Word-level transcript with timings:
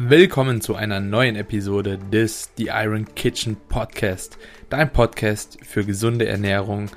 Willkommen 0.00 0.60
zu 0.60 0.76
einer 0.76 1.00
neuen 1.00 1.34
Episode 1.34 1.98
des 1.98 2.50
The 2.56 2.68
Iron 2.68 3.16
Kitchen 3.16 3.56
Podcast, 3.68 4.38
dein 4.70 4.92
Podcast 4.92 5.58
für 5.66 5.84
gesunde 5.84 6.28
Ernährung, 6.28 6.88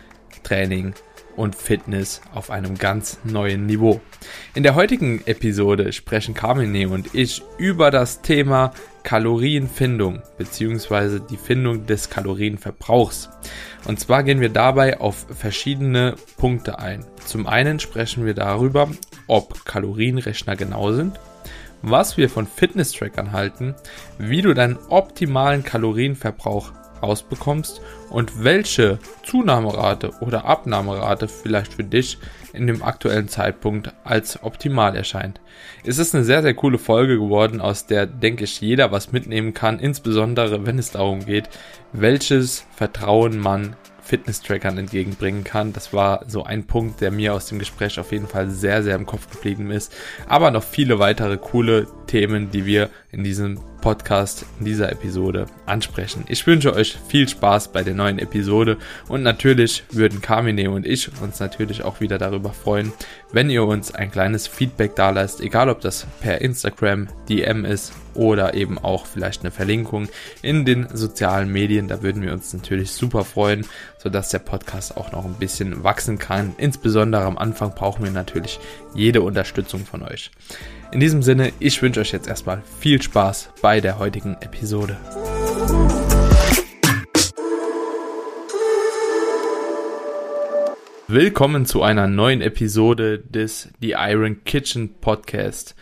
Training 0.43 0.93
und 1.35 1.55
Fitness 1.55 2.21
auf 2.31 2.51
einem 2.51 2.77
ganz 2.77 3.17
neuen 3.23 3.65
Niveau. 3.65 4.01
In 4.53 4.61
der 4.61 4.75
heutigen 4.75 5.25
Episode 5.25 5.93
sprechen 5.93 6.35
Carmine 6.35 6.89
und 6.89 7.15
ich 7.15 7.41
über 7.57 7.89
das 7.89 8.21
Thema 8.21 8.71
Kalorienfindung 9.01 10.21
bzw. 10.37 11.21
die 11.27 11.37
Findung 11.37 11.87
des 11.87 12.07
Kalorienverbrauchs. 12.11 13.31
Und 13.85 13.99
zwar 13.99 14.21
gehen 14.21 14.41
wir 14.41 14.49
dabei 14.49 14.99
auf 14.99 15.25
verschiedene 15.35 16.17
Punkte 16.37 16.77
ein. 16.77 17.03
Zum 17.25 17.47
einen 17.47 17.79
sprechen 17.79 18.27
wir 18.27 18.35
darüber, 18.35 18.91
ob 19.25 19.65
Kalorienrechner 19.65 20.55
genau 20.55 20.91
sind 20.91 21.19
was 21.81 22.17
wir 22.17 22.29
von 22.29 22.47
Fitness-Trackern 22.47 23.31
halten, 23.31 23.75
wie 24.17 24.41
du 24.41 24.53
deinen 24.53 24.77
optimalen 24.89 25.63
Kalorienverbrauch 25.63 26.71
rausbekommst 27.01 27.81
und 28.09 28.43
welche 28.43 28.99
Zunahmerate 29.23 30.11
oder 30.21 30.45
Abnahmerate 30.45 31.27
vielleicht 31.27 31.73
für 31.73 31.83
dich 31.83 32.17
in 32.53 32.67
dem 32.67 32.83
aktuellen 32.83 33.27
Zeitpunkt 33.27 33.93
als 34.03 34.43
optimal 34.43 34.95
erscheint. 34.95 35.39
Es 35.83 35.97
ist 35.97 36.13
eine 36.13 36.23
sehr, 36.23 36.41
sehr 36.41 36.53
coole 36.53 36.77
Folge 36.77 37.17
geworden, 37.17 37.61
aus 37.61 37.85
der, 37.85 38.05
denke 38.05 38.43
ich, 38.43 38.61
jeder 38.61 38.91
was 38.91 39.11
mitnehmen 39.11 39.53
kann, 39.53 39.79
insbesondere 39.79 40.65
wenn 40.65 40.77
es 40.77 40.91
darum 40.91 41.25
geht, 41.25 41.49
welches 41.93 42.65
Vertrauen 42.75 43.39
man 43.39 43.75
Fitness-Trackern 44.11 44.77
entgegenbringen 44.77 45.45
kann. 45.45 45.71
Das 45.71 45.93
war 45.93 46.25
so 46.27 46.43
ein 46.43 46.65
Punkt, 46.67 46.99
der 46.99 47.11
mir 47.11 47.33
aus 47.33 47.45
dem 47.45 47.59
Gespräch 47.59 47.97
auf 47.97 48.11
jeden 48.11 48.27
Fall 48.27 48.49
sehr, 48.49 48.83
sehr 48.83 48.97
im 48.97 49.05
Kopf 49.05 49.31
geblieben 49.31 49.71
ist. 49.71 49.95
Aber 50.27 50.51
noch 50.51 50.63
viele 50.63 50.99
weitere 50.99 51.37
coole 51.37 51.87
Themen, 52.11 52.51
die 52.51 52.65
wir 52.65 52.89
in 53.13 53.23
diesem 53.23 53.57
Podcast 53.79 54.45
in 54.59 54.65
dieser 54.65 54.91
Episode 54.91 55.45
ansprechen. 55.65 56.25
Ich 56.27 56.45
wünsche 56.45 56.75
euch 56.75 56.97
viel 57.07 57.27
Spaß 57.27 57.71
bei 57.71 57.83
der 57.83 57.93
neuen 57.93 58.19
Episode 58.19 58.77
und 59.07 59.23
natürlich 59.23 59.85
würden 59.91 60.21
Carmine 60.21 60.69
und 60.71 60.85
ich 60.85 61.09
uns 61.21 61.39
natürlich 61.39 61.83
auch 61.83 62.01
wieder 62.01 62.17
darüber 62.17 62.51
freuen, 62.51 62.91
wenn 63.31 63.49
ihr 63.49 63.63
uns 63.63 63.95
ein 63.95 64.11
kleines 64.11 64.45
Feedback 64.45 64.93
da 64.97 65.11
lasst, 65.11 65.39
egal 65.39 65.69
ob 65.69 65.79
das 65.79 66.05
per 66.19 66.41
Instagram, 66.41 67.07
DM 67.29 67.63
ist 67.63 67.93
oder 68.13 68.55
eben 68.55 68.77
auch 68.77 69.05
vielleicht 69.05 69.41
eine 69.41 69.51
Verlinkung 69.51 70.09
in 70.41 70.65
den 70.65 70.89
sozialen 70.93 71.49
Medien. 71.49 71.87
Da 71.87 72.03
würden 72.03 72.21
wir 72.23 72.33
uns 72.33 72.53
natürlich 72.53 72.91
super 72.91 73.23
freuen, 73.23 73.65
sodass 73.97 74.29
der 74.29 74.39
Podcast 74.39 74.97
auch 74.97 75.13
noch 75.13 75.23
ein 75.23 75.35
bisschen 75.35 75.85
wachsen 75.85 76.19
kann. 76.19 76.55
Insbesondere 76.57 77.23
am 77.23 77.37
Anfang 77.37 77.73
brauchen 77.73 78.03
wir 78.03 78.11
natürlich 78.11 78.59
jede 78.93 79.21
Unterstützung 79.21 79.85
von 79.85 80.03
euch. 80.03 80.29
In 80.91 80.99
diesem 80.99 81.23
Sinne, 81.23 81.53
ich 81.59 81.81
wünsche 81.81 82.01
euch 82.01 82.11
jetzt 82.11 82.27
erstmal 82.27 82.61
viel 82.79 83.01
Spaß 83.01 83.51
bei 83.61 83.79
der 83.79 83.97
heutigen 83.97 84.35
Episode. 84.41 84.97
Willkommen 91.07 91.65
zu 91.65 91.81
einer 91.81 92.07
neuen 92.07 92.41
Episode 92.41 93.19
des 93.19 93.69
The 93.79 93.91
Iron 93.97 94.43
Kitchen 94.43 94.95
Podcast. 94.99 95.75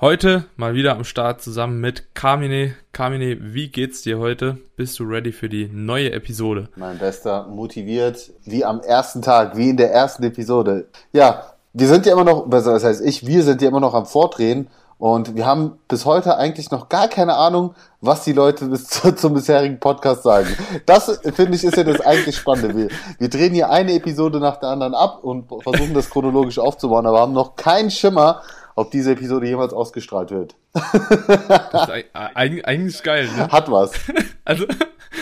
Heute 0.00 0.46
mal 0.56 0.74
wieder 0.74 0.96
am 0.96 1.04
Start 1.04 1.42
zusammen 1.42 1.80
mit 1.80 2.14
Carmine. 2.14 2.74
Carmine, 2.90 3.38
wie 3.54 3.68
geht's 3.68 4.02
dir 4.02 4.18
heute? 4.18 4.58
Bist 4.76 4.98
du 4.98 5.04
ready 5.04 5.30
für 5.30 5.48
die 5.48 5.68
neue 5.72 6.10
Episode? 6.10 6.70
Mein 6.74 6.98
Bester, 6.98 7.46
motiviert, 7.46 8.32
wie 8.44 8.64
am 8.64 8.80
ersten 8.80 9.22
Tag, 9.22 9.56
wie 9.56 9.70
in 9.70 9.76
der 9.76 9.92
ersten 9.92 10.24
Episode. 10.24 10.88
Ja, 11.12 11.55
wir 11.78 11.88
sind 11.88 12.06
ja 12.06 12.12
immer 12.12 12.24
noch, 12.24 12.48
das 12.48 12.84
heißt 12.84 13.02
ich, 13.02 13.26
wir 13.26 13.42
sind 13.42 13.60
ja 13.60 13.68
immer 13.68 13.80
noch 13.80 13.92
am 13.92 14.06
Vordrehen 14.06 14.68
und 14.98 15.36
wir 15.36 15.44
haben 15.44 15.78
bis 15.88 16.06
heute 16.06 16.38
eigentlich 16.38 16.70
noch 16.70 16.88
gar 16.88 17.06
keine 17.06 17.34
Ahnung, 17.34 17.74
was 18.00 18.24
die 18.24 18.32
Leute 18.32 18.64
bis 18.66 18.86
zu, 18.88 19.14
zum 19.14 19.34
bisherigen 19.34 19.78
Podcast 19.78 20.22
sagen. 20.22 20.48
Das, 20.86 21.20
finde 21.34 21.54
ich, 21.54 21.64
ist 21.64 21.76
ja 21.76 21.84
das 21.84 22.00
eigentlich 22.00 22.36
Spannende. 22.36 22.74
Wir, 22.74 22.88
wir 23.18 23.28
drehen 23.28 23.52
hier 23.52 23.68
eine 23.68 23.92
Episode 23.92 24.40
nach 24.40 24.56
der 24.56 24.70
anderen 24.70 24.94
ab 24.94 25.22
und 25.22 25.48
versuchen 25.62 25.92
das 25.92 26.08
chronologisch 26.08 26.58
aufzubauen, 26.58 27.06
aber 27.06 27.20
haben 27.20 27.34
noch 27.34 27.56
keinen 27.56 27.90
Schimmer, 27.90 28.40
ob 28.76 28.90
diese 28.92 29.12
Episode 29.12 29.46
jemals 29.46 29.72
ausgestrahlt 29.72 30.30
wird. 30.30 30.54
Das 30.72 31.88
ist 31.88 32.06
eigentlich 32.14 33.02
geil, 33.02 33.28
ne? 33.36 33.48
Hat 33.48 33.70
was. 33.70 33.92
Also, 34.48 34.64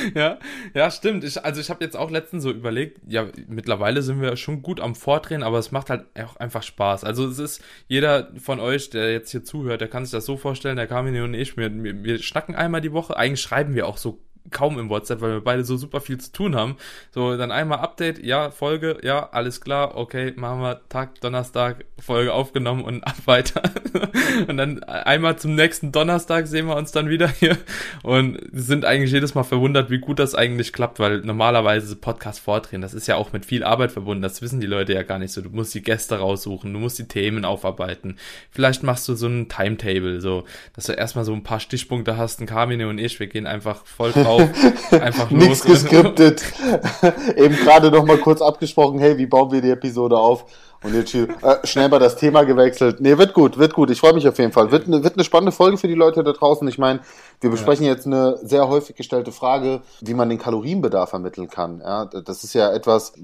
ja, 0.14 0.38
ja, 0.74 0.90
stimmt. 0.90 1.24
Ich, 1.24 1.42
also 1.42 1.60
ich 1.60 1.70
habe 1.70 1.84
jetzt 1.84 1.96
auch 1.96 2.10
letztens 2.10 2.42
so 2.42 2.50
überlegt, 2.50 3.00
ja, 3.06 3.26
mittlerweile 3.48 4.02
sind 4.02 4.20
wir 4.20 4.36
schon 4.36 4.62
gut 4.62 4.80
am 4.80 4.94
Vordrehen, 4.94 5.42
aber 5.42 5.58
es 5.58 5.72
macht 5.72 5.90
halt 5.90 6.06
auch 6.22 6.36
einfach 6.36 6.62
Spaß. 6.62 7.04
Also 7.04 7.26
es 7.26 7.38
ist, 7.38 7.62
jeder 7.88 8.30
von 8.38 8.60
euch, 8.60 8.90
der 8.90 9.12
jetzt 9.12 9.30
hier 9.30 9.44
zuhört, 9.44 9.80
der 9.80 9.88
kann 9.88 10.04
sich 10.04 10.12
das 10.12 10.26
so 10.26 10.36
vorstellen, 10.36 10.76
der 10.76 10.86
Carmine 10.86 11.24
und 11.24 11.34
ich, 11.34 11.56
wir, 11.56 11.72
wir, 11.82 12.04
wir 12.04 12.18
schnacken 12.18 12.54
einmal 12.54 12.80
die 12.80 12.92
Woche, 12.92 13.16
eigentlich 13.16 13.40
schreiben 13.40 13.74
wir 13.74 13.86
auch 13.86 13.96
so 13.96 14.20
kaum 14.50 14.78
im 14.78 14.90
WhatsApp, 14.90 15.20
weil 15.20 15.32
wir 15.32 15.40
beide 15.40 15.64
so 15.64 15.76
super 15.76 16.00
viel 16.00 16.18
zu 16.18 16.30
tun 16.30 16.54
haben. 16.54 16.76
So, 17.12 17.36
dann 17.36 17.50
einmal 17.50 17.78
Update, 17.78 18.24
ja, 18.24 18.50
Folge, 18.50 18.98
ja, 19.02 19.30
alles 19.32 19.60
klar, 19.60 19.96
okay, 19.96 20.32
machen 20.36 20.60
wir 20.60 20.80
Tag, 20.88 21.20
Donnerstag, 21.20 21.84
Folge 21.98 22.32
aufgenommen 22.32 22.84
und 22.84 23.02
ab 23.04 23.16
weiter. 23.24 23.62
und 24.48 24.56
dann 24.56 24.82
einmal 24.82 25.38
zum 25.38 25.54
nächsten 25.54 25.92
Donnerstag 25.92 26.46
sehen 26.46 26.66
wir 26.66 26.76
uns 26.76 26.92
dann 26.92 27.08
wieder 27.08 27.28
hier 27.28 27.56
und 28.02 28.38
sind 28.52 28.84
eigentlich 28.84 29.12
jedes 29.12 29.34
Mal 29.34 29.44
verwundert, 29.44 29.90
wie 29.90 29.98
gut 29.98 30.18
das 30.18 30.34
eigentlich 30.34 30.72
klappt, 30.72 30.98
weil 30.98 31.20
normalerweise 31.20 31.96
Podcast 31.96 32.40
vordrehen, 32.40 32.82
das 32.82 32.92
ist 32.92 33.06
ja 33.06 33.16
auch 33.16 33.32
mit 33.32 33.46
viel 33.46 33.64
Arbeit 33.64 33.92
verbunden, 33.92 34.22
das 34.22 34.42
wissen 34.42 34.60
die 34.60 34.66
Leute 34.66 34.92
ja 34.92 35.02
gar 35.02 35.18
nicht 35.18 35.32
so. 35.32 35.40
Du 35.40 35.50
musst 35.50 35.74
die 35.74 35.82
Gäste 35.82 36.18
raussuchen, 36.18 36.72
du 36.72 36.78
musst 36.78 36.98
die 36.98 37.08
Themen 37.08 37.44
aufarbeiten. 37.44 38.16
Vielleicht 38.50 38.82
machst 38.82 39.08
du 39.08 39.14
so 39.14 39.26
ein 39.26 39.48
Timetable, 39.48 40.20
so, 40.20 40.44
dass 40.74 40.86
du 40.86 40.92
erstmal 40.92 41.24
so 41.24 41.32
ein 41.32 41.42
paar 41.42 41.60
Stichpunkte 41.60 42.18
hast, 42.18 42.40
ein 42.40 42.46
Carmine 42.46 42.88
und 42.88 42.98
ich, 42.98 43.18
wir 43.20 43.26
gehen 43.26 43.46
einfach 43.46 43.86
voll 43.86 44.12
drauf 44.12 44.33
auf, 44.34 44.92
einfach 44.92 45.30
los. 45.30 45.42
Nichts 45.42 45.64
geskriptet. 45.64 46.42
Eben 47.36 47.56
gerade 47.56 47.90
noch 47.90 48.04
mal 48.04 48.18
kurz 48.18 48.42
abgesprochen, 48.42 48.98
hey, 48.98 49.18
wie 49.18 49.26
bauen 49.26 49.50
wir 49.50 49.60
die 49.60 49.70
Episode 49.70 50.16
auf? 50.16 50.46
Und 50.84 50.94
jetzt 50.94 51.14
äh, 51.14 51.26
schnell 51.64 51.88
mal 51.88 51.98
das 51.98 52.16
Thema 52.16 52.44
gewechselt. 52.44 53.00
Nee, 53.00 53.16
wird 53.16 53.32
gut, 53.32 53.58
wird 53.58 53.72
gut. 53.72 53.90
Ich 53.90 54.00
freue 54.00 54.12
mich 54.12 54.28
auf 54.28 54.38
jeden 54.38 54.52
Fall. 54.52 54.70
Wird, 54.70 54.86
ne, 54.86 55.02
wird 55.02 55.14
eine 55.14 55.24
spannende 55.24 55.50
Folge 55.50 55.78
für 55.78 55.88
die 55.88 55.94
Leute 55.94 56.22
da 56.22 56.32
draußen. 56.32 56.68
Ich 56.68 56.76
meine, 56.76 57.00
wir 57.40 57.48
besprechen 57.48 57.86
ja. 57.86 57.92
jetzt 57.92 58.06
eine 58.06 58.36
sehr 58.42 58.68
häufig 58.68 58.94
gestellte 58.94 59.32
Frage, 59.32 59.80
wie 60.02 60.12
man 60.12 60.28
den 60.28 60.38
Kalorienbedarf 60.38 61.14
ermitteln 61.14 61.48
kann. 61.48 61.80
Ja, 61.80 62.04
das 62.04 62.44
ist 62.44 62.52
ja 62.52 62.70
etwas, 62.70 63.14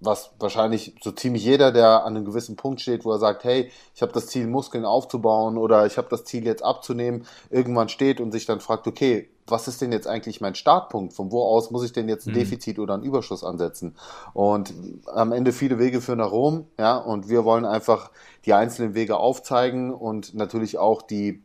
was 0.00 0.30
wahrscheinlich 0.38 0.94
so 1.02 1.10
ziemlich 1.12 1.42
jeder, 1.42 1.72
der 1.72 2.04
an 2.04 2.16
einem 2.16 2.26
gewissen 2.26 2.56
Punkt 2.56 2.82
steht, 2.82 3.06
wo 3.06 3.12
er 3.12 3.18
sagt, 3.18 3.44
hey, 3.44 3.70
ich 3.94 4.02
habe 4.02 4.12
das 4.12 4.26
Ziel, 4.26 4.46
Muskeln 4.46 4.84
aufzubauen 4.84 5.56
oder 5.56 5.86
ich 5.86 5.96
habe 5.96 6.08
das 6.10 6.24
Ziel, 6.24 6.44
jetzt 6.44 6.62
abzunehmen, 6.62 7.26
irgendwann 7.48 7.88
steht 7.88 8.20
und 8.20 8.32
sich 8.32 8.44
dann 8.44 8.60
fragt, 8.60 8.86
okay, 8.86 9.30
was 9.50 9.68
ist 9.68 9.80
denn 9.80 9.92
jetzt 9.92 10.06
eigentlich 10.06 10.40
mein 10.40 10.54
Startpunkt? 10.54 11.12
Von 11.12 11.32
wo 11.32 11.42
aus 11.42 11.70
muss 11.70 11.84
ich 11.84 11.92
denn 11.92 12.08
jetzt 12.08 12.26
ein 12.26 12.30
mhm. 12.30 12.38
Defizit 12.38 12.78
oder 12.78 12.94
einen 12.94 13.02
Überschuss 13.02 13.44
ansetzen? 13.44 13.96
Und 14.32 14.72
am 15.06 15.32
Ende 15.32 15.52
viele 15.52 15.78
Wege 15.78 16.00
führen 16.00 16.18
nach 16.18 16.32
Rom, 16.32 16.66
ja, 16.78 16.96
und 16.96 17.28
wir 17.28 17.44
wollen 17.44 17.64
einfach 17.64 18.10
die 18.44 18.54
einzelnen 18.54 18.94
Wege 18.94 19.16
aufzeigen 19.16 19.92
und 19.92 20.34
natürlich 20.34 20.78
auch 20.78 21.02
die 21.02 21.42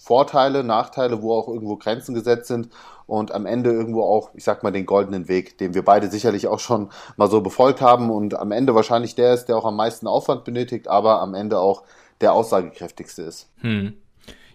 Vorteile, 0.00 0.64
Nachteile, 0.64 1.22
wo 1.22 1.32
auch 1.32 1.46
irgendwo 1.46 1.76
Grenzen 1.76 2.14
gesetzt 2.14 2.48
sind 2.48 2.70
und 3.06 3.30
am 3.30 3.46
Ende 3.46 3.70
irgendwo 3.70 4.02
auch, 4.02 4.30
ich 4.34 4.42
sag 4.42 4.64
mal, 4.64 4.72
den 4.72 4.84
goldenen 4.84 5.28
Weg, 5.28 5.58
den 5.58 5.74
wir 5.74 5.84
beide 5.84 6.10
sicherlich 6.10 6.48
auch 6.48 6.58
schon 6.58 6.90
mal 7.16 7.30
so 7.30 7.40
befolgt 7.40 7.80
haben 7.80 8.10
und 8.10 8.34
am 8.34 8.50
Ende 8.50 8.74
wahrscheinlich 8.74 9.14
der 9.14 9.34
ist, 9.34 9.46
der 9.46 9.56
auch 9.56 9.64
am 9.64 9.76
meisten 9.76 10.08
Aufwand 10.08 10.42
benötigt, 10.42 10.88
aber 10.88 11.20
am 11.20 11.34
Ende 11.34 11.60
auch 11.60 11.84
der 12.20 12.32
aussagekräftigste 12.32 13.22
ist. 13.22 13.48
Hm. 13.58 13.94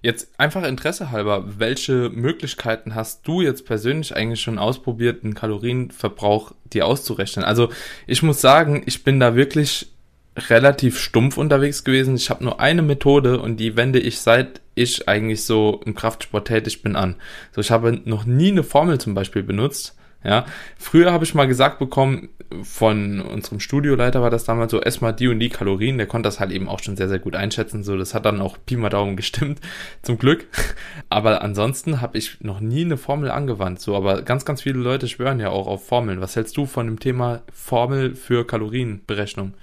Jetzt 0.02 0.30
einfach 0.38 0.64
Interesse 0.64 1.12
halber, 1.12 1.46
welche 1.60 2.10
Möglichkeiten 2.10 2.96
hast 2.96 3.28
du 3.28 3.42
jetzt 3.42 3.66
persönlich 3.66 4.16
eigentlich 4.16 4.42
schon 4.42 4.60
ausprobiert, 4.60 5.24
einen 5.24 5.34
Kalorienverbrauch 5.34 6.54
dir 6.66 6.86
auszurechnen? 6.86 7.46
Also 7.46 7.70
ich 8.06 8.24
muss 8.24 8.42
sagen, 8.42 8.84
ich 8.86 9.04
bin 9.04 9.20
da 9.20 9.36
wirklich 9.36 9.88
relativ 10.38 11.00
stumpf 11.00 11.38
unterwegs 11.38 11.84
gewesen. 11.84 12.16
Ich 12.16 12.30
habe 12.30 12.44
nur 12.44 12.60
eine 12.60 12.84
Methode 12.84 13.40
und 13.40 13.58
die 13.58 13.76
wende 13.76 14.00
ich 14.00 14.20
seit 14.20 14.62
ich 14.76 15.08
eigentlich 15.08 15.44
so 15.44 15.82
im 15.86 15.96
Kraftsport 15.96 16.48
tätig 16.48 16.84
bin 16.84 16.96
an. 16.96 17.16
So, 17.52 17.62
ich 17.62 17.72
habe 17.72 18.00
noch 18.06 18.26
nie 18.26 18.52
eine 18.52 18.64
Formel 18.64 19.00
zum 19.00 19.16
Beispiel 19.16 19.42
benutzt. 19.42 19.97
Ja, 20.24 20.46
früher 20.78 21.12
habe 21.12 21.24
ich 21.24 21.36
mal 21.36 21.48
gesagt 21.48 21.80
bekommen, 21.80 22.30
von 22.64 23.22
unserem 23.22 23.60
Studioleiter 23.60 24.22
war 24.22 24.30
das 24.30 24.46
damals 24.46 24.72
so, 24.72 24.82
ess 24.82 25.02
mal 25.02 25.12
die 25.12 25.28
und 25.28 25.40
die 25.40 25.50
Kalorien, 25.50 25.98
der 25.98 26.08
konnte 26.08 26.28
das 26.28 26.40
halt 26.40 26.52
eben 26.52 26.70
auch 26.70 26.80
schon 26.80 26.96
sehr, 26.96 27.10
sehr 27.10 27.20
gut 27.20 27.36
einschätzen, 27.36 27.84
so, 27.84 27.98
das 27.98 28.14
hat 28.14 28.26
dann 28.26 28.42
auch 28.42 28.58
Pi 28.66 28.78
mal 28.78 28.90
Daumen 28.90 29.16
gestimmt, 29.18 29.60
zum 30.02 30.18
Glück. 30.18 30.48
Aber 31.10 31.42
ansonsten 31.42 32.02
habe 32.02 32.18
ich 32.18 32.42
noch 32.42 32.60
nie 32.60 32.86
eine 32.86 32.98
Formel 32.98 33.32
angewandt, 33.32 33.82
so, 33.82 33.96
aber 33.96 34.22
ganz, 34.22 34.46
ganz 34.46 34.62
viele 34.62 34.80
Leute 34.80 35.08
schwören 35.08 35.40
ja 35.40 35.50
auch 35.50 35.68
auf 35.68 35.86
Formeln. 35.86 36.22
Was 36.22 36.36
hältst 36.36 36.56
du 36.58 36.66
von 36.66 36.88
dem 36.88 37.00
Thema 37.00 37.42
Formel 37.52 38.16
für 38.16 38.46
Kalorienberechnung? 38.48 39.54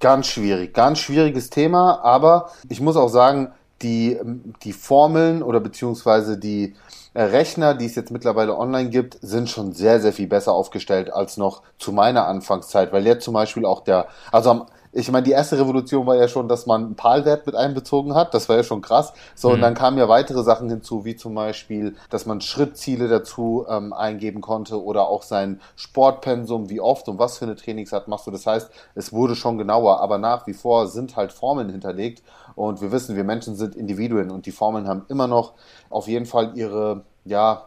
Ganz 0.00 0.28
schwierig, 0.28 0.74
ganz 0.74 1.00
schwieriges 1.00 1.50
Thema, 1.50 2.00
aber 2.02 2.50
ich 2.68 2.80
muss 2.80 2.96
auch 2.96 3.08
sagen, 3.08 3.52
die, 3.82 4.18
die 4.62 4.72
Formeln 4.72 5.42
oder 5.42 5.60
beziehungsweise 5.60 6.36
die, 6.38 6.74
Rechner, 7.14 7.74
die 7.74 7.86
es 7.86 7.94
jetzt 7.94 8.10
mittlerweile 8.10 8.56
online 8.56 8.90
gibt, 8.90 9.18
sind 9.22 9.48
schon 9.48 9.72
sehr, 9.72 10.00
sehr 10.00 10.12
viel 10.12 10.28
besser 10.28 10.52
aufgestellt 10.52 11.12
als 11.12 11.36
noch 11.36 11.62
zu 11.78 11.92
meiner 11.92 12.26
Anfangszeit, 12.26 12.92
weil 12.92 13.06
jetzt 13.06 13.24
zum 13.24 13.34
Beispiel 13.34 13.64
auch 13.64 13.80
der, 13.80 14.08
also 14.30 14.66
ich 14.98 15.12
meine, 15.12 15.22
die 15.22 15.30
erste 15.30 15.58
Revolution 15.58 16.06
war 16.06 16.16
ja 16.16 16.26
schon, 16.26 16.48
dass 16.48 16.66
man 16.66 16.84
einen 16.84 16.96
PAL-Wert 16.96 17.46
mit 17.46 17.54
einbezogen 17.54 18.14
hat. 18.14 18.34
Das 18.34 18.48
war 18.48 18.56
ja 18.56 18.64
schon 18.64 18.82
krass. 18.82 19.12
So, 19.36 19.48
mhm. 19.48 19.54
und 19.54 19.60
dann 19.60 19.74
kamen 19.74 19.96
ja 19.96 20.08
weitere 20.08 20.42
Sachen 20.42 20.68
hinzu, 20.68 21.04
wie 21.04 21.14
zum 21.14 21.34
Beispiel, 21.34 21.94
dass 22.10 22.26
man 22.26 22.40
Schrittziele 22.40 23.06
dazu 23.06 23.64
ähm, 23.68 23.92
eingeben 23.92 24.40
konnte 24.40 24.82
oder 24.82 25.08
auch 25.08 25.22
sein 25.22 25.60
Sportpensum, 25.76 26.68
wie 26.68 26.80
oft 26.80 27.08
und 27.08 27.18
was 27.18 27.38
für 27.38 27.44
eine 27.44 27.54
Trainingsart 27.54 28.08
machst 28.08 28.26
du. 28.26 28.32
Das 28.32 28.46
heißt, 28.46 28.70
es 28.96 29.12
wurde 29.12 29.36
schon 29.36 29.56
genauer, 29.56 30.00
aber 30.00 30.18
nach 30.18 30.46
wie 30.48 30.54
vor 30.54 30.88
sind 30.88 31.14
halt 31.14 31.32
Formeln 31.32 31.70
hinterlegt. 31.70 32.22
Und 32.56 32.80
wir 32.80 32.90
wissen, 32.90 33.14
wir 33.14 33.24
Menschen 33.24 33.54
sind 33.54 33.76
Individuen 33.76 34.32
und 34.32 34.46
die 34.46 34.52
Formeln 34.52 34.88
haben 34.88 35.06
immer 35.08 35.28
noch 35.28 35.52
auf 35.90 36.08
jeden 36.08 36.26
Fall 36.26 36.52
ihre, 36.56 37.04
ja, 37.24 37.62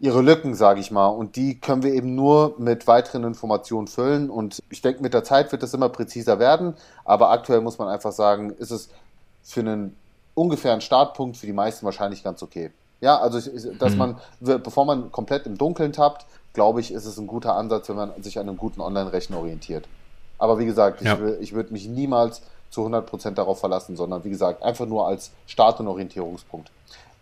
ihre 0.00 0.22
Lücken, 0.22 0.54
sage 0.54 0.80
ich 0.80 0.90
mal. 0.90 1.08
Und 1.08 1.36
die 1.36 1.58
können 1.60 1.82
wir 1.82 1.92
eben 1.92 2.14
nur 2.14 2.54
mit 2.58 2.86
weiteren 2.86 3.24
Informationen 3.24 3.88
füllen. 3.88 4.30
Und 4.30 4.62
ich 4.70 4.80
denke, 4.80 5.02
mit 5.02 5.14
der 5.14 5.24
Zeit 5.24 5.50
wird 5.52 5.62
das 5.62 5.74
immer 5.74 5.88
präziser 5.88 6.38
werden. 6.38 6.74
Aber 7.04 7.30
aktuell 7.30 7.60
muss 7.60 7.78
man 7.78 7.88
einfach 7.88 8.12
sagen, 8.12 8.50
ist 8.50 8.70
es 8.70 8.90
für 9.42 9.60
einen 9.60 9.96
ungefähren 10.34 10.80
Startpunkt 10.80 11.36
für 11.36 11.46
die 11.46 11.52
meisten 11.52 11.84
wahrscheinlich 11.84 12.22
ganz 12.22 12.42
okay. 12.42 12.70
Ja, 13.00 13.18
also 13.18 13.38
dass 13.78 13.92
mhm. 13.92 13.98
man, 13.98 14.16
bevor 14.40 14.84
man 14.84 15.12
komplett 15.12 15.46
im 15.46 15.56
Dunkeln 15.56 15.92
tappt, 15.92 16.26
glaube 16.52 16.80
ich, 16.80 16.92
ist 16.92 17.04
es 17.04 17.18
ein 17.18 17.26
guter 17.26 17.54
Ansatz, 17.54 17.88
wenn 17.88 17.96
man 17.96 18.22
sich 18.22 18.38
an 18.38 18.48
einem 18.48 18.56
guten 18.56 18.80
Online-Rechner 18.80 19.38
orientiert. 19.38 19.86
Aber 20.38 20.58
wie 20.58 20.66
gesagt, 20.66 21.02
ja. 21.02 21.14
ich, 21.14 21.40
ich 21.40 21.52
würde 21.54 21.72
mich 21.72 21.86
niemals 21.88 22.42
zu 22.70 22.86
100% 22.86 23.30
darauf 23.32 23.60
verlassen, 23.60 23.96
sondern 23.96 24.24
wie 24.24 24.30
gesagt, 24.30 24.62
einfach 24.62 24.86
nur 24.86 25.06
als 25.06 25.30
Start- 25.46 25.80
und 25.80 25.88
Orientierungspunkt. 25.88 26.70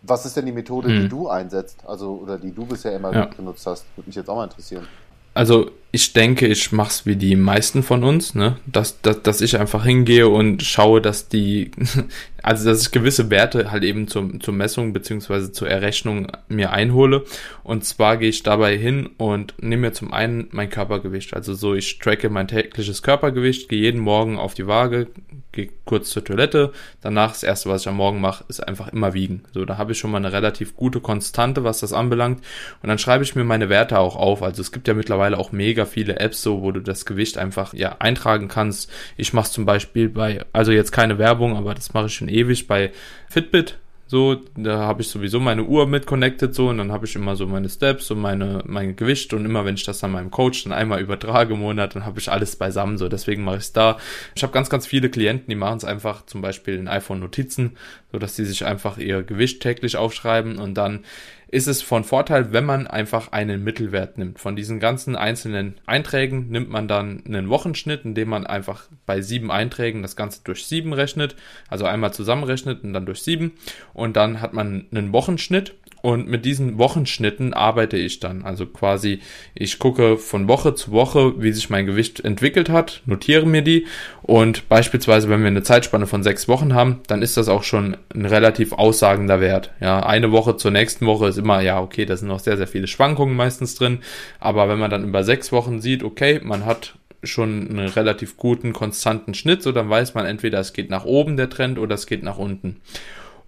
Was 0.01 0.25
ist 0.25 0.37
denn 0.37 0.45
die 0.45 0.51
Methode, 0.51 0.89
hm. 0.89 1.01
die 1.01 1.09
du 1.09 1.27
einsetzt? 1.27 1.83
Also, 1.85 2.19
oder 2.23 2.37
die 2.37 2.51
du 2.51 2.65
bisher 2.65 2.95
immer 2.95 3.13
ja. 3.13 3.25
benutzt 3.25 3.65
hast? 3.65 3.85
Würde 3.95 4.07
mich 4.07 4.15
jetzt 4.15 4.29
auch 4.29 4.35
mal 4.35 4.45
interessieren. 4.45 4.87
Also, 5.33 5.71
ich 5.97 6.13
denke, 6.13 6.45
ich 6.45 6.71
mache 6.71 6.89
es 6.89 7.05
wie 7.07 7.15
die 7.15 7.35
meisten 7.35 7.81
von 7.81 8.03
uns, 8.03 8.35
ne? 8.35 8.57
Dass, 8.67 9.01
dass, 9.01 9.23
dass 9.23 9.41
ich 9.41 9.59
einfach 9.59 9.83
hingehe 9.83 10.27
und 10.27 10.61
schaue, 10.61 11.01
dass 11.01 11.27
die, 11.27 11.71
also 12.43 12.69
dass 12.69 12.83
ich 12.83 12.91
gewisse 12.91 13.31
Werte 13.31 13.71
halt 13.71 13.83
eben 13.83 14.07
zur, 14.07 14.39
zur 14.39 14.53
Messung 14.53 14.93
beziehungsweise 14.93 15.51
zur 15.51 15.67
Errechnung 15.67 16.31
mir 16.49 16.71
einhole. 16.71 17.25
Und 17.63 17.83
zwar 17.83 18.17
gehe 18.17 18.29
ich 18.29 18.43
dabei 18.43 18.77
hin 18.77 19.09
und 19.17 19.55
nehme 19.59 19.87
mir 19.87 19.91
zum 19.91 20.13
einen 20.13 20.49
mein 20.51 20.69
Körpergewicht. 20.69 21.33
Also 21.33 21.55
so, 21.55 21.73
ich 21.73 21.97
tracke 21.97 22.29
mein 22.29 22.47
tägliches 22.47 23.01
Körpergewicht, 23.01 23.67
gehe 23.67 23.81
jeden 23.81 24.01
Morgen 24.01 24.37
auf 24.37 24.53
die 24.53 24.67
Waage, 24.67 25.07
gehe 25.51 25.69
kurz 25.85 26.11
zur 26.11 26.23
Toilette. 26.23 26.71
Danach 27.01 27.31
das 27.31 27.43
erste, 27.43 27.69
was 27.69 27.81
ich 27.81 27.87
am 27.87 27.97
Morgen 27.97 28.21
mache, 28.21 28.45
ist 28.47 28.65
einfach 28.65 28.89
immer 28.93 29.13
wiegen. 29.13 29.43
So, 29.51 29.65
da 29.65 29.77
habe 29.77 29.91
ich 29.91 29.97
schon 29.97 30.11
mal 30.11 30.17
eine 30.17 30.31
relativ 30.31 30.75
gute 30.75 31.01
Konstante, 31.01 31.63
was 31.63 31.79
das 31.79 31.91
anbelangt. 31.91 32.43
Und 32.81 32.89
dann 32.89 32.99
schreibe 32.99 33.23
ich 33.23 33.35
mir 33.35 33.43
meine 33.43 33.67
Werte 33.67 33.99
auch 33.99 34.15
auf. 34.15 34.43
Also 34.43 34.61
es 34.61 34.71
gibt 34.71 34.87
ja 34.87 34.93
mittlerweile 34.93 35.37
auch 35.37 35.51
mega 35.51 35.85
viele 35.87 36.19
Apps 36.19 36.41
so, 36.41 36.61
wo 36.61 36.71
du 36.71 36.81
das 36.81 37.05
Gewicht 37.05 37.37
einfach 37.37 37.73
ja 37.73 37.97
eintragen 37.99 38.47
kannst. 38.47 38.91
Ich 39.17 39.33
mache 39.33 39.51
zum 39.51 39.65
Beispiel 39.65 40.09
bei, 40.09 40.45
also 40.53 40.71
jetzt 40.71 40.91
keine 40.91 41.17
Werbung, 41.17 41.57
aber 41.57 41.73
das 41.73 41.93
mache 41.93 42.07
ich 42.07 42.13
schon 42.13 42.29
ewig 42.29 42.67
bei 42.67 42.91
Fitbit 43.29 43.77
so, 44.09 44.37
da 44.55 44.79
habe 44.79 45.01
ich 45.01 45.09
sowieso 45.09 45.41
meine 45.41 45.65
Uhr 45.65 45.85
mit 45.85 46.05
connected 46.05 46.55
so 46.55 46.69
und 46.69 46.77
dann 46.77 46.93
habe 46.93 47.05
ich 47.05 47.15
immer 47.15 47.35
so 47.35 47.45
meine 47.45 47.67
Steps 47.67 48.09
und 48.09 48.21
meine 48.21 48.63
mein 48.65 48.95
Gewicht 48.95 49.33
und 49.33 49.43
immer 49.43 49.65
wenn 49.65 49.75
ich 49.75 49.83
das 49.83 49.99
dann 49.99 50.13
meinem 50.13 50.31
Coach 50.31 50.63
dann 50.63 50.71
einmal 50.71 51.01
übertrage 51.01 51.55
im 51.55 51.59
Monat, 51.59 51.93
dann 51.93 52.05
habe 52.05 52.17
ich 52.17 52.31
alles 52.31 52.55
beisammen 52.55 52.97
so. 52.97 53.09
Deswegen 53.09 53.43
mache 53.43 53.57
ich 53.57 53.63
es 53.63 53.73
da. 53.73 53.97
Ich 54.33 54.43
habe 54.43 54.53
ganz 54.53 54.69
ganz 54.69 54.87
viele 54.87 55.09
Klienten, 55.09 55.49
die 55.49 55.55
machen 55.55 55.77
es 55.77 55.83
einfach 55.83 56.25
zum 56.25 56.41
Beispiel 56.41 56.75
in 56.75 56.87
iPhone 56.87 57.19
Notizen, 57.19 57.75
so 58.13 58.17
dass 58.17 58.37
sie 58.37 58.45
sich 58.45 58.65
einfach 58.65 58.97
ihr 58.97 59.23
Gewicht 59.23 59.61
täglich 59.61 59.97
aufschreiben 59.97 60.57
und 60.57 60.75
dann 60.75 61.03
ist 61.49 61.67
es 61.67 61.81
von 61.81 62.03
Vorteil, 62.03 62.51
wenn 62.51 62.65
man 62.65 62.87
einfach 62.87 63.31
einen 63.31 63.63
Mittelwert 63.63 64.17
nimmt. 64.17 64.39
Von 64.39 64.55
diesen 64.55 64.79
ganzen 64.79 65.15
einzelnen 65.15 65.75
Einträgen 65.85 66.49
nimmt 66.49 66.69
man 66.69 66.87
dann 66.87 67.23
einen 67.25 67.49
Wochenschnitt, 67.49 68.03
indem 68.03 68.29
man 68.29 68.45
einfach 68.45 68.87
bei 69.05 69.21
sieben 69.21 69.51
Einträgen 69.51 70.01
das 70.01 70.15
Ganze 70.15 70.41
durch 70.43 70.65
sieben 70.65 70.93
rechnet, 70.93 71.35
also 71.69 71.85
einmal 71.85 72.13
zusammenrechnet 72.13 72.83
und 72.83 72.93
dann 72.93 73.05
durch 73.05 73.21
sieben. 73.21 73.53
Und 73.93 74.17
dann 74.17 74.41
hat 74.41 74.53
man 74.53 74.85
einen 74.91 75.13
Wochenschnitt 75.13 75.75
und 76.01 76.27
mit 76.27 76.45
diesen 76.45 76.77
Wochenschnitten 76.77 77.53
arbeite 77.53 77.97
ich 77.97 78.19
dann. 78.19 78.43
Also 78.43 78.65
quasi, 78.65 79.19
ich 79.55 79.79
gucke 79.79 80.17
von 80.17 80.47
Woche 80.47 80.75
zu 80.75 80.91
Woche, 80.91 81.41
wie 81.41 81.51
sich 81.51 81.69
mein 81.69 81.85
Gewicht 81.85 82.19
entwickelt 82.19 82.69
hat, 82.69 83.01
notiere 83.05 83.45
mir 83.45 83.61
die. 83.61 83.87
Und 84.21 84.69
beispielsweise, 84.69 85.29
wenn 85.29 85.41
wir 85.41 85.47
eine 85.47 85.63
Zeitspanne 85.63 86.07
von 86.07 86.23
sechs 86.23 86.47
Wochen 86.47 86.73
haben, 86.73 87.01
dann 87.07 87.21
ist 87.21 87.37
das 87.37 87.49
auch 87.49 87.63
schon 87.63 87.97
ein 88.13 88.25
relativ 88.25 88.73
aussagender 88.73 89.39
Wert. 89.39 89.71
Ja, 89.79 89.99
eine 90.01 90.31
Woche 90.31 90.57
zur 90.57 90.71
nächsten 90.71 91.05
Woche 91.05 91.27
ist 91.27 91.37
immer, 91.37 91.61
ja, 91.61 91.81
okay, 91.81 92.05
da 92.05 92.15
sind 92.15 92.27
noch 92.27 92.39
sehr, 92.39 92.57
sehr 92.57 92.67
viele 92.67 92.87
Schwankungen 92.87 93.35
meistens 93.35 93.75
drin. 93.75 93.99
Aber 94.39 94.69
wenn 94.69 94.79
man 94.79 94.91
dann 94.91 95.03
über 95.03 95.23
sechs 95.23 95.51
Wochen 95.51 95.81
sieht, 95.81 96.03
okay, 96.03 96.39
man 96.43 96.65
hat 96.65 96.95
schon 97.23 97.69
einen 97.69 97.87
relativ 97.87 98.37
guten, 98.37 98.73
konstanten 98.73 99.33
Schnitt, 99.33 99.63
so 99.63 99.71
dann 99.71 99.89
weiß 99.89 100.13
man 100.13 100.25
entweder 100.25 100.59
es 100.59 100.73
geht 100.73 100.89
nach 100.89 101.05
oben 101.05 101.37
der 101.37 101.49
Trend 101.49 101.79
oder 101.79 101.95
es 101.95 102.05
geht 102.05 102.23
nach 102.23 102.37
unten. 102.37 102.81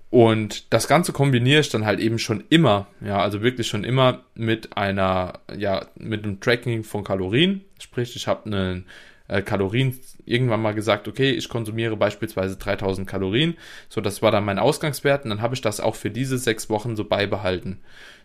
Und 0.09 0.73
das 0.73 0.87
Ganze 0.87 1.13
kombiniere 1.13 1.61
ich 1.61 1.69
dann 1.69 1.85
halt 1.85 1.99
eben 1.99 2.17
schon 2.17 2.43
immer, 2.49 2.87
ja, 2.99 3.19
also 3.19 3.41
wirklich 3.43 3.67
schon 3.67 3.83
immer 3.83 4.23
mit 4.33 4.75
einer, 4.75 5.39
ja, 5.55 5.85
mit 5.95 6.23
einem 6.23 6.39
Tracking 6.39 6.83
von 6.83 7.03
Kalorien. 7.03 7.61
Sprich, 7.79 8.15
ich 8.15 8.27
habe 8.27 8.47
einen 8.47 8.85
äh, 9.27 9.43
Kalorien 9.43 9.99
irgendwann 10.25 10.61
mal 10.61 10.73
gesagt, 10.73 11.07
okay, 11.07 11.29
ich 11.31 11.47
konsumiere 11.47 11.95
beispielsweise 11.95 12.57
3000 12.57 13.07
Kalorien. 13.07 13.55
So, 13.87 14.01
das 14.01 14.23
war 14.23 14.31
dann 14.31 14.45
mein 14.45 14.57
Ausgangswert 14.57 15.25
und 15.25 15.29
dann 15.29 15.41
habe 15.41 15.53
ich 15.53 15.61
das 15.61 15.79
auch 15.79 15.95
für 15.95 16.09
diese 16.09 16.39
sechs 16.39 16.71
Wochen 16.71 16.95
so 16.95 17.05
beibehalten. 17.05 17.79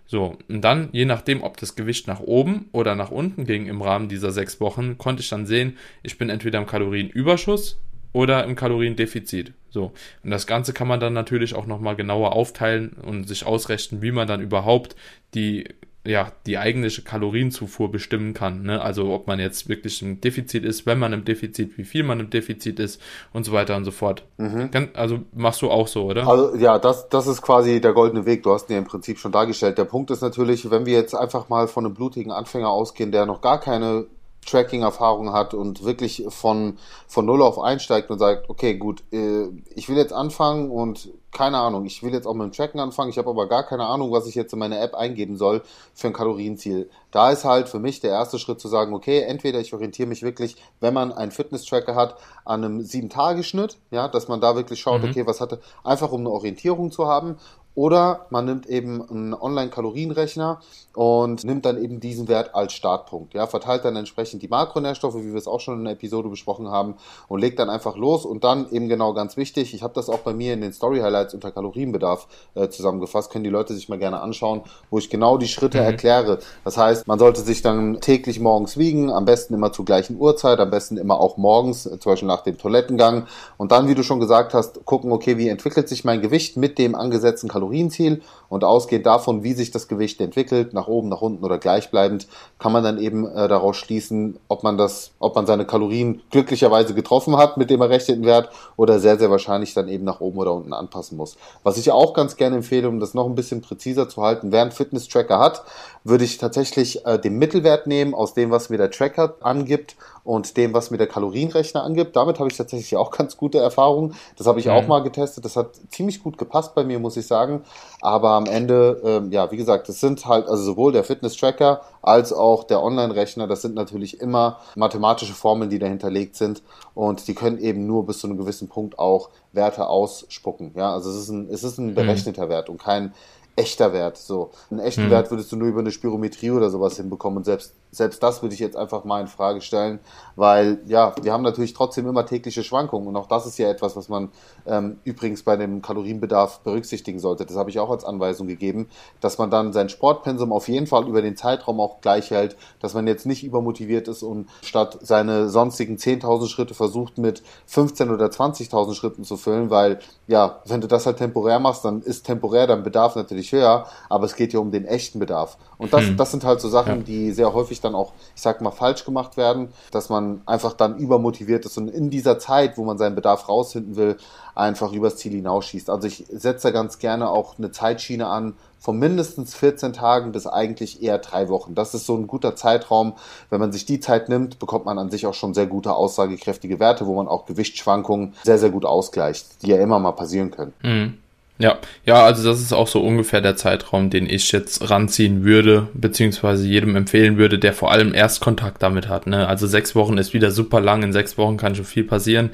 So, 0.07 0.39
und 0.49 0.63
dann, 0.63 0.89
je 0.93 1.05
nachdem, 1.05 1.43
ob 1.43 1.59
das 1.59 1.77
Gewicht 1.77 2.09
nach 2.09 2.21
oben 2.21 2.69
oder 2.73 2.95
nach 2.95 3.11
unten 3.11 3.45
ging 3.47 3.67
im 3.67 3.83
Rahmen 3.83 4.09
dieser 4.09 4.33
sechs 4.33 4.61
Wochen, 4.61 4.99
konnte 4.99 5.23
ich 5.23 5.29
dann 5.29 5.47
sehen, 5.47 5.77
ich 6.03 6.19
bin 6.19 6.31
entweder 6.31 6.59
im 6.59 6.67
Kalorienüberschuss 6.67 7.79
oder 8.15 8.45
im 8.45 8.55
Kaloriendefizit. 8.57 9.53
So. 9.69 9.93
Und 10.23 10.31
das 10.31 10.47
Ganze 10.47 10.73
kann 10.73 10.89
man 10.89 11.01
dann 11.01 11.13
natürlich 11.13 11.55
auch 11.55 11.67
nochmal 11.67 11.97
genauer 11.97 12.33
aufteilen 12.33 12.91
und 13.03 13.29
sich 13.29 13.45
ausrechnen, 13.45 14.01
wie 14.01 14.13
man 14.13 14.29
dann 14.29 14.41
überhaupt 14.41 14.95
die, 15.35 15.69
ja, 16.07 16.31
die 16.47 16.57
eigentliche 16.57 17.03
Kalorienzufuhr 17.03 17.91
bestimmen 17.91 18.33
kann. 18.33 18.63
Ne? 18.63 18.81
Also 18.81 19.13
ob 19.13 19.27
man 19.27 19.41
jetzt 19.41 19.69
wirklich 19.69 20.01
im 20.01 20.21
Defizit 20.21 20.65
ist, 20.65 20.87
wenn 20.87 21.01
man 21.01 21.13
im 21.13 21.25
Defizit, 21.25 21.77
wie 21.77 21.83
viel 21.83 22.05
man 22.05 22.21
im 22.21 22.31
Defizit 22.31 22.79
ist 22.79 23.03
und 23.33 23.43
so 23.43 23.51
weiter 23.51 23.75
und 23.77 23.85
so 23.85 23.91
fort. 23.91 24.23
Mhm. 24.39 24.71
Also 24.95 25.23
machst 25.33 25.61
du 25.63 25.71
auch 25.73 25.89
so, 25.89 26.05
oder? 26.05 26.29
Also 26.29 26.55
ja, 26.55 26.79
das, 26.79 27.09
das 27.09 27.27
ist 27.27 27.43
quasi 27.43 27.81
der 27.81 27.95
goldene 27.95 28.27
Weg. 28.27 28.45
Du 28.45 28.53
hast 28.53 28.71
ihn 28.71 28.75
ja 28.75 28.79
im 28.79 28.85
Prinzip 28.85 29.19
schon 29.19 29.33
dargestellt. 29.33 29.77
Der 29.77 29.87
Punkt 29.87 30.13
ist 30.13 30.23
natürlich, 30.23 30.71
wenn 30.71 30.87
wir 30.87 30.95
jetzt 30.95 31.15
einfach 31.15 31.49
mal 31.49 31.67
von 31.67 31.85
einem 31.85 31.95
blutigen 31.95 32.31
Anfänger 32.31 32.69
ausgehen, 32.71 33.11
der 33.11 33.27
noch 33.27 33.41
gar 33.41 33.59
keine 33.59 34.07
Tracking-Erfahrung 34.45 35.33
hat 35.33 35.55
und 35.55 35.85
wirklich 35.85 36.25
von, 36.29 36.79
von 37.07 37.27
Null 37.27 37.43
auf 37.43 37.59
einsteigt 37.59 38.11
und 38.11 38.19
sagt, 38.19 38.49
okay, 38.49 38.75
gut, 38.75 39.03
äh, 39.13 39.49
ich 39.75 39.89
will 39.89 39.97
jetzt 39.97 40.13
anfangen 40.13 40.71
und 40.71 41.11
keine 41.35 41.59
Ahnung, 41.59 41.85
ich 41.85 42.03
will 42.03 42.13
jetzt 42.13 42.27
auch 42.27 42.35
mit 42.35 42.45
dem 42.45 42.53
Tracken 42.53 42.81
anfangen, 42.81 43.11
ich 43.11 43.19
habe 43.19 43.29
aber 43.29 43.49
gar 43.49 43.65
keine 43.65 43.85
Ahnung, 43.87 44.13
was 44.13 44.27
ich 44.27 44.37
jetzt 44.37 44.53
in 44.53 44.59
meine 44.61 44.79
App 44.79 44.95
eingeben 44.95 45.37
soll 45.37 45.63
für 45.93 46.07
ein 46.07 46.13
Kalorienziel. 46.13 46.89
Da 47.11 47.31
ist 47.31 47.45
halt 47.45 47.69
für 47.69 47.81
mich 47.81 48.01
der 48.01 48.11
erste 48.11 48.39
Schritt 48.39 48.61
zu 48.61 48.69
sagen, 48.69 48.95
okay, 48.95 49.21
entweder 49.21 49.59
ich 49.59 49.75
orientiere 49.75 50.09
mich 50.09 50.23
wirklich, 50.23 50.57
wenn 50.81 50.95
man 50.95 51.13
einen 51.13 51.33
Fitness-Tracker 51.33 51.97
hat, 51.97 52.17
an 52.45 52.65
einem 52.65 52.83
Sieben-Tage-Schnitt, 52.83 53.79
ja, 53.91 54.09
dass 54.09 54.29
man 54.29 54.41
da 54.41 54.55
wirklich 54.55 54.81
schaut, 54.81 55.03
mhm. 55.03 55.11
okay, 55.11 55.27
was 55.27 55.41
hatte, 55.41 55.61
einfach 55.83 56.13
um 56.13 56.21
eine 56.21 56.31
Orientierung 56.31 56.93
zu 56.93 57.09
haben 57.09 57.37
oder 57.75 58.27
man 58.31 58.45
nimmt 58.45 58.67
eben 58.67 59.03
einen 59.09 59.35
Online-Kalorienrechner 59.35 60.61
und 60.95 61.45
nimmt 61.45 61.67
dann 61.67 61.83
eben 61.83 61.99
diesen 61.99 62.29
Wert 62.29 62.55
als 62.55 62.73
Startpunkt. 62.73 63.35
Ja, 63.35 63.47
verteilt 63.47 63.85
dann 63.85 63.97
entsprechend 63.97 64.43
die 64.43 64.49
Makronährstoffe, 64.49 65.17
wie 65.17 65.33
wir 65.33 65.39
es 65.39 65.49
auch 65.49 65.61
schon 65.61 65.79
in 65.79 65.85
der 65.85 65.95
Episode 65.95 66.29
besprochen 66.29 66.69
haben, 66.71 66.95
und 67.27 67.41
legt 67.41 67.59
dann 67.59 67.69
einfach 67.69 67.97
los. 67.97 68.25
Und 68.25 68.45
dann 68.45 68.71
eben 68.71 68.89
genau 68.89 69.13
ganz 69.13 69.37
wichtig, 69.37 69.75
ich 69.75 69.83
habe 69.83 69.95
das 69.95 70.09
auch 70.09 70.21
bei 70.21 70.33
mir 70.33 70.55
in 70.55 70.61
den 70.61 70.73
Story-Highlights 70.73 71.35
unter 71.35 71.51
Kalorienbedarf 71.51 72.29
äh, 72.55 72.69
zusammengefasst, 72.69 73.33
können 73.33 73.45
die 73.45 73.51
Leute 73.51 73.75
sich 73.75 73.89
mal 73.89 73.99
gerne 73.99 74.21
anschauen, 74.21 74.63
wo 74.91 74.99
ich 74.99 75.11
genau 75.11 75.37
die 75.37 75.49
Schritte 75.49 75.79
mhm. 75.79 75.85
erkläre. 75.85 76.39
Das 76.65 76.77
heißt, 76.77 77.09
man 77.09 77.19
sollte 77.19 77.41
sich 77.41 77.61
dann 77.63 78.01
täglich 78.01 78.39
morgens 78.39 78.79
wiegen, 78.79 79.11
am 79.11 79.25
besten 79.25 79.55
immer 79.55 79.73
zur 79.73 79.85
gleichen 79.85 80.17
Uhrzeit, 80.17 80.61
am 80.61 80.71
besten 80.71 80.97
immer 80.97 81.19
auch 81.19 81.39
morgens, 81.39 81.87
äh, 81.87 81.99
zum 81.99 82.13
Beispiel 82.13 82.29
nach 82.29 82.43
dem 82.43 82.57
Toilettengang. 82.57 83.27
Und 83.57 83.73
dann, 83.73 83.89
wie 83.89 83.97
du 83.97 84.05
schon 84.05 84.21
gesagt 84.21 84.55
hast, 84.55 84.85
gucken, 84.85 85.11
okay, 85.11 85.39
wie 85.39 85.49
entwickelt 85.49 85.89
sich 85.89 86.05
mein 86.05 86.23
Gewicht 86.23 86.57
mit 86.57 86.79
dem 86.79 86.95
angesetzten 86.95 87.49
Kalorien 87.49 87.64
Kalorienziel 87.65 88.23
und 88.49 88.63
ausgehend 88.63 89.07
davon, 89.07 89.43
wie 89.43 89.55
sich 89.55 89.71
das 89.71 89.89
Gewicht 89.89 90.21
entwickelt, 90.21 90.75
nach 90.75 90.87
oben, 90.87 91.09
nach 91.09 91.23
unten 91.23 91.45
oder 91.45 91.59
gleichbleibend, 91.59 92.29
kann 92.59 92.73
man 92.73 92.85
dann 92.85 92.99
eben 92.99 93.27
äh, 93.27 93.49
daraus 93.49 93.77
schließen, 93.77 94.39
ob 94.49 94.63
man 94.63 94.77
das, 94.77 95.13
ob 95.19 95.35
man 95.35 95.47
seine 95.47 95.67
Kalorien 95.67 96.23
glücklicherweise 96.31 96.95
getroffen 96.95 97.37
hat 97.37 97.57
mit 97.57 97.71
dem 97.71 97.81
errechneten 97.81 98.25
Wert 98.25 98.51
oder 98.77 99.01
sehr, 99.01 99.19
sehr 99.19 99.31
wahrscheinlich 99.31 99.75
dann 99.75 99.89
eben 99.89 100.05
nach 100.05 100.21
oben 100.21 100.39
oder 100.39 100.53
unten 100.53 100.73
anpassen 100.73 101.17
muss. 101.17 101.37
Was 101.63 101.79
ich 101.79 101.91
auch 101.91 102.15
ganz 102.15 102.37
gerne 102.37 102.57
empfehle, 102.57 102.89
um 102.89 103.01
das 103.01 103.15
noch 103.15 103.27
ein 103.27 103.35
bisschen 103.35 103.61
präziser 103.61 104.09
zu 104.09 104.23
halten, 104.23 104.53
wer 104.53 104.63
einen 104.63 104.73
Fitness-Tracker 104.73 105.39
hat, 105.39 105.65
würde 106.05 106.25
ich 106.25 106.39
tatsächlich 106.39 107.05
äh, 107.07 107.19
den 107.19 107.39
Mittelwert 107.39 107.87
nehmen 107.87 108.15
aus 108.15 108.35
dem, 108.35 108.51
was 108.51 108.69
mir 108.69 108.77
der 108.77 108.91
Tracker 108.91 109.35
angibt 109.41 109.97
und 110.23 110.57
dem, 110.57 110.73
was 110.75 110.91
mir 110.91 110.99
der 110.99 111.07
Kalorienrechner 111.07 111.83
angibt. 111.83 112.17
Damit 112.17 112.39
habe 112.39 112.51
ich 112.51 112.57
tatsächlich 112.57 112.97
auch 112.97 113.11
ganz 113.17 113.37
gute 113.37 113.59
Erfahrungen. 113.59 114.15
Das 114.37 114.47
habe 114.47 114.61
ich 114.61 114.67
mhm. 114.67 114.73
auch 114.73 114.87
mal 114.87 115.03
getestet. 115.03 115.45
Das 115.45 115.57
hat 115.57 115.71
ziemlich 115.89 116.23
gut 116.23 116.39
gepasst 116.39 116.75
bei 116.75 116.85
mir, 116.85 116.99
muss 116.99 117.17
ich 117.17 117.27
sagen. 117.27 117.54
Sagen. 117.55 117.65
Aber 118.01 118.31
am 118.31 118.47
Ende, 118.47 119.01
ähm, 119.05 119.33
ja, 119.33 119.51
wie 119.51 119.57
gesagt, 119.57 119.89
es 119.89 120.01
sind 120.01 120.27
halt, 120.27 120.47
also 120.47 120.63
sowohl 120.63 120.93
der 120.93 121.05
Fitness-Tracker 121.05 121.81
als 122.03 122.33
auch 122.33 122.65
der 122.65 122.83
Online-Rechner, 122.83 123.47
das 123.47 123.63
sind 123.63 123.75
natürlich 123.75 124.21
immer 124.21 124.59
mathematische 124.77 125.33
Formeln, 125.33 125.71
die 125.71 125.79
dahinterlegt 125.79 126.37
sind 126.37 126.63
und 126.95 127.27
die 127.29 127.35
können 127.35 127.59
eben 127.59 127.87
nur 127.87 128.07
bis 128.07 128.19
zu 128.19 128.27
einem 128.27 128.37
gewissen 128.37 128.69
Punkt 128.69 128.99
auch 128.99 129.31
Werte 129.53 129.89
ausspucken. 129.89 130.73
Ja, 130.77 130.93
also 130.93 131.11
es 131.11 131.17
ist 131.17 131.29
ein, 131.31 131.49
es 131.51 131.65
ist 131.65 131.79
ein 131.79 131.89
mhm. 131.89 131.95
berechneter 131.95 132.47
mhm. 132.47 132.51
Wert 132.51 132.69
und 132.69 132.83
kein 132.83 133.15
echter 133.57 133.93
Wert. 133.93 134.19
So, 134.19 134.51
einen 134.71 134.81
echten 134.81 135.07
mhm. 135.07 135.11
Wert 135.11 135.31
würdest 135.31 135.51
du 135.53 135.57
nur 135.57 135.69
über 135.69 135.81
eine 135.81 135.93
Spirometrie 135.93 136.51
oder 136.51 136.71
sowas 136.71 136.97
hinbekommen 136.97 137.39
und 137.39 137.45
selbst 137.45 137.75
selbst 137.95 138.23
das 138.23 138.43
würde 138.43 138.55
ich 138.55 138.61
jetzt 138.61 138.77
einfach 138.77 139.05
mal 139.05 139.21
in 139.21 139.27
Frage 139.27 139.61
stellen, 139.61 140.01
weil 140.37 140.81
ja, 140.87 141.15
wir 141.23 141.33
haben 141.33 141.43
natürlich 141.43 141.75
trotzdem 141.75 142.07
immer 142.09 142.27
tägliche 142.27 142.63
Schwankungen 142.63 143.09
und 143.09 143.17
auch 143.17 143.29
das 143.29 143.47
ist 143.47 143.59
ja 143.59 143.69
etwas, 143.69 143.97
was 143.97 144.09
man 144.09 144.31
ähm, 144.67 144.99
übrigens 145.05 145.43
bei 145.43 145.57
dem 145.57 145.83
Kalorienbedarf 145.83 146.61
berücksichtigen 146.61 147.19
sollte. 147.19 147.47
Das 147.47 147.57
habe 147.57 147.71
ich 147.71 147.79
auch 147.79 147.91
als 147.91 148.05
Anweisung 148.05 148.47
gegeben, 148.47 148.89
dass 149.21 149.39
man 149.39 149.51
dann 149.51 149.73
sein 149.73 149.89
Sportpensum 149.89 150.53
auf 150.53 150.69
jeden 150.69 150.87
Fall 150.87 151.07
über 151.09 151.23
den 151.23 151.37
Zeitraum 151.37 151.81
auch 151.81 152.01
gleich 152.01 152.31
hält, 152.31 152.57
dass 152.81 152.95
man 152.95 153.07
jetzt 153.07 153.27
nicht 153.27 153.45
übermotiviert 153.45 154.09
ist 154.09 154.23
und 154.23 154.49
statt 154.63 154.99
seine 155.03 155.49
sonstigen 155.49 155.97
10.000 155.97 156.49
Schritte 156.49 156.75
versucht 156.75 157.19
mit 157.19 157.43
15 157.67 158.11
oder 158.11 158.27
20.000 158.27 158.95
Schritten 158.95 159.25
zu 159.25 159.37
füllen, 159.37 159.71
weil 159.71 160.01
ja, 160.27 160.61
wenn 160.67 160.81
du 160.81 160.89
das 160.89 161.07
halt 161.07 161.19
temporär 161.19 161.61
machst, 161.61 161.85
dann 161.85 162.03
ist 162.03 162.25
temporär 162.25 162.67
dein 162.67 162.83
Bedarf 162.83 163.17
natürlich 163.17 163.53
höher, 163.53 163.87
aber 164.09 164.25
es 164.25 164.37
geht 164.37 164.53
ja 164.53 164.61
um 164.61 164.71
den 164.71 164.85
echten 164.85 165.19
Bedarf. 165.19 165.57
Und 165.79 165.93
das, 165.93 166.07
hm. 166.07 166.17
das 166.17 166.31
sind 166.31 166.45
halt 166.45 166.61
so 166.61 166.69
Sachen, 166.69 166.99
ja. 166.99 167.03
die 167.03 167.33
sehr 167.33 167.53
häufig 167.53 167.81
dann 167.85 167.95
auch, 167.95 168.13
ich 168.35 168.43
sag 168.43 168.61
mal, 168.61 168.71
falsch 168.71 169.05
gemacht 169.05 169.37
werden, 169.37 169.69
dass 169.91 170.09
man 170.09 170.43
einfach 170.47 170.73
dann 170.73 170.97
übermotiviert 170.97 171.65
ist 171.65 171.77
und 171.79 171.89
in 171.89 172.11
dieser 172.11 172.39
Zeit, 172.39 172.77
wo 172.79 172.85
man 172.85 172.99
seinen 172.99 173.15
Bedarf 173.15 173.49
rausfinden 173.49 173.97
will, 173.97 174.17
einfach 174.55 174.93
übers 174.93 175.17
Ziel 175.17 175.33
hinausschießt. 175.33 175.91
Also 175.91 176.07
ich 176.07 176.27
setze 176.31 176.69
da 176.69 176.71
ganz 176.73 176.99
gerne 176.99 177.29
auch 177.31 177.59
eine 177.59 177.71
Zeitschiene 177.71 178.27
an, 178.27 178.55
von 178.85 178.99
mindestens 178.99 179.55
14 179.55 179.95
Tagen 179.95 180.33
bis 180.33 180.47
eigentlich 180.47 181.03
eher 181.03 181.17
drei 181.17 181.49
Wochen. 181.49 181.75
Das 181.75 181.95
ist 181.95 182.05
so 182.05 182.15
ein 182.17 182.27
guter 182.27 182.55
Zeitraum. 182.55 183.15
Wenn 183.49 183.59
man 183.59 183.73
sich 183.73 183.87
die 183.87 183.99
Zeit 183.99 184.29
nimmt, 184.29 184.59
bekommt 184.59 184.85
man 184.85 184.99
an 184.99 185.11
sich 185.11 185.27
auch 185.27 185.33
schon 185.33 185.55
sehr 185.55 185.67
gute, 185.67 185.95
aussagekräftige 185.95 186.79
Werte, 186.81 187.07
wo 187.07 187.15
man 187.15 187.27
auch 187.27 187.47
Gewichtsschwankungen 187.47 188.35
sehr, 188.43 188.59
sehr 188.59 188.69
gut 188.69 188.85
ausgleicht, 188.85 189.63
die 189.63 189.71
ja 189.71 189.79
immer 189.79 189.99
mal 190.01 190.13
passieren 190.13 190.51
können. 190.51 190.75
Mhm. 190.83 191.19
Ja, 191.59 191.79
ja, 192.05 192.25
also 192.25 192.43
das 192.43 192.61
ist 192.61 192.73
auch 192.73 192.89
so 192.89 193.01
ungefähr 193.01 193.41
der 193.41 193.55
Zeitraum, 193.55 194.11
den 194.11 194.29
ich 194.29 194.51
jetzt 194.51 194.91
ranziehen 194.91 195.45
würde, 195.45 195.87
beziehungsweise 195.95 196.67
jedem 196.67 196.97
empfehlen 196.97 197.37
würde, 197.37 197.61
der 197.61 197.73
vor 197.73 197.93
allem 197.93 198.13
erst 198.13 198.41
Kontakt 198.41 198.83
damit 198.83 199.09
hat. 199.09 199.29
Ne? 199.29 199.47
Also 199.47 199.69
sechs 199.69 199.95
Wochen 199.95 200.19
ist 200.19 200.35
wieder 200.35 200.51
super 200.51 200.81
lang, 200.81 201.05
in 201.05 201.13
sechs 201.13 201.39
Wochen 201.39 201.57
kann 201.57 201.77
schon 201.77 201.85
viel 201.85 202.03
passieren. 202.03 202.51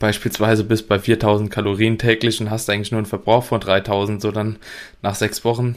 Beispielsweise 0.00 0.64
bis 0.64 0.82
bei 0.82 0.98
4000 0.98 1.48
Kalorien 1.48 1.96
täglich 1.96 2.40
und 2.40 2.50
hast 2.50 2.68
eigentlich 2.68 2.90
nur 2.90 2.98
einen 2.98 3.06
Verbrauch 3.06 3.44
von 3.44 3.60
3000, 3.60 4.20
so 4.20 4.32
dann 4.32 4.56
nach 5.00 5.14
sechs 5.14 5.44
Wochen 5.44 5.76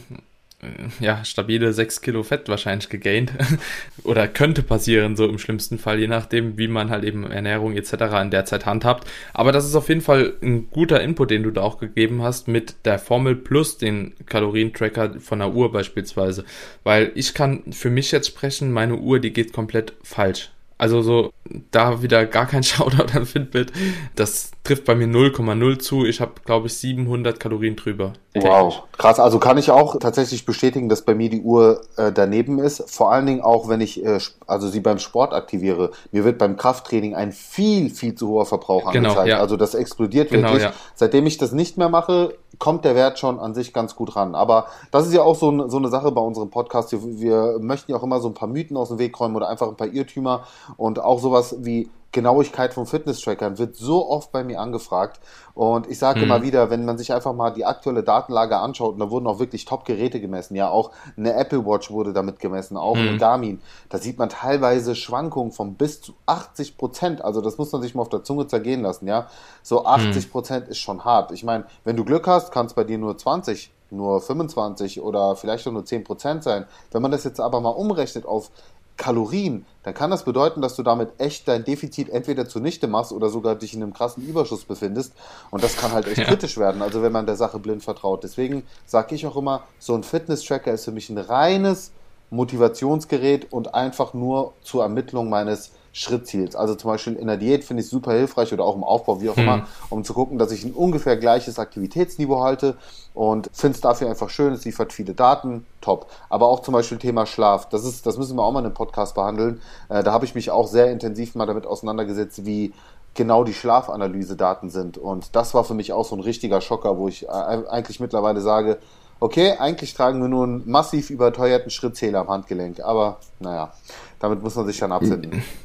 ja, 1.00 1.24
stabile 1.24 1.72
6 1.72 2.00
Kilo 2.00 2.22
Fett 2.22 2.48
wahrscheinlich 2.48 2.88
gegaint. 2.88 3.32
Oder 4.04 4.28
könnte 4.28 4.62
passieren, 4.62 5.16
so 5.16 5.26
im 5.26 5.38
schlimmsten 5.38 5.78
Fall, 5.78 5.98
je 5.98 6.06
nachdem, 6.06 6.58
wie 6.58 6.68
man 6.68 6.90
halt 6.90 7.04
eben 7.04 7.24
Ernährung 7.30 7.76
etc. 7.76 7.92
in 8.22 8.30
der 8.30 8.44
Zeit 8.44 8.66
handhabt. 8.66 9.08
Aber 9.32 9.52
das 9.52 9.66
ist 9.66 9.74
auf 9.74 9.88
jeden 9.88 10.00
Fall 10.00 10.34
ein 10.42 10.70
guter 10.70 11.00
Input, 11.00 11.30
den 11.30 11.42
du 11.42 11.50
da 11.50 11.62
auch 11.62 11.78
gegeben 11.78 12.22
hast 12.22 12.48
mit 12.48 12.76
der 12.84 12.98
Formel 12.98 13.36
plus 13.36 13.78
den 13.78 14.14
Kalorientracker 14.26 15.20
von 15.20 15.38
der 15.40 15.54
Uhr 15.54 15.72
beispielsweise. 15.72 16.44
Weil 16.82 17.12
ich 17.14 17.34
kann 17.34 17.72
für 17.72 17.90
mich 17.90 18.12
jetzt 18.12 18.28
sprechen, 18.28 18.72
meine 18.72 18.96
Uhr, 18.96 19.20
die 19.20 19.32
geht 19.32 19.52
komplett 19.52 19.94
falsch. 20.02 20.50
Also 20.76 21.02
so, 21.02 21.30
da 21.70 22.02
wieder 22.02 22.26
gar 22.26 22.46
kein 22.46 22.62
Shoutout 22.64 23.16
an 23.16 23.26
Fitbit. 23.26 23.72
Das 24.16 24.50
trifft 24.64 24.84
bei 24.84 24.94
mir 24.94 25.06
0,0 25.06 25.78
zu. 25.78 26.04
Ich 26.04 26.20
habe, 26.20 26.32
glaube 26.44 26.66
ich, 26.66 26.74
700 26.74 27.38
Kalorien 27.38 27.76
drüber. 27.76 28.14
Wow, 28.34 28.82
krass. 28.98 29.20
Also 29.20 29.38
kann 29.38 29.58
ich 29.58 29.70
auch 29.70 29.98
tatsächlich 30.00 30.44
bestätigen, 30.44 30.88
dass 30.88 31.02
bei 31.02 31.14
mir 31.14 31.30
die 31.30 31.42
Uhr 31.42 31.82
äh, 31.96 32.10
daneben 32.10 32.58
ist. 32.58 32.90
Vor 32.90 33.12
allen 33.12 33.26
Dingen 33.26 33.40
auch, 33.40 33.68
wenn 33.68 33.80
ich 33.80 34.04
äh, 34.04 34.18
also 34.46 34.68
sie 34.68 34.80
beim 34.80 34.98
Sport 34.98 35.32
aktiviere. 35.32 35.92
Mir 36.10 36.24
wird 36.24 36.38
beim 36.38 36.56
Krafttraining 36.56 37.14
ein 37.14 37.30
viel, 37.30 37.90
viel 37.90 38.14
zu 38.16 38.28
hoher 38.28 38.46
Verbrauch 38.46 38.90
genau, 38.90 39.10
angezeigt. 39.10 39.28
Ja. 39.28 39.38
Also 39.38 39.56
das 39.56 39.74
explodiert 39.74 40.30
genau, 40.30 40.48
wirklich. 40.48 40.64
Ja. 40.64 40.72
Seitdem 40.94 41.26
ich 41.26 41.38
das 41.38 41.52
nicht 41.52 41.78
mehr 41.78 41.88
mache, 41.88 42.34
kommt 42.58 42.84
der 42.84 42.94
Wert 42.94 43.18
schon 43.18 43.38
an 43.38 43.54
sich 43.54 43.72
ganz 43.72 43.94
gut 43.96 44.16
ran. 44.16 44.34
Aber 44.34 44.66
das 44.90 45.06
ist 45.06 45.12
ja 45.12 45.22
auch 45.22 45.36
so, 45.36 45.68
so 45.68 45.76
eine 45.76 45.88
Sache 45.88 46.12
bei 46.12 46.20
unserem 46.20 46.50
Podcast. 46.50 46.92
Wir, 46.92 47.00
wir 47.02 47.58
möchten 47.60 47.90
ja 47.90 47.98
auch 47.98 48.02
immer 48.02 48.20
so 48.20 48.28
ein 48.28 48.34
paar 48.34 48.48
Mythen 48.48 48.76
aus 48.76 48.88
dem 48.88 48.98
Weg 48.98 49.18
räumen 49.18 49.36
oder 49.36 49.48
einfach 49.48 49.68
ein 49.68 49.76
paar 49.76 49.88
Irrtümer 49.88 50.44
und 50.76 51.00
auch 51.00 51.20
sowas 51.20 51.56
wie 51.60 51.90
Genauigkeit 52.14 52.72
von 52.72 52.86
Fitness-Trackern 52.86 53.58
wird 53.58 53.76
so 53.76 54.08
oft 54.08 54.32
bei 54.32 54.42
mir 54.42 54.60
angefragt. 54.60 55.20
Und 55.52 55.86
ich 55.88 55.98
sage 55.98 56.20
hm. 56.20 56.26
immer 56.26 56.42
wieder, 56.42 56.70
wenn 56.70 56.86
man 56.86 56.96
sich 56.96 57.12
einfach 57.12 57.34
mal 57.34 57.50
die 57.50 57.66
aktuelle 57.66 58.02
Datenlage 58.02 58.56
anschaut, 58.56 58.94
und 58.94 59.00
da 59.00 59.10
wurden 59.10 59.26
auch 59.26 59.38
wirklich 59.38 59.66
Top-Geräte 59.66 60.20
gemessen, 60.20 60.54
ja, 60.56 60.70
auch 60.70 60.92
eine 61.16 61.34
Apple 61.34 61.66
Watch 61.66 61.90
wurde 61.90 62.14
damit 62.14 62.38
gemessen, 62.38 62.78
auch 62.78 62.96
hm. 62.96 63.08
eine 63.08 63.18
Garmin, 63.18 63.60
da 63.90 63.98
sieht 63.98 64.18
man 64.18 64.30
teilweise 64.30 64.94
Schwankungen 64.94 65.52
von 65.52 65.74
bis 65.74 66.00
zu 66.00 66.14
80 66.24 66.78
Prozent. 66.78 67.22
Also 67.22 67.42
das 67.42 67.58
muss 67.58 67.70
man 67.72 67.82
sich 67.82 67.94
mal 67.94 68.02
auf 68.02 68.08
der 68.08 68.24
Zunge 68.24 68.46
zergehen 68.46 68.80
lassen, 68.80 69.06
ja. 69.06 69.26
So 69.62 69.84
80 69.84 70.24
hm. 70.24 70.30
Prozent 70.30 70.64
hm. 70.66 70.70
ist 70.70 70.78
schon 70.78 71.04
hart. 71.04 71.32
Ich 71.32 71.44
meine, 71.44 71.64
wenn 71.84 71.96
du 71.96 72.04
Glück 72.04 72.26
hast, 72.26 72.52
kann 72.52 72.66
es 72.66 72.72
bei 72.72 72.84
dir 72.84 72.96
nur 72.96 73.18
20 73.18 73.70
nur 73.94 74.20
25 74.20 75.00
oder 75.00 75.36
vielleicht 75.36 75.66
auch 75.66 75.72
nur 75.72 75.84
10 75.84 76.04
Prozent 76.04 76.42
sein. 76.42 76.66
Wenn 76.90 77.02
man 77.02 77.10
das 77.10 77.24
jetzt 77.24 77.40
aber 77.40 77.60
mal 77.60 77.70
umrechnet 77.70 78.26
auf 78.26 78.50
Kalorien, 78.96 79.66
dann 79.82 79.92
kann 79.92 80.10
das 80.10 80.24
bedeuten, 80.24 80.62
dass 80.62 80.76
du 80.76 80.82
damit 80.82 81.10
echt 81.18 81.48
dein 81.48 81.64
Defizit 81.64 82.08
entweder 82.08 82.48
zunichte 82.48 82.86
machst 82.86 83.12
oder 83.12 83.28
sogar 83.28 83.56
dich 83.56 83.74
in 83.74 83.82
einem 83.82 83.92
krassen 83.92 84.24
Überschuss 84.24 84.64
befindest. 84.64 85.12
Und 85.50 85.64
das 85.64 85.76
kann 85.76 85.92
halt 85.92 86.06
echt 86.06 86.18
ja. 86.18 86.24
kritisch 86.24 86.58
werden, 86.58 86.80
also 86.80 87.02
wenn 87.02 87.12
man 87.12 87.26
der 87.26 87.36
Sache 87.36 87.58
blind 87.58 87.82
vertraut. 87.82 88.22
Deswegen 88.22 88.64
sage 88.86 89.14
ich 89.14 89.26
auch 89.26 89.36
immer, 89.36 89.64
so 89.78 89.94
ein 89.94 90.04
Fitness-Tracker 90.04 90.72
ist 90.72 90.84
für 90.84 90.92
mich 90.92 91.10
ein 91.10 91.18
reines 91.18 91.92
Motivationsgerät 92.30 93.52
und 93.52 93.74
einfach 93.74 94.14
nur 94.14 94.54
zur 94.62 94.82
Ermittlung 94.82 95.28
meines 95.28 95.72
Schrittziels. 95.96 96.56
Also 96.56 96.74
zum 96.74 96.90
Beispiel 96.90 97.14
in 97.14 97.28
der 97.28 97.36
Diät 97.36 97.62
finde 97.62 97.84
ich 97.84 97.88
super 97.88 98.12
hilfreich 98.12 98.52
oder 98.52 98.64
auch 98.64 98.74
im 98.74 98.82
Aufbau, 98.82 99.20
wie 99.20 99.30
auch 99.30 99.36
hm. 99.36 99.44
immer, 99.44 99.66
um 99.90 100.02
zu 100.02 100.12
gucken, 100.12 100.38
dass 100.38 100.50
ich 100.50 100.64
ein 100.64 100.72
ungefähr 100.72 101.16
gleiches 101.16 101.60
Aktivitätsniveau 101.60 102.42
halte 102.42 102.76
und 103.14 103.48
finde 103.52 103.76
es 103.76 103.80
dafür 103.80 104.10
einfach 104.10 104.28
schön. 104.28 104.52
Es 104.52 104.64
liefert 104.64 104.92
viele 104.92 105.14
Daten, 105.14 105.64
top. 105.80 106.10
Aber 106.28 106.48
auch 106.48 106.60
zum 106.60 106.74
Beispiel 106.74 106.98
Thema 106.98 107.26
Schlaf. 107.26 107.68
Das 107.68 107.84
ist, 107.84 108.06
das 108.06 108.18
müssen 108.18 108.36
wir 108.36 108.42
auch 108.42 108.50
mal 108.50 108.58
in 108.58 108.66
einem 108.66 108.74
Podcast 108.74 109.14
behandeln. 109.14 109.60
Äh, 109.88 110.02
da 110.02 110.12
habe 110.12 110.24
ich 110.24 110.34
mich 110.34 110.50
auch 110.50 110.66
sehr 110.66 110.90
intensiv 110.90 111.36
mal 111.36 111.46
damit 111.46 111.64
auseinandergesetzt, 111.64 112.44
wie 112.44 112.74
genau 113.14 113.44
die 113.44 113.54
Schlafanalyse-Daten 113.54 114.70
sind. 114.70 114.98
Und 114.98 115.36
das 115.36 115.54
war 115.54 115.62
für 115.62 115.74
mich 115.74 115.92
auch 115.92 116.04
so 116.04 116.16
ein 116.16 116.20
richtiger 116.20 116.60
Schocker, 116.60 116.98
wo 116.98 117.06
ich 117.06 117.28
äh, 117.28 117.28
eigentlich 117.28 118.00
mittlerweile 118.00 118.40
sage, 118.40 118.78
okay, 119.20 119.52
eigentlich 119.58 119.94
tragen 119.94 120.20
wir 120.20 120.28
nur 120.28 120.42
einen 120.42 120.68
massiv 120.68 121.10
überteuerten 121.10 121.70
Schrittzähler 121.70 122.18
am 122.18 122.28
Handgelenk. 122.30 122.80
Aber 122.80 123.18
naja, 123.38 123.72
damit 124.18 124.42
muss 124.42 124.56
man 124.56 124.66
sich 124.66 124.78
dann 124.80 124.90
abfinden. 124.90 125.44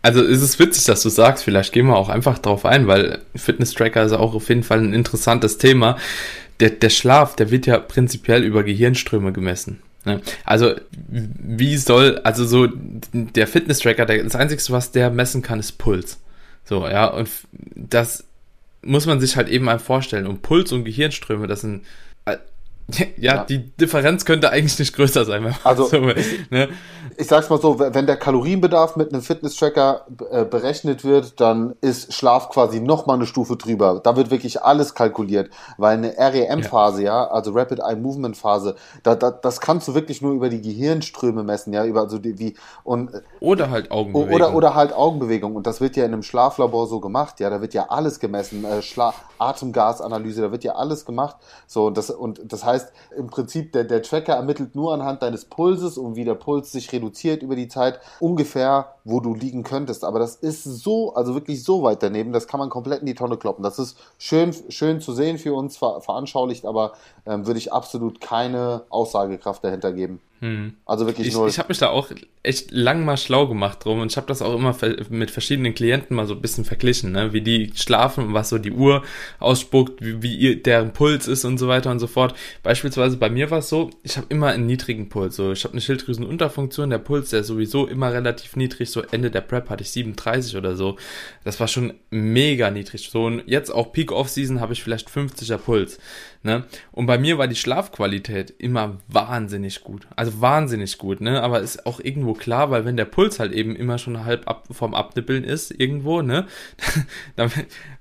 Also 0.00 0.22
ist 0.22 0.42
es 0.42 0.58
witzig, 0.58 0.84
dass 0.84 1.02
du 1.02 1.08
sagst, 1.08 1.44
vielleicht 1.44 1.72
gehen 1.72 1.86
wir 1.86 1.96
auch 1.96 2.08
einfach 2.08 2.38
drauf 2.38 2.64
ein, 2.64 2.86
weil 2.86 3.20
Fitness-Tracker 3.34 4.04
ist 4.04 4.12
auch 4.12 4.34
auf 4.34 4.48
jeden 4.48 4.62
Fall 4.62 4.78
ein 4.78 4.94
interessantes 4.94 5.58
Thema. 5.58 5.98
Der, 6.60 6.70
der 6.70 6.90
Schlaf, 6.90 7.36
der 7.36 7.50
wird 7.50 7.66
ja 7.66 7.78
prinzipiell 7.78 8.44
über 8.44 8.62
Gehirnströme 8.62 9.32
gemessen. 9.32 9.80
Ne? 10.04 10.20
Also 10.44 10.74
wie 11.08 11.76
soll, 11.76 12.18
also 12.18 12.46
so 12.46 12.68
der 13.12 13.46
Fitness-Tracker, 13.46 14.06
das 14.06 14.36
Einzige, 14.36 14.62
was 14.72 14.92
der 14.92 15.10
messen 15.10 15.42
kann, 15.42 15.60
ist 15.60 15.78
Puls. 15.78 16.20
So, 16.64 16.86
ja, 16.86 17.06
und 17.06 17.28
das 17.74 18.24
muss 18.82 19.06
man 19.06 19.20
sich 19.20 19.36
halt 19.36 19.48
eben 19.48 19.64
mal 19.64 19.78
vorstellen. 19.78 20.26
Und 20.26 20.42
Puls 20.42 20.72
und 20.72 20.84
Gehirnströme, 20.84 21.46
das 21.46 21.62
sind 21.62 21.84
ja, 22.98 23.06
ja, 23.16 23.44
die 23.44 23.70
Differenz 23.76 24.24
könnte 24.24 24.50
eigentlich 24.50 24.78
nicht 24.78 24.94
größer 24.94 25.24
sein. 25.26 25.44
Wenn 25.44 25.54
also, 25.62 25.84
so, 25.84 26.08
ich, 26.08 26.50
ne? 26.50 26.68
ich 27.18 27.26
sag's 27.26 27.50
mal 27.50 27.60
so, 27.60 27.78
wenn 27.78 28.06
der 28.06 28.16
Kalorienbedarf 28.16 28.96
mit 28.96 29.12
einem 29.12 29.20
Fitness-Tracker 29.20 30.06
äh, 30.30 30.44
berechnet 30.44 31.04
wird, 31.04 31.38
dann 31.38 31.74
ist 31.82 32.14
Schlaf 32.14 32.48
quasi 32.48 32.80
nochmal 32.80 33.16
eine 33.16 33.26
Stufe 33.26 33.56
drüber. 33.56 34.00
Da 34.02 34.16
wird 34.16 34.30
wirklich 34.30 34.62
alles 34.62 34.94
kalkuliert, 34.94 35.50
weil 35.76 35.98
eine 35.98 36.16
REM-Phase, 36.16 37.02
ja. 37.02 37.24
ja. 37.24 37.30
also 37.30 37.50
Rapid 37.50 37.80
Eye 37.80 37.96
Movement 37.96 38.36
Phase, 38.36 38.76
da, 39.02 39.14
da, 39.14 39.32
das 39.32 39.60
kannst 39.60 39.86
du 39.88 39.94
wirklich 39.94 40.22
nur 40.22 40.32
über 40.32 40.48
die 40.48 40.62
Gehirnströme 40.62 41.42
messen, 41.42 41.74
ja, 41.74 41.84
über 41.84 42.02
also 42.02 42.18
die, 42.18 42.38
wie 42.38 42.56
und 42.84 43.10
oder 43.40 43.70
halt 43.70 43.90
Augenbewegung. 43.90 44.34
Oder 44.34 44.54
oder 44.54 44.74
halt 44.74 44.94
Augenbewegung 44.94 45.56
und 45.56 45.66
das 45.66 45.80
wird 45.80 45.96
ja 45.96 46.04
in 46.04 46.12
einem 46.12 46.22
Schlaflabor 46.22 46.86
so 46.86 47.00
gemacht, 47.00 47.40
ja, 47.40 47.50
da 47.50 47.60
wird 47.60 47.74
ja 47.74 47.86
alles 47.88 48.18
gemessen, 48.20 48.64
äh, 48.64 48.80
Schla 48.80 49.12
Atemgasanalyse, 49.38 50.42
da 50.42 50.52
wird 50.52 50.64
ja 50.64 50.74
alles 50.74 51.04
gemacht. 51.04 51.36
So 51.66 51.86
und 51.86 51.96
das 51.96 52.10
und 52.10 52.40
das 52.44 52.64
heißt 52.64 52.77
heißt, 52.82 52.92
im 53.16 53.28
Prinzip, 53.28 53.72
der, 53.72 53.84
der 53.84 54.02
Tracker 54.02 54.34
ermittelt 54.34 54.74
nur 54.74 54.92
anhand 54.94 55.22
deines 55.22 55.44
Pulses 55.44 55.98
und 55.98 56.16
wie 56.16 56.24
der 56.24 56.34
Puls 56.34 56.72
sich 56.72 56.92
reduziert 56.92 57.42
über 57.42 57.56
die 57.56 57.68
Zeit, 57.68 58.00
ungefähr, 58.20 58.94
wo 59.04 59.20
du 59.20 59.34
liegen 59.34 59.62
könntest. 59.62 60.04
Aber 60.04 60.18
das 60.18 60.36
ist 60.36 60.64
so, 60.64 61.14
also 61.14 61.34
wirklich 61.34 61.64
so 61.64 61.82
weit 61.82 62.02
daneben, 62.02 62.32
das 62.32 62.46
kann 62.46 62.60
man 62.60 62.70
komplett 62.70 63.00
in 63.00 63.06
die 63.06 63.14
Tonne 63.14 63.36
kloppen. 63.36 63.62
Das 63.62 63.78
ist 63.78 63.96
schön, 64.18 64.54
schön 64.68 65.00
zu 65.00 65.12
sehen 65.12 65.38
für 65.38 65.54
uns, 65.54 65.76
ver, 65.76 66.00
veranschaulicht, 66.00 66.64
aber 66.66 66.92
ähm, 67.26 67.46
würde 67.46 67.58
ich 67.58 67.72
absolut 67.72 68.20
keine 68.20 68.82
Aussagekraft 68.90 69.64
dahinter 69.64 69.92
geben. 69.92 70.20
Hm. 70.40 70.74
Also 70.86 71.06
wirklich 71.06 71.26
Ich, 71.26 71.34
null. 71.34 71.48
ich 71.48 71.58
habe 71.58 71.68
mich 71.68 71.78
da 71.78 71.88
auch 71.88 72.10
echt 72.44 72.70
lang 72.70 73.04
mal 73.04 73.16
schlau 73.16 73.48
gemacht 73.48 73.84
drum 73.84 74.00
und 74.00 74.12
ich 74.12 74.16
habe 74.16 74.28
das 74.28 74.40
auch 74.40 74.54
immer 74.54 74.76
mit 75.10 75.30
verschiedenen 75.30 75.74
Klienten 75.74 76.14
mal 76.14 76.26
so 76.26 76.34
ein 76.34 76.40
bisschen 76.40 76.64
verglichen, 76.64 77.10
ne? 77.12 77.32
wie 77.32 77.40
die 77.40 77.72
schlafen 77.74 78.26
und 78.26 78.34
was 78.34 78.48
so 78.48 78.58
die 78.58 78.70
Uhr 78.70 79.02
ausspuckt, 79.40 80.00
wie, 80.00 80.22
wie 80.22 80.36
ihr, 80.36 80.62
deren 80.62 80.92
Puls 80.92 81.26
ist 81.26 81.44
und 81.44 81.58
so 81.58 81.66
weiter 81.66 81.90
und 81.90 81.98
so 81.98 82.06
fort. 82.06 82.34
Beispielsweise 82.62 83.16
bei 83.16 83.30
mir 83.30 83.50
war 83.50 83.58
es 83.58 83.68
so, 83.68 83.90
ich 84.04 84.16
habe 84.16 84.28
immer 84.30 84.48
einen 84.48 84.66
niedrigen 84.66 85.08
Puls. 85.08 85.34
So, 85.36 85.50
ich 85.50 85.64
habe 85.64 85.72
eine 85.72 85.80
Schilddrüsenunterfunktion, 85.80 86.90
der 86.90 86.98
Puls, 86.98 87.30
der 87.30 87.40
ist 87.40 87.48
sowieso 87.48 87.86
immer 87.88 88.12
relativ 88.12 88.54
niedrig. 88.54 88.90
So 88.90 89.02
Ende 89.02 89.30
der 89.30 89.40
Prep 89.40 89.68
hatte 89.70 89.82
ich 89.82 89.90
37 89.90 90.56
oder 90.56 90.76
so. 90.76 90.96
Das 91.44 91.58
war 91.58 91.66
schon 91.66 91.94
mega 92.10 92.70
niedrig. 92.70 93.08
So 93.10 93.24
und 93.26 93.42
jetzt 93.46 93.70
auch 93.70 93.92
Peak 93.92 94.12
Off-Season 94.12 94.60
habe 94.60 94.72
ich 94.72 94.82
vielleicht 94.82 95.08
50er 95.08 95.58
Puls. 95.58 95.98
Ne? 96.42 96.64
Und 96.92 97.06
bei 97.06 97.18
mir 97.18 97.36
war 97.36 97.48
die 97.48 97.56
Schlafqualität 97.56 98.54
immer 98.58 98.98
wahnsinnig 99.08 99.82
gut. 99.82 100.06
Also 100.14 100.40
wahnsinnig 100.40 100.96
gut, 100.98 101.20
ne? 101.20 101.42
Aber 101.42 101.60
ist 101.60 101.84
auch 101.84 101.98
irgendwo 102.00 102.34
klar, 102.34 102.70
weil 102.70 102.84
wenn 102.84 102.96
der 102.96 103.06
Puls 103.06 103.40
halt 103.40 103.52
eben 103.52 103.74
immer 103.74 103.98
schon 103.98 104.24
halb 104.24 104.48
ab, 104.48 104.64
vom 104.70 104.94
Abnippeln 104.94 105.42
ist, 105.42 105.72
irgendwo, 105.72 106.22
ne? 106.22 106.46
dann 107.36 107.50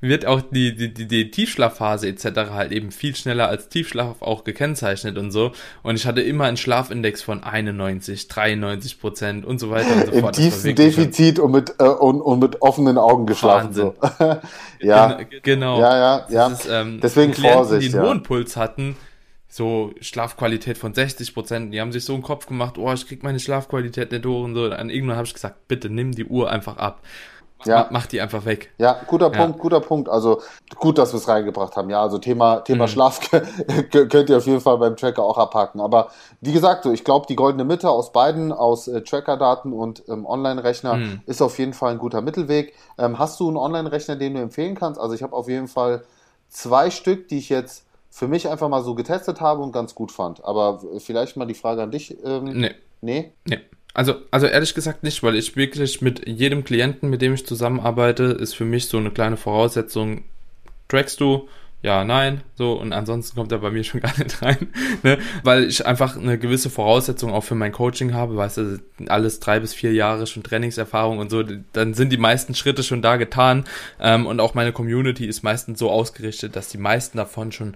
wird 0.02 0.26
auch 0.28 0.42
die, 0.42 0.76
die, 0.76 0.94
die, 0.94 1.08
die 1.08 1.32
Tiefschlafphase 1.32 2.08
etc. 2.08 2.52
halt 2.52 2.72
eben 2.72 2.92
viel 2.92 3.16
schneller 3.16 3.48
als 3.50 3.70
Tiefschlaf 3.70 4.22
auch 4.22 4.44
gekennzeichnet 4.44 5.18
und 5.18 5.32
so. 5.32 5.52
Und 5.82 5.96
ich 5.96 6.06
hatte 6.06 6.22
immer 6.22 6.44
einen 6.46 6.58
Schlafindex 6.58 7.24
von 7.24 7.44
91, 7.44 8.28
93 8.28 9.00
Prozent 9.00 9.46
und 9.46 9.60
so 9.60 9.72
weiter 9.72 9.96
und 9.96 10.06
so 10.06 10.12
Im 10.12 10.20
fort. 10.22 10.24
War 10.24 10.32
tiefsten 10.34 10.76
Defizit 10.76 11.40
und 11.40 11.52
mit, 11.52 11.76
äh, 11.80 11.86
und, 11.86 12.22
und 12.22 12.40
mit 12.40 12.62
offenen 12.62 12.98
Augen 13.00 13.26
geschlafen. 13.26 13.74
So. 13.74 13.96
ja. 14.80 15.14
Gen- 15.14 15.28
Genau. 15.42 15.80
Ja, 15.80 15.98
ja, 15.98 16.26
ja. 16.30 16.48
Ist, 16.50 16.68
ähm, 16.70 17.00
Deswegen 17.02 17.34
Vorsicht, 17.34 17.82
die 17.92 17.96
einen 17.96 18.04
ja. 18.06 18.10
hohen 18.10 18.24
Puls 18.28 18.58
hatten, 18.58 18.96
so 19.48 19.92
Schlafqualität 20.02 20.78
von 20.78 20.94
60 20.94 21.34
Prozent, 21.34 21.74
die 21.74 21.80
haben 21.80 21.92
sich 21.94 22.04
so 22.06 22.14
einen 22.14 22.22
Kopf 22.24 22.46
gemacht, 22.48 22.78
oh, 22.78 22.92
ich 22.92 23.08
krieg 23.08 23.24
meine 23.24 23.40
Schlafqualität 23.40 24.12
nicht 24.12 24.26
hoch 24.26 24.44
und 24.44 24.54
so. 24.56 24.66
An 24.66 24.90
irgendwann 24.90 25.16
habe 25.16 25.26
ich 25.28 25.34
gesagt, 25.34 25.68
bitte 25.68 25.90
nimm 25.90 26.12
die 26.12 26.26
Uhr 26.26 26.50
einfach 26.52 26.78
ab. 26.78 27.00
Ja. 27.66 27.80
Ma- 27.80 27.88
Mach 27.90 28.06
die 28.06 28.22
einfach 28.22 28.46
weg. 28.46 28.72
Ja, 28.78 29.02
guter 29.08 29.32
Ja. 29.34 29.44
Punkt, 29.46 29.58
guter 29.60 29.80
Punkt. 29.80 30.10
Also 30.10 30.42
gut, 30.76 31.00
dass 31.00 31.12
wir 31.14 31.18
es 31.18 31.28
reingebracht 31.28 31.76
haben. 31.76 31.90
Ja, 31.90 32.04
also 32.04 32.20
Thema, 32.20 32.58
Thema 32.60 32.84
Mhm. 32.84 32.90
Schlaf 32.90 33.20
könnt 33.92 34.30
ihr 34.30 34.38
auf 34.38 34.46
jeden 34.46 34.62
Fall 34.62 34.78
beim 34.78 34.96
Tracker 34.96 35.24
auch 35.24 35.40
abhaken. 35.40 35.82
Aber 35.82 36.12
wie 36.42 36.52
gesagt, 36.54 36.84
so 36.84 36.92
ich 36.92 37.04
glaube, 37.04 37.26
die 37.28 37.36
goldene 37.36 37.64
Mitte 37.64 37.90
aus 37.90 38.12
beiden, 38.12 38.52
aus 38.52 38.88
äh, 38.88 39.02
Tracker-Daten 39.02 39.74
und 39.74 40.04
ähm, 40.08 40.26
Online-Rechner, 40.28 40.96
Mhm. 40.98 41.22
ist 41.26 41.42
auf 41.42 41.58
jeden 41.58 41.74
Fall 41.74 41.94
ein 41.94 41.98
guter 41.98 42.22
Mittelweg. 42.22 42.74
Ähm, 43.00 43.18
hast 43.18 43.40
du 43.40 43.48
einen 43.48 43.58
Online-Rechner, 43.58 44.18
den 44.18 44.36
du 44.36 44.42
empfehlen 44.42 44.76
kannst? 44.76 45.00
Also 45.00 45.16
ich 45.16 45.24
habe 45.24 45.34
auf 45.36 45.48
jeden 45.48 45.68
Fall 45.68 46.04
zwei 46.50 46.92
Stück, 46.92 47.28
die 47.30 47.40
ich 47.40 47.50
jetzt 47.50 47.86
für 48.18 48.28
mich 48.28 48.50
einfach 48.50 48.68
mal 48.68 48.82
so 48.82 48.96
getestet 48.96 49.42
habe 49.42 49.62
und 49.62 49.72
ganz 49.72 49.94
gut 49.94 50.12
fand. 50.12 50.44
Aber 50.44 50.82
vielleicht 50.98 51.38
mal 51.38 51.46
die 51.46 51.54
Frage 51.54 51.84
an 51.84 51.92
dich. 51.92 52.18
Ähm, 52.26 52.46
Nee, 52.46 52.72
nee? 53.02 53.32
nee. 53.46 53.60
Also, 53.94 54.16
also 54.32 54.48
ehrlich 54.48 54.74
gesagt 54.74 55.04
nicht, 55.04 55.22
weil 55.22 55.36
ich 55.36 55.56
wirklich 55.56 56.02
mit 56.02 56.28
jedem 56.28 56.64
Klienten, 56.64 57.12
mit 57.12 57.22
dem 57.22 57.36
ich 57.36 57.46
zusammenarbeite, 57.46 58.24
ist 58.24 58.56
für 58.56 58.66
mich 58.66 58.88
so 58.88 58.98
eine 58.98 59.12
kleine 59.12 59.38
Voraussetzung, 59.38 60.24
trackst 60.88 61.22
du? 61.22 61.48
Ja, 61.84 62.04
nein, 62.04 62.42
so, 62.56 62.74
und 62.74 62.92
ansonsten 62.92 63.36
kommt 63.36 63.52
er 63.52 63.60
bei 63.60 63.70
mir 63.70 63.84
schon 63.84 64.02
gar 64.02 64.18
nicht 64.18 64.42
rein, 64.42 64.74
ne? 65.04 65.20
weil 65.44 65.66
ich 65.66 65.86
einfach 65.86 66.18
eine 66.18 66.40
gewisse 66.40 66.72
Voraussetzung 66.72 67.32
auch 67.32 67.44
für 67.44 67.54
mein 67.54 67.72
Coaching 67.72 68.16
habe, 68.16 68.36
weißt 68.36 68.58
du, 68.58 68.80
alles 69.08 69.40
drei 69.40 69.60
bis 69.60 69.76
vier 69.76 69.94
Jahre 69.94 70.26
schon 70.26 70.42
Trainingserfahrung 70.42 71.20
und 71.20 71.30
so, 71.30 71.44
dann 71.74 71.94
sind 71.94 72.12
die 72.12 72.18
meisten 72.18 72.56
Schritte 72.56 72.82
schon 72.82 73.04
da 73.04 73.18
getan 73.18 73.66
ähm, 74.00 74.26
und 74.26 74.40
auch 74.40 74.56
meine 74.56 74.74
Community 74.74 75.28
ist 75.28 75.44
meistens 75.44 75.78
so 75.78 75.92
ausgerichtet, 75.92 76.56
dass 76.56 76.70
die 76.70 76.80
meisten 76.80 77.20
davon 77.20 77.52
schon 77.52 77.76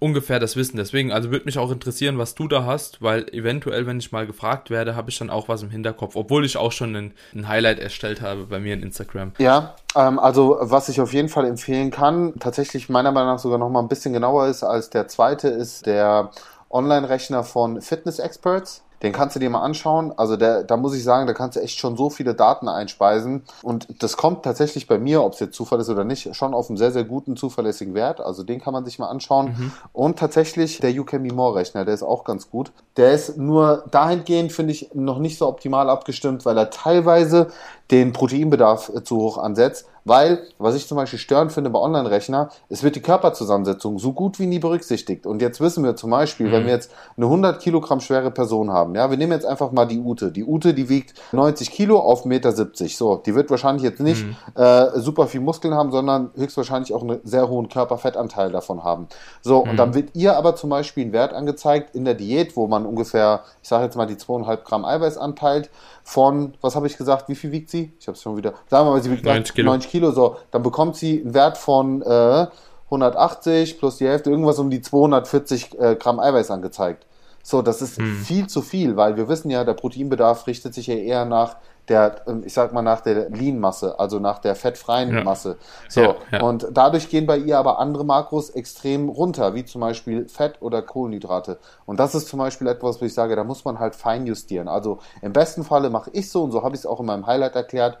ungefähr 0.00 0.40
das 0.40 0.56
wissen. 0.56 0.76
Deswegen, 0.76 1.12
also 1.12 1.30
würde 1.30 1.44
mich 1.44 1.58
auch 1.58 1.70
interessieren, 1.70 2.18
was 2.18 2.34
du 2.34 2.48
da 2.48 2.64
hast, 2.64 3.00
weil 3.00 3.28
eventuell, 3.32 3.86
wenn 3.86 3.98
ich 3.98 4.10
mal 4.10 4.26
gefragt 4.26 4.70
werde, 4.70 4.96
habe 4.96 5.10
ich 5.10 5.18
dann 5.18 5.30
auch 5.30 5.48
was 5.48 5.62
im 5.62 5.70
Hinterkopf, 5.70 6.16
obwohl 6.16 6.44
ich 6.44 6.56
auch 6.56 6.72
schon 6.72 6.96
ein, 6.96 7.14
ein 7.34 7.46
Highlight 7.46 7.78
erstellt 7.78 8.20
habe 8.20 8.46
bei 8.46 8.58
mir 8.58 8.74
in 8.74 8.82
Instagram. 8.82 9.32
Ja, 9.38 9.74
ähm, 9.94 10.18
also 10.18 10.56
was 10.60 10.88
ich 10.88 11.00
auf 11.00 11.12
jeden 11.12 11.28
Fall 11.28 11.46
empfehlen 11.46 11.90
kann, 11.90 12.34
tatsächlich 12.40 12.88
meiner 12.88 13.12
Meinung 13.12 13.34
nach 13.34 13.38
sogar 13.38 13.58
noch 13.58 13.68
mal 13.68 13.80
ein 13.80 13.88
bisschen 13.88 14.12
genauer 14.12 14.48
ist 14.48 14.64
als 14.64 14.90
der 14.90 15.06
zweite, 15.06 15.48
ist 15.48 15.86
der 15.86 16.30
Online-Rechner 16.70 17.44
von 17.44 17.80
Fitness 17.80 18.18
Experts. 18.18 18.82
Den 19.02 19.12
kannst 19.12 19.36
du 19.36 19.40
dir 19.40 19.50
mal 19.50 19.62
anschauen. 19.62 20.12
Also 20.16 20.36
der, 20.36 20.62
da 20.62 20.76
muss 20.76 20.94
ich 20.94 21.02
sagen, 21.02 21.26
da 21.26 21.32
kannst 21.32 21.56
du 21.56 21.60
echt 21.60 21.78
schon 21.78 21.96
so 21.96 22.10
viele 22.10 22.34
Daten 22.34 22.68
einspeisen. 22.68 23.44
Und 23.62 23.86
das 24.02 24.16
kommt 24.16 24.42
tatsächlich 24.42 24.86
bei 24.86 24.98
mir, 24.98 25.22
ob 25.22 25.32
es 25.32 25.40
jetzt 25.40 25.54
Zufall 25.54 25.80
ist 25.80 25.88
oder 25.88 26.04
nicht, 26.04 26.34
schon 26.36 26.54
auf 26.54 26.68
einen 26.68 26.76
sehr, 26.76 26.92
sehr 26.92 27.04
guten, 27.04 27.36
zuverlässigen 27.36 27.94
Wert. 27.94 28.20
Also 28.20 28.42
den 28.42 28.60
kann 28.60 28.72
man 28.72 28.84
sich 28.84 28.98
mal 28.98 29.08
anschauen. 29.08 29.72
Und 29.92 30.18
tatsächlich 30.18 30.80
der 30.80 30.90
UCamey 30.92 31.32
More 31.32 31.54
Rechner, 31.56 31.84
der 31.84 31.94
ist 31.94 32.02
auch 32.02 32.24
ganz 32.24 32.50
gut. 32.50 32.72
Der 32.96 33.12
ist 33.12 33.38
nur 33.38 33.84
dahingehend, 33.90 34.52
finde 34.52 34.72
ich, 34.72 34.90
noch 34.94 35.18
nicht 35.18 35.38
so 35.38 35.46
optimal 35.46 35.88
abgestimmt, 35.88 36.44
weil 36.44 36.58
er 36.58 36.70
teilweise 36.70 37.50
den 37.90 38.12
Proteinbedarf 38.12 38.90
äh, 38.94 39.02
zu 39.02 39.16
hoch 39.16 39.38
ansetzt. 39.38 39.86
Weil, 40.04 40.42
was 40.58 40.74
ich 40.74 40.86
zum 40.86 40.96
Beispiel 40.96 41.18
störend 41.18 41.52
finde 41.52 41.70
bei 41.70 41.78
Online-Rechner, 41.78 42.50
es 42.68 42.82
wird 42.82 42.96
die 42.96 43.00
Körperzusammensetzung 43.00 43.98
so 43.98 44.12
gut 44.12 44.38
wie 44.38 44.46
nie 44.46 44.58
berücksichtigt. 44.58 45.26
Und 45.26 45.42
jetzt 45.42 45.60
wissen 45.60 45.84
wir 45.84 45.96
zum 45.96 46.10
Beispiel, 46.10 46.50
wenn 46.52 46.64
wir 46.64 46.72
jetzt 46.72 46.90
eine 47.16 47.26
100 47.26 47.60
Kilogramm 47.60 48.00
schwere 48.00 48.30
Person 48.30 48.70
haben, 48.70 48.94
ja, 48.94 49.10
wir 49.10 49.16
nehmen 49.16 49.32
jetzt 49.32 49.46
einfach 49.46 49.72
mal 49.72 49.86
die 49.86 49.98
Ute. 49.98 50.32
Die 50.32 50.44
Ute, 50.44 50.74
die 50.74 50.88
wiegt 50.88 51.20
90 51.32 51.70
Kilo 51.70 51.98
auf 51.98 52.24
1,70 52.24 52.28
Meter. 52.28 52.52
So, 52.52 53.16
die 53.16 53.34
wird 53.34 53.50
wahrscheinlich 53.50 53.82
jetzt 53.82 54.00
nicht 54.00 54.24
äh, 54.54 54.86
super 54.94 55.26
viel 55.26 55.40
Muskeln 55.40 55.74
haben, 55.74 55.90
sondern 55.90 56.30
höchstwahrscheinlich 56.36 56.94
auch 56.94 57.02
einen 57.02 57.20
sehr 57.24 57.48
hohen 57.48 57.68
Körperfettanteil 57.68 58.50
davon 58.50 58.84
haben. 58.84 59.08
So, 59.42 59.58
und 59.58 59.76
dann 59.76 59.94
wird 59.94 60.10
ihr 60.14 60.36
aber 60.36 60.56
zum 60.56 60.70
Beispiel 60.70 61.06
ein 61.06 61.12
Wert 61.12 61.32
angezeigt 61.32 61.94
in 61.94 62.04
der 62.04 62.14
Diät, 62.14 62.56
wo 62.56 62.66
man 62.66 62.86
ungefähr, 62.86 63.44
ich 63.62 63.68
sage 63.68 63.84
jetzt 63.84 63.96
mal, 63.96 64.06
die 64.06 64.16
2,5 64.16 64.56
Gramm 64.64 64.84
Eiweiß 64.84 65.18
anteilt 65.18 65.70
von, 66.10 66.54
was 66.60 66.74
habe 66.74 66.88
ich 66.88 66.96
gesagt, 66.96 67.28
wie 67.28 67.36
viel 67.36 67.52
wiegt 67.52 67.70
sie? 67.70 67.92
Ich 68.00 68.08
habe 68.08 68.16
es 68.16 68.22
schon 68.22 68.36
wieder, 68.36 68.54
sagen 68.66 68.84
wir 68.88 68.90
mal, 68.90 69.00
sie 69.02 69.12
wiegt 69.12 69.24
90 69.24 69.54
Kilo. 69.54 69.70
90 69.70 69.90
Kilo, 69.92 70.10
so, 70.10 70.38
dann 70.50 70.64
bekommt 70.64 70.96
sie 70.96 71.20
einen 71.20 71.34
Wert 71.34 71.56
von 71.56 72.02
äh, 72.02 72.48
180 72.86 73.78
plus 73.78 73.98
die 73.98 74.08
Hälfte, 74.08 74.30
irgendwas 74.30 74.58
um 74.58 74.70
die 74.70 74.82
240 74.82 75.78
äh, 75.78 75.94
Gramm 75.94 76.18
Eiweiß 76.18 76.50
angezeigt. 76.50 77.06
So, 77.44 77.62
das 77.62 77.80
ist 77.80 77.98
Hm. 77.98 78.16
viel 78.16 78.48
zu 78.48 78.60
viel, 78.60 78.96
weil 78.96 79.16
wir 79.16 79.28
wissen 79.28 79.50
ja, 79.50 79.62
der 79.62 79.74
Proteinbedarf 79.74 80.48
richtet 80.48 80.74
sich 80.74 80.88
ja 80.88 80.96
eher 80.96 81.24
nach 81.26 81.56
der, 81.90 82.22
ähm, 82.26 82.42
ich 82.46 82.54
sag 82.54 82.72
mal, 82.72 82.82
nach 82.82 83.00
der 83.02 83.28
Lean-Masse, 83.28 83.98
also 83.98 84.18
nach 84.18 84.38
der 84.38 84.54
fettfreien 84.54 85.12
Ja. 85.14 85.24
Masse. 85.24 85.58
So, 85.88 86.00
Ja, 86.00 86.14
ja. 86.32 86.42
und 86.42 86.68
dadurch 86.72 87.10
gehen 87.10 87.26
bei 87.26 87.36
ihr 87.36 87.58
aber 87.58 87.78
andere 87.78 88.04
Makros 88.04 88.50
extrem 88.50 89.08
runter, 89.10 89.54
wie 89.54 89.64
zum 89.64 89.82
Beispiel 89.82 90.28
Fett 90.28 90.62
oder 90.62 90.80
Kohlenhydrate. 90.80 91.58
Und 91.84 92.00
das 92.00 92.14
ist 92.14 92.28
zum 92.28 92.38
Beispiel 92.38 92.68
etwas, 92.68 93.00
wo 93.00 93.04
ich 93.04 93.12
sage, 93.12 93.36
da 93.36 93.44
muss 93.44 93.64
man 93.64 93.78
halt 93.78 93.94
fein 93.96 94.26
justieren. 94.26 94.68
Also 94.68 95.00
im 95.20 95.32
besten 95.32 95.64
Falle 95.64 95.90
mache 95.90 96.10
ich 96.14 96.30
so, 96.30 96.42
und 96.44 96.52
so 96.52 96.62
habe 96.62 96.74
ich 96.74 96.80
es 96.80 96.86
auch 96.86 97.00
in 97.00 97.06
meinem 97.06 97.26
Highlight 97.26 97.56
erklärt, 97.56 97.98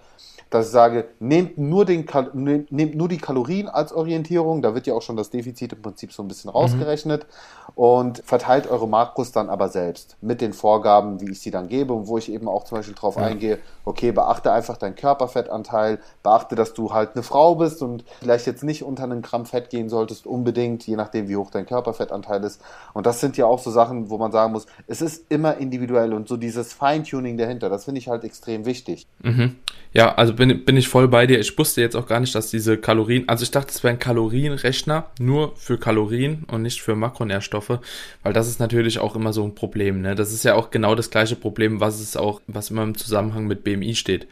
dass 0.50 0.66
ich 0.66 0.72
sage, 0.72 1.06
nehmt 1.20 1.58
nur, 1.58 1.84
den, 1.84 2.06
nehmt 2.34 2.72
nehmt 2.72 2.94
nur 2.96 3.08
die 3.08 3.18
Kalorien 3.18 3.68
als 3.68 3.92
Orientierung, 3.92 4.62
da 4.62 4.74
wird 4.74 4.86
ja 4.86 4.94
auch 4.94 5.02
schon 5.02 5.16
das 5.16 5.30
Defizit 5.30 5.72
im 5.72 5.82
Prinzip 5.82 6.12
so 6.12 6.22
ein 6.22 6.28
bisschen 6.28 6.50
rausgerechnet 6.50 7.26
und 7.74 8.22
verteilt 8.24 8.68
eure 8.68 8.88
Makros 8.88 9.32
dann 9.32 9.48
aber 9.48 9.68
selbst 9.68 10.16
mit 10.20 10.40
den 10.40 10.52
Vorgaben, 10.52 11.20
wie 11.20 11.30
ich 11.30 11.40
sie 11.40 11.50
dann 11.50 11.68
gebe 11.68 11.92
und 11.92 12.08
wo 12.08 12.18
ich 12.18 12.30
eben 12.30 12.48
auch 12.48 12.64
zum 12.64 12.78
Beispiel 12.78 12.94
drauf 12.94 13.16
eingehe, 13.16 13.58
okay, 13.84 14.12
beachte 14.12 14.52
einfach 14.52 14.76
deinen 14.76 14.96
Körperfettanteil, 14.96 16.00
beachte, 16.22 16.56
dass 16.56 16.74
du 16.74 16.92
halt 16.92 17.10
eine 17.14 17.22
Frau 17.22 17.54
bist 17.54 17.82
und 17.82 18.04
vielleicht 18.20 18.46
jetzt 18.46 18.64
nicht 18.64 18.82
unter 18.82 19.04
einen 19.04 19.22
Gramm 19.22 19.46
Fett 19.46 19.70
gehen 19.70 19.88
solltest, 19.88 20.26
unbedingt, 20.26 20.86
je 20.86 20.96
nachdem, 20.96 21.28
wie 21.28 21.36
hoch 21.36 21.50
dein 21.50 21.66
Körperfettanteil 21.66 22.42
ist. 22.44 22.60
Und 22.92 23.06
das 23.06 23.20
sind 23.20 23.36
ja 23.36 23.46
auch 23.46 23.60
so 23.60 23.70
Sachen, 23.70 24.10
wo 24.10 24.18
man 24.18 24.32
sagen 24.32 24.52
muss, 24.52 24.66
es 24.86 25.00
ist 25.00 25.26
immer 25.28 25.56
individuell 25.58 26.12
und 26.12 26.28
so 26.28 26.36
dieses 26.36 26.72
Feintuning 26.72 27.36
dahinter, 27.36 27.68
das 27.68 27.84
finde 27.84 28.00
ich 28.00 28.08
halt 28.08 28.24
extrem 28.24 28.64
wichtig. 28.64 29.06
Mhm. 29.22 29.56
Ja, 29.92 30.14
also 30.14 30.34
bin, 30.40 30.64
bin 30.64 30.76
ich 30.78 30.88
voll 30.88 31.06
bei 31.06 31.26
dir. 31.26 31.38
Ich 31.38 31.56
wusste 31.58 31.82
jetzt 31.82 31.94
auch 31.94 32.06
gar 32.06 32.18
nicht, 32.18 32.34
dass 32.34 32.50
diese 32.50 32.78
Kalorien, 32.78 33.28
also 33.28 33.42
ich 33.42 33.50
dachte, 33.50 33.70
es 33.72 33.84
wäre 33.84 33.92
ein 33.92 33.98
Kalorienrechner 33.98 35.10
nur 35.20 35.54
für 35.56 35.76
Kalorien 35.76 36.44
und 36.50 36.62
nicht 36.62 36.80
für 36.80 36.96
Makronährstoffe, 36.96 37.78
weil 38.22 38.32
das 38.32 38.48
ist 38.48 38.58
natürlich 38.58 38.98
auch 39.00 39.14
immer 39.14 39.34
so 39.34 39.44
ein 39.44 39.54
Problem. 39.54 40.00
Ne? 40.00 40.14
Das 40.14 40.32
ist 40.32 40.42
ja 40.42 40.54
auch 40.54 40.70
genau 40.70 40.94
das 40.94 41.10
gleiche 41.10 41.36
Problem, 41.36 41.80
was 41.80 42.00
es 42.00 42.16
auch, 42.16 42.40
was 42.46 42.70
immer 42.70 42.84
im 42.84 42.96
Zusammenhang 42.96 43.46
mit 43.46 43.64
BMI 43.64 43.94
steht. 43.94 44.26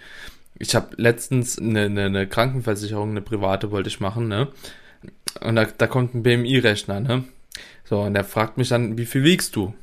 Ich 0.59 0.75
habe 0.75 0.89
letztens 0.97 1.59
eine, 1.59 1.83
eine, 1.83 2.07
eine 2.07 2.27
Krankenversicherung, 2.27 3.11
eine 3.11 3.21
private 3.21 3.71
wollte 3.71 3.91
ich 3.91 4.01
machen, 4.01 4.29
ne? 4.29 4.49
Und 5.43 5.57
da, 5.57 5.67
da 5.67 5.87
kommt 5.87 6.15
ein 6.15 6.23
BMI-Rechner, 6.23 7.01
ne? 7.01 7.25
So, 7.85 8.01
und 8.01 8.15
der 8.15 8.25
fragt 8.25 8.57
mich 8.57 8.71
dann, 8.71 8.97
wie 8.97 9.07
viel 9.07 9.25
wiegst 9.25 9.55
du? 9.55 9.75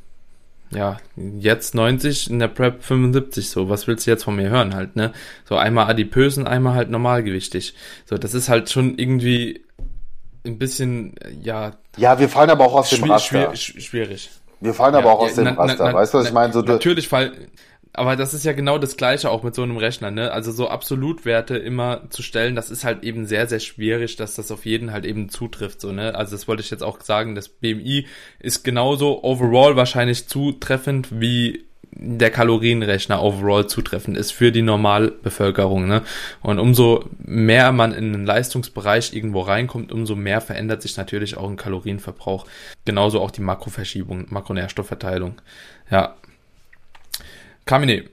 Ja, 0.72 0.98
jetzt 1.16 1.76
90, 1.76 2.30
in 2.30 2.40
der 2.40 2.48
Prep 2.48 2.84
75, 2.84 3.50
so, 3.50 3.70
was 3.70 3.88
willst 3.88 4.06
du 4.08 4.12
jetzt 4.12 4.24
von 4.24 4.36
mir 4.36 4.50
hören 4.50 4.74
halt, 4.76 4.96
ne? 4.96 5.14
So 5.48 5.56
einmal 5.56 5.88
adipösen, 5.88 6.48
einmal 6.48 6.74
halt 6.76 6.90
normalgewichtig. 6.90 7.76
So, 8.06 8.18
das 8.18 8.34
ist 8.34 8.50
halt 8.50 8.70
schon 8.70 8.98
irgendwie 8.98 9.64
ein 10.46 10.58
bisschen, 10.58 11.16
äh, 11.18 11.32
ja, 11.42 11.74
Ja, 11.98 12.20
wir 12.20 12.30
fallen 12.30 12.50
aber 12.50 12.66
auch 12.66 12.74
aus 12.76 12.90
dem 12.90 13.04
Raster. 13.10 13.52
schwi- 13.54 13.80
schwierig. 13.80 14.30
Wir 14.62 14.74
fallen 14.74 14.96
aber 14.96 15.08
Ja, 15.08 15.14
auch 15.14 15.20
aus 15.20 15.36
ja, 15.38 15.44
dem 15.44 15.56
na- 15.56 15.62
Raster. 15.64 15.86
na- 15.86 15.94
weißt 15.94 16.14
du, 16.14 16.18
was 16.20 16.26
ich 16.28 16.34
na- 16.34 16.40
meine? 16.42 16.54
So, 16.54 16.62
natürlich 16.62 17.08
fall, 17.08 17.32
aber 17.96 18.16
das 18.16 18.34
ist 18.34 18.46
ja 18.46 18.54
genau 18.54 18.78
das 18.78 18.98
Gleiche 18.98 19.30
auch 19.30 19.44
mit 19.44 19.56
so 19.56 19.64
einem 19.64 19.78
Rechner, 19.78 20.12
ne? 20.12 20.32
Also 20.32 20.52
so 20.52 20.70
Absolutwerte 20.70 21.58
immer 21.58 22.10
zu 22.10 22.22
stellen, 22.22 22.56
das 22.56 22.70
ist 22.70 22.84
halt 22.84 23.04
eben 23.04 23.26
sehr, 23.26 23.48
sehr 23.48 23.60
schwierig, 23.60 24.16
dass 24.16 24.36
das 24.36 24.52
auf 24.52 24.66
jeden 24.66 24.92
halt 24.92 25.06
eben 25.06 25.30
zutrifft, 25.30 25.82
so, 25.82 25.92
ne? 25.92 26.16
Also 26.16 26.36
das 26.36 26.48
wollte 26.48 26.62
ich 26.62 26.72
jetzt 26.72 26.84
auch 26.84 27.02
sagen, 27.02 27.36
das 27.36 27.50
BMI 27.50 28.08
ist 28.40 28.64
genauso 28.64 29.24
overall 29.24 29.76
wahrscheinlich 29.76 30.28
zutreffend 30.28 31.20
wie 31.20 31.66
der 31.98 32.30
Kalorienrechner 32.30 33.22
overall 33.24 33.68
zutreffend 33.68 34.18
ist 34.18 34.32
für 34.32 34.52
die 34.52 34.62
Normalbevölkerung. 34.62 35.88
Ne? 35.88 36.02
Und 36.42 36.60
umso 36.60 37.06
mehr 37.20 37.72
man 37.72 37.94
in 37.94 38.12
den 38.12 38.26
Leistungsbereich 38.26 39.14
irgendwo 39.14 39.42
reinkommt, 39.42 39.92
umso 39.92 40.16
mehr 40.16 40.42
verändert 40.42 40.82
sich 40.82 40.98
natürlich 40.98 41.38
auch 41.38 41.50
ein 41.50 41.56
Kalorienverbrauch. 41.56 42.46
Genauso 42.84 43.22
auch 43.22 43.32
die 43.32 43.42
Makroverschiebung, 43.42 44.26
Makronährstoffverteilung. 44.30 45.36
Ja. 45.90 46.16
Kamine, 47.66 48.04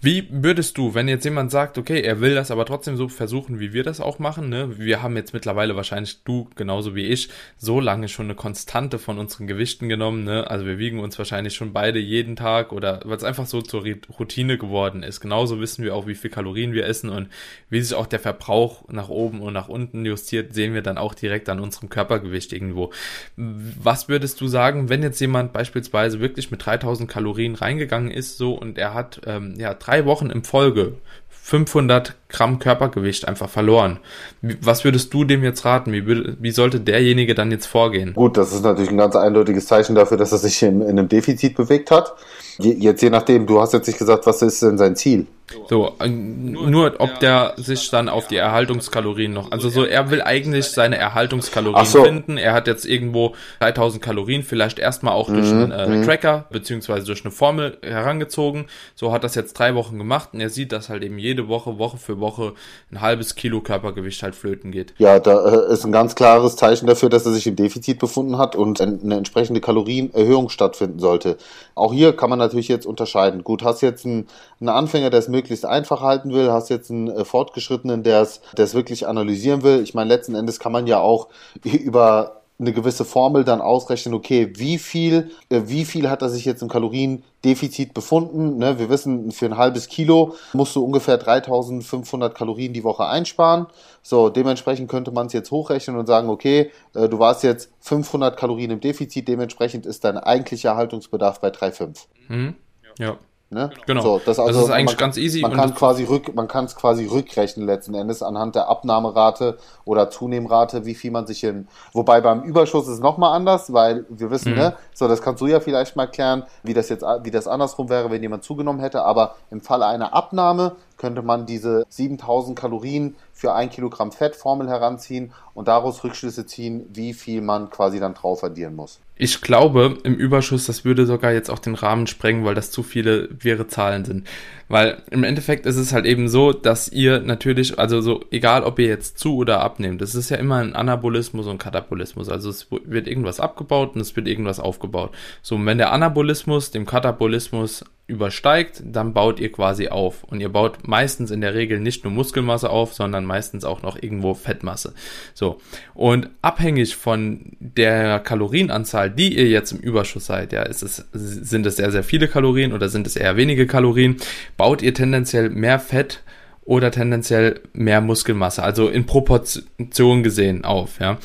wie 0.00 0.26
würdest 0.30 0.78
du, 0.78 0.94
wenn 0.94 1.08
jetzt 1.08 1.24
jemand 1.24 1.50
sagt, 1.50 1.78
okay, 1.78 2.00
er 2.00 2.20
will 2.20 2.34
das 2.34 2.50
aber 2.50 2.64
trotzdem 2.64 2.96
so 2.96 3.08
versuchen, 3.08 3.60
wie 3.60 3.72
wir 3.72 3.84
das 3.84 4.00
auch 4.00 4.18
machen, 4.18 4.48
ne? 4.48 4.78
Wir 4.78 5.02
haben 5.02 5.16
jetzt 5.16 5.32
mittlerweile 5.32 5.76
wahrscheinlich 5.76 6.22
du 6.24 6.48
genauso 6.56 6.94
wie 6.94 7.06
ich 7.06 7.28
so 7.56 7.80
lange 7.80 8.08
schon 8.08 8.26
eine 8.26 8.34
Konstante 8.34 8.98
von 8.98 9.18
unseren 9.18 9.46
Gewichten 9.46 9.88
genommen, 9.88 10.24
ne? 10.24 10.50
Also 10.50 10.66
wir 10.66 10.78
wiegen 10.78 10.98
uns 10.98 11.18
wahrscheinlich 11.18 11.54
schon 11.54 11.72
beide 11.72 11.98
jeden 11.98 12.36
Tag 12.36 12.72
oder 12.72 13.00
weil 13.04 13.16
es 13.16 13.24
einfach 13.24 13.46
so 13.46 13.62
zur 13.62 13.84
Routine 14.18 14.58
geworden 14.58 15.02
ist. 15.02 15.20
Genauso 15.20 15.60
wissen 15.60 15.84
wir 15.84 15.94
auch, 15.94 16.06
wie 16.06 16.14
viel 16.14 16.30
Kalorien 16.30 16.72
wir 16.72 16.86
essen 16.86 17.10
und 17.10 17.28
wie 17.68 17.80
sich 17.80 17.94
auch 17.94 18.06
der 18.06 18.20
Verbrauch 18.20 18.88
nach 18.88 19.08
oben 19.08 19.40
und 19.40 19.52
nach 19.52 19.68
unten 19.68 20.04
justiert, 20.04 20.54
sehen 20.54 20.74
wir 20.74 20.82
dann 20.82 20.98
auch 20.98 21.14
direkt 21.14 21.48
an 21.48 21.60
unserem 21.60 21.88
Körpergewicht 21.88 22.52
irgendwo. 22.52 22.90
Was 23.36 24.08
würdest 24.08 24.40
du 24.40 24.48
sagen, 24.48 24.88
wenn 24.88 25.02
jetzt 25.02 25.20
jemand 25.20 25.52
beispielsweise 25.52 26.20
wirklich 26.20 26.50
mit 26.50 26.64
3000 26.64 27.08
Kalorien 27.08 27.54
reingegangen 27.54 28.10
ist, 28.10 28.36
so 28.36 28.54
und 28.54 28.78
er 28.78 28.94
hat 28.94 29.20
ähm, 29.26 29.54
ja, 29.60 29.74
drei 29.74 30.04
Wochen 30.06 30.30
im 30.30 30.42
Folge 30.42 30.94
500 31.28 32.16
Gramm 32.30 32.58
Körpergewicht 32.58 33.28
einfach 33.28 33.48
verloren. 33.48 33.98
Was 34.40 34.84
würdest 34.84 35.12
du 35.12 35.24
dem 35.24 35.44
jetzt 35.44 35.64
raten? 35.64 35.92
Wie, 35.92 36.06
würde, 36.06 36.36
wie 36.40 36.50
sollte 36.50 36.80
derjenige 36.80 37.34
dann 37.34 37.50
jetzt 37.50 37.66
vorgehen? 37.66 38.14
Gut, 38.14 38.36
das 38.36 38.52
ist 38.52 38.62
natürlich 38.62 38.90
ein 38.90 38.98
ganz 38.98 39.16
eindeutiges 39.16 39.66
Zeichen 39.66 39.94
dafür, 39.94 40.16
dass 40.16 40.32
er 40.32 40.38
sich 40.38 40.62
in, 40.62 40.80
in 40.80 40.98
einem 40.98 41.08
Defizit 41.08 41.56
bewegt 41.56 41.90
hat. 41.90 42.14
Je, 42.58 42.72
jetzt 42.72 43.02
je 43.02 43.10
nachdem, 43.10 43.46
du 43.46 43.60
hast 43.60 43.72
jetzt 43.72 43.86
nicht 43.86 43.98
gesagt, 43.98 44.26
was 44.26 44.42
ist 44.42 44.62
denn 44.62 44.78
sein 44.78 44.96
Ziel? 44.96 45.26
So, 45.68 45.94
äh, 45.98 46.08
nur 46.08 46.94
ob 46.98 47.18
der 47.20 47.54
sich 47.56 47.90
dann 47.90 48.08
auf 48.08 48.28
die 48.28 48.36
Erhaltungskalorien 48.36 49.32
noch, 49.32 49.50
also 49.50 49.68
so, 49.68 49.84
er 49.84 50.10
will 50.10 50.22
eigentlich 50.22 50.66
seine 50.66 50.96
Erhaltungskalorien 50.96 51.86
so. 51.86 52.04
finden. 52.04 52.36
Er 52.36 52.52
hat 52.52 52.66
jetzt 52.66 52.86
irgendwo 52.86 53.34
3000 53.60 54.02
Kalorien, 54.02 54.42
vielleicht 54.42 54.78
erstmal 54.78 55.14
auch 55.14 55.28
durch 55.28 55.50
mhm. 55.50 55.72
einen 55.72 55.72
äh, 55.72 55.86
mhm. 55.88 56.04
Tracker, 56.04 56.46
beziehungsweise 56.50 57.06
durch 57.06 57.24
eine 57.24 57.32
Formel 57.32 57.78
herangezogen. 57.82 58.66
So 58.94 59.12
hat 59.12 59.24
das 59.24 59.34
jetzt 59.34 59.54
drei 59.54 59.74
Wochen 59.74 59.98
gemacht 59.98 60.30
und 60.32 60.40
er 60.40 60.50
sieht, 60.50 60.72
dass 60.72 60.88
halt 60.88 61.02
eben 61.02 61.18
jede 61.18 61.48
Woche, 61.48 61.78
Woche 61.78 61.96
für 61.96 62.19
Woche 62.20 62.54
ein 62.90 63.00
halbes 63.00 63.34
Kilo 63.34 63.60
Körpergewicht 63.60 64.22
halt 64.22 64.34
flöten 64.34 64.70
geht. 64.70 64.94
Ja, 64.98 65.18
da 65.18 65.66
äh, 65.68 65.72
ist 65.72 65.84
ein 65.84 65.92
ganz 65.92 66.14
klares 66.14 66.56
Zeichen 66.56 66.86
dafür, 66.86 67.08
dass 67.08 67.26
er 67.26 67.32
sich 67.32 67.46
im 67.46 67.56
Defizit 67.56 67.98
befunden 67.98 68.38
hat 68.38 68.56
und 68.56 68.80
eine 68.80 69.16
entsprechende 69.16 69.60
Kalorienerhöhung 69.60 70.48
stattfinden 70.48 70.98
sollte. 70.98 71.36
Auch 71.74 71.92
hier 71.92 72.16
kann 72.16 72.30
man 72.30 72.38
natürlich 72.38 72.68
jetzt 72.68 72.86
unterscheiden. 72.86 73.44
Gut, 73.44 73.62
hast 73.62 73.80
jetzt 73.80 74.04
einen, 74.04 74.26
einen 74.60 74.68
Anfänger, 74.68 75.10
der 75.10 75.20
es 75.20 75.28
möglichst 75.28 75.64
einfach 75.64 76.00
halten 76.02 76.32
will, 76.32 76.50
hast 76.50 76.70
jetzt 76.70 76.90
einen 76.90 77.08
äh, 77.08 77.24
Fortgeschrittenen, 77.24 78.02
der 78.02 78.22
es, 78.22 78.40
der 78.56 78.64
es 78.64 78.74
wirklich 78.74 79.06
analysieren 79.06 79.62
will. 79.62 79.82
Ich 79.82 79.94
meine, 79.94 80.08
letzten 80.08 80.34
Endes 80.34 80.58
kann 80.58 80.72
man 80.72 80.86
ja 80.86 80.98
auch 80.98 81.28
über 81.64 82.39
eine 82.60 82.72
gewisse 82.72 83.04
Formel 83.04 83.44
dann 83.44 83.60
ausrechnen, 83.60 84.14
okay, 84.14 84.52
wie 84.56 84.78
viel, 84.78 85.30
äh, 85.48 85.62
wie 85.64 85.84
viel 85.84 86.10
hat 86.10 86.22
er 86.22 86.28
sich 86.28 86.44
jetzt 86.44 86.62
im 86.62 86.68
Kaloriendefizit 86.68 87.94
befunden? 87.94 88.58
Ne, 88.58 88.78
wir 88.78 88.90
wissen, 88.90 89.32
für 89.32 89.46
ein 89.46 89.56
halbes 89.56 89.88
Kilo 89.88 90.34
musst 90.52 90.76
du 90.76 90.84
ungefähr 90.84 91.16
3500 91.16 92.34
Kalorien 92.34 92.72
die 92.72 92.84
Woche 92.84 93.06
einsparen. 93.06 93.66
So, 94.02 94.28
dementsprechend 94.28 94.90
könnte 94.90 95.10
man 95.10 95.26
es 95.26 95.32
jetzt 95.32 95.50
hochrechnen 95.50 95.96
und 95.96 96.06
sagen, 96.06 96.28
okay, 96.28 96.70
äh, 96.94 97.08
du 97.08 97.18
warst 97.18 97.42
jetzt 97.42 97.70
500 97.80 98.36
Kalorien 98.36 98.70
im 98.70 98.80
Defizit, 98.80 99.26
dementsprechend 99.26 99.86
ist 99.86 100.04
dein 100.04 100.18
eigentlicher 100.18 100.76
Haltungsbedarf 100.76 101.40
bei 101.40 101.48
3,5. 101.48 102.06
Mhm. 102.28 102.54
Ja. 102.98 103.16
Ne? 103.52 103.68
Genau. 103.84 104.00
So, 104.00 104.20
das, 104.24 104.38
also, 104.38 104.60
das 104.60 104.68
ist 104.68 104.74
eigentlich 104.74 104.96
man, 104.96 104.96
ganz 104.96 105.16
easy. 105.16 105.40
Man 105.40 105.52
kann 105.52 105.74
quasi 105.74 106.04
rück, 106.04 106.32
man 106.36 106.46
kann 106.46 106.66
es 106.66 106.76
quasi 106.76 107.06
rückrechnen 107.06 107.66
letzten 107.66 107.94
Endes 107.94 108.22
anhand 108.22 108.54
der 108.54 108.68
Abnahmerate 108.68 109.58
oder 109.84 110.08
Zunehmrate, 110.08 110.86
wie 110.86 110.94
viel 110.94 111.10
man 111.10 111.26
sich 111.26 111.42
in. 111.42 111.66
Wobei 111.92 112.20
beim 112.20 112.42
Überschuss 112.44 112.86
ist 112.86 112.94
es 112.94 113.00
nochmal 113.00 113.34
anders, 113.34 113.72
weil 113.72 114.06
wir 114.08 114.30
wissen, 114.30 114.52
mhm. 114.52 114.58
ne, 114.58 114.76
so 114.94 115.08
das 115.08 115.20
kannst 115.20 115.40
du 115.40 115.48
ja 115.48 115.58
vielleicht 115.58 115.96
mal 115.96 116.06
klären, 116.06 116.44
wie 116.62 116.74
das 116.74 116.90
jetzt, 116.90 117.02
wie 117.02 117.32
das 117.32 117.48
andersrum 117.48 117.88
wäre, 117.88 118.08
wenn 118.12 118.22
jemand 118.22 118.44
zugenommen 118.44 118.78
hätte. 118.78 119.02
Aber 119.02 119.34
im 119.50 119.60
Falle 119.60 119.86
einer 119.86 120.14
Abnahme 120.14 120.76
könnte 121.00 121.22
man 121.22 121.46
diese 121.46 121.84
7000 121.88 122.58
Kalorien 122.58 123.16
für 123.32 123.54
ein 123.54 123.70
Kilogramm 123.70 124.12
Fettformel 124.12 124.68
heranziehen 124.68 125.32
und 125.54 125.66
daraus 125.66 126.04
Rückschlüsse 126.04 126.44
ziehen, 126.44 126.84
wie 126.92 127.14
viel 127.14 127.40
man 127.40 127.70
quasi 127.70 127.98
dann 127.98 128.12
drauf 128.12 128.44
addieren 128.44 128.76
muss. 128.76 129.00
Ich 129.16 129.40
glaube, 129.40 129.98
im 130.02 130.14
Überschuss, 130.14 130.66
das 130.66 130.84
würde 130.84 131.06
sogar 131.06 131.32
jetzt 131.32 131.50
auch 131.50 131.58
den 131.58 131.74
Rahmen 131.74 132.06
sprengen, 132.06 132.44
weil 132.44 132.54
das 132.54 132.70
zu 132.70 132.82
viele 132.82 133.28
wirre 133.30 133.66
Zahlen 133.66 134.04
sind. 134.04 134.26
Weil 134.68 135.02
im 135.10 135.24
Endeffekt 135.24 135.66
ist 135.66 135.76
es 135.76 135.92
halt 135.92 136.04
eben 136.04 136.28
so, 136.28 136.52
dass 136.52 136.88
ihr 136.90 137.20
natürlich, 137.20 137.78
also 137.78 138.00
so, 138.00 138.24
egal 138.30 138.62
ob 138.62 138.78
ihr 138.78 138.86
jetzt 138.86 139.18
zu 139.18 139.36
oder 139.36 139.60
abnehmt, 139.60 140.02
es 140.02 140.14
ist 140.14 140.30
ja 140.30 140.36
immer 140.36 140.56
ein 140.56 140.74
Anabolismus 140.74 141.46
und 141.46 141.58
Katabolismus. 141.58 142.28
Also 142.28 142.50
es 142.50 142.68
wird 142.70 143.06
irgendwas 143.06 143.40
abgebaut 143.40 143.94
und 143.94 144.00
es 144.00 144.16
wird 144.16 144.28
irgendwas 144.28 144.60
aufgebaut. 144.60 145.12
So, 145.42 145.54
und 145.54 145.66
wenn 145.66 145.78
der 145.78 145.92
Anabolismus 145.92 146.70
dem 146.70 146.86
Katabolismus 146.86 147.84
übersteigt, 148.06 148.82
dann 148.84 149.14
baut 149.14 149.40
ihr 149.40 149.52
quasi 149.52 149.88
auf. 149.88 150.24
Und 150.24 150.40
ihr 150.40 150.48
baut 150.48 150.86
meistens 150.86 151.30
in 151.30 151.40
der 151.40 151.54
Regel 151.54 151.80
nicht 151.80 152.04
nur 152.04 152.12
Muskelmasse 152.12 152.68
auf, 152.68 152.92
sondern 152.92 153.24
meistens 153.24 153.64
auch 153.64 153.82
noch 153.82 154.00
irgendwo 154.00 154.34
Fettmasse. 154.34 154.94
So. 155.32 155.60
Und 155.94 156.28
abhängig 156.42 156.96
von 156.96 157.56
der 157.60 158.18
Kalorienanzahl, 158.18 159.10
die 159.10 159.36
ihr 159.36 159.48
jetzt 159.48 159.72
im 159.72 159.78
Überschuss 159.78 160.26
seid, 160.26 160.52
ja, 160.52 160.62
ist 160.62 160.82
es, 160.82 161.04
sind 161.12 161.66
es 161.66 161.76
sehr, 161.76 161.92
sehr 161.92 162.02
viele 162.02 162.28
Kalorien 162.28 162.72
oder 162.72 162.88
sind 162.88 163.06
es 163.06 163.16
eher 163.16 163.36
wenige 163.36 163.66
Kalorien, 163.66 164.16
baut 164.56 164.82
ihr 164.82 164.92
tendenziell 164.92 165.48
mehr 165.48 165.78
Fett 165.78 166.22
oder 166.62 166.90
tendenziell 166.90 167.60
mehr 167.72 168.00
Muskelmasse, 168.00 168.62
also 168.62 168.88
in 168.88 169.06
Proportion 169.06 170.22
gesehen 170.22 170.64
auf, 170.64 171.00
ja. 171.00 171.18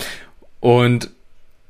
Und 0.59 1.11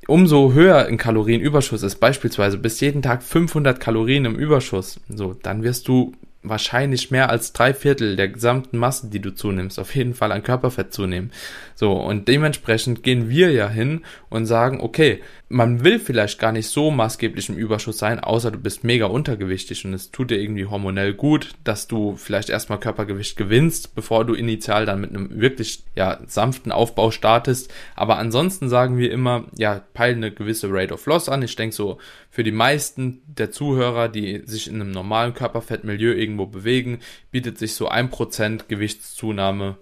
umso 0.07 0.53
höher 0.53 0.85
ein 0.85 0.97
Kalorienüberschuss 0.97 1.83
ist, 1.83 1.95
beispielsweise 1.95 2.57
bis 2.57 2.79
jeden 2.79 3.01
Tag 3.01 3.23
500 3.23 3.79
Kalorien 3.79 4.25
im 4.25 4.35
Überschuss, 4.35 4.99
so, 5.09 5.33
dann 5.33 5.63
wirst 5.63 5.87
du 5.87 6.13
wahrscheinlich 6.49 7.11
mehr 7.11 7.29
als 7.29 7.53
drei 7.53 7.73
Viertel 7.73 8.15
der 8.15 8.29
gesamten 8.29 8.77
Masse, 8.77 9.09
die 9.09 9.19
du 9.19 9.33
zunimmst, 9.33 9.79
auf 9.79 9.95
jeden 9.95 10.13
Fall 10.13 10.31
an 10.31 10.43
Körperfett 10.43 10.93
zunehmen. 10.93 11.31
So, 11.75 11.93
und 11.93 12.27
dementsprechend 12.27 13.03
gehen 13.03 13.29
wir 13.29 13.51
ja 13.51 13.67
hin 13.67 14.01
und 14.29 14.45
sagen, 14.45 14.79
okay, 14.79 15.21
man 15.47 15.83
will 15.83 15.99
vielleicht 15.99 16.39
gar 16.39 16.51
nicht 16.51 16.67
so 16.67 16.89
maßgeblich 16.89 17.49
im 17.49 17.57
Überschuss 17.57 17.99
sein, 17.99 18.19
außer 18.19 18.49
du 18.49 18.57
bist 18.57 18.83
mega 18.83 19.05
untergewichtig 19.05 19.85
und 19.85 19.93
es 19.93 20.09
tut 20.09 20.31
dir 20.31 20.39
irgendwie 20.39 20.65
hormonell 20.65 21.13
gut, 21.13 21.51
dass 21.63 21.87
du 21.87 22.15
vielleicht 22.15 22.49
erstmal 22.49 22.79
Körpergewicht 22.79 23.37
gewinnst, 23.37 23.93
bevor 23.93 24.25
du 24.25 24.33
initial 24.33 24.85
dann 24.85 25.01
mit 25.01 25.11
einem 25.11 25.39
wirklich, 25.39 25.83
ja, 25.95 26.19
sanften 26.25 26.71
Aufbau 26.71 27.11
startest. 27.11 27.71
Aber 27.95 28.17
ansonsten 28.17 28.69
sagen 28.69 28.97
wir 28.97 29.11
immer, 29.11 29.45
ja, 29.55 29.81
peil 29.93 30.15
eine 30.15 30.31
gewisse 30.31 30.67
Rate 30.71 30.93
of 30.93 31.05
Loss 31.05 31.29
an. 31.29 31.43
Ich 31.43 31.55
denke 31.55 31.75
so, 31.75 31.99
für 32.31 32.43
die 32.43 32.51
meisten 32.51 33.21
der 33.27 33.51
Zuhörer, 33.51 34.09
die 34.09 34.41
sich 34.45 34.67
in 34.67 34.75
einem 34.75 34.91
normalen 34.91 35.33
Körperfettmilieu 35.33 36.13
irgendwo 36.35 36.45
bewegen, 36.45 36.99
bietet 37.31 37.57
sich 37.57 37.73
so 37.73 37.87
ein 37.87 38.09
Prozent 38.09 38.67
Gewichtszunahme 38.67 39.77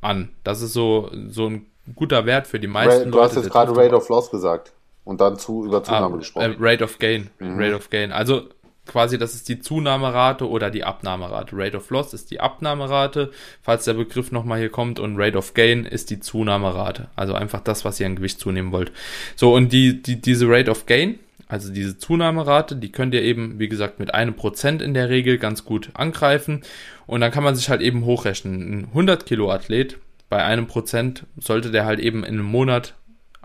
an. 0.00 0.30
Das 0.44 0.62
ist 0.62 0.72
so, 0.72 1.10
so 1.28 1.48
ein 1.48 1.66
guter 1.94 2.26
Wert 2.26 2.46
für 2.46 2.58
die 2.58 2.66
meisten 2.66 3.10
du 3.10 3.18
Leute. 3.18 3.18
Du 3.18 3.22
hast 3.22 3.36
jetzt 3.36 3.50
gerade 3.50 3.76
Rate 3.76 3.94
of 3.94 4.08
Loss 4.08 4.30
gesagt 4.30 4.72
und 5.04 5.20
dann 5.20 5.38
zu, 5.38 5.64
über 5.64 5.82
Zunahme 5.84 6.16
ah, 6.16 6.18
gesprochen. 6.18 6.52
Äh, 6.52 6.56
Rate 6.58 6.84
of 6.84 6.98
Gain. 6.98 7.30
Mhm. 7.38 7.58
Rate 7.58 7.74
of 7.74 7.90
Gain. 7.90 8.12
Also 8.12 8.42
quasi, 8.86 9.16
das 9.16 9.34
ist 9.34 9.48
die 9.48 9.60
Zunahmerate 9.60 10.48
oder 10.48 10.70
die 10.70 10.84
Abnahmerate. 10.84 11.56
Rate 11.56 11.76
of 11.76 11.88
Loss 11.90 12.14
ist 12.14 12.30
die 12.30 12.40
Abnahmerate, 12.40 13.30
falls 13.62 13.84
der 13.84 13.94
Begriff 13.94 14.32
nochmal 14.32 14.58
hier 14.58 14.70
kommt, 14.70 14.98
und 14.98 15.16
Rate 15.16 15.38
of 15.38 15.54
Gain 15.54 15.84
ist 15.84 16.10
die 16.10 16.18
Zunahmerate. 16.20 17.08
Also 17.14 17.34
einfach 17.34 17.60
das, 17.60 17.84
was 17.84 18.00
ihr 18.00 18.06
an 18.06 18.16
Gewicht 18.16 18.40
zunehmen 18.40 18.72
wollt. 18.72 18.90
So, 19.36 19.54
und 19.54 19.72
die, 19.72 20.02
die, 20.02 20.20
diese 20.20 20.48
Rate 20.48 20.70
of 20.70 20.86
Gain, 20.86 21.20
also 21.52 21.70
diese 21.70 21.98
Zunahmerate, 21.98 22.76
die 22.76 22.90
könnt 22.90 23.12
ihr 23.12 23.20
eben, 23.20 23.58
wie 23.58 23.68
gesagt, 23.68 23.98
mit 23.98 24.14
einem 24.14 24.32
Prozent 24.32 24.80
in 24.80 24.94
der 24.94 25.10
Regel 25.10 25.36
ganz 25.36 25.66
gut 25.66 25.90
angreifen. 25.92 26.62
Und 27.06 27.20
dann 27.20 27.30
kann 27.30 27.44
man 27.44 27.54
sich 27.54 27.68
halt 27.68 27.82
eben 27.82 28.06
hochrechnen. 28.06 28.78
Ein 28.78 28.84
100 28.86 29.26
Kilo 29.26 29.52
Athlet 29.52 29.98
bei 30.30 30.42
einem 30.42 30.66
Prozent 30.66 31.26
sollte 31.36 31.70
der 31.70 31.84
halt 31.84 32.00
eben 32.00 32.24
in 32.24 32.36
einem 32.36 32.46
Monat 32.46 32.94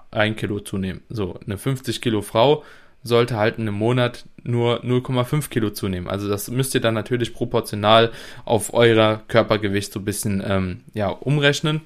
ein 0.09 0.37
Kilo 0.37 0.61
zunehmen. 0.61 1.01
So, 1.09 1.37
eine 1.45 1.57
50 1.57 1.99
Kilo 1.99 2.21
Frau 2.21 2.63
sollte 3.03 3.35
halt 3.35 3.57
in 3.57 3.67
einem 3.67 3.77
Monat 3.77 4.23
nur 4.41 4.85
0,5 4.85 5.49
Kilo 5.49 5.71
zunehmen. 5.71 6.07
Also 6.07 6.29
das 6.29 6.49
müsst 6.49 6.75
ihr 6.75 6.81
dann 6.81 6.93
natürlich 6.93 7.33
proportional 7.33 8.13
auf 8.45 8.73
euer 8.73 9.21
Körpergewicht 9.27 9.91
so 9.91 9.99
ein 9.99 10.05
bisschen 10.05 10.41
ähm, 10.47 10.85
ja, 10.93 11.09
umrechnen. 11.09 11.81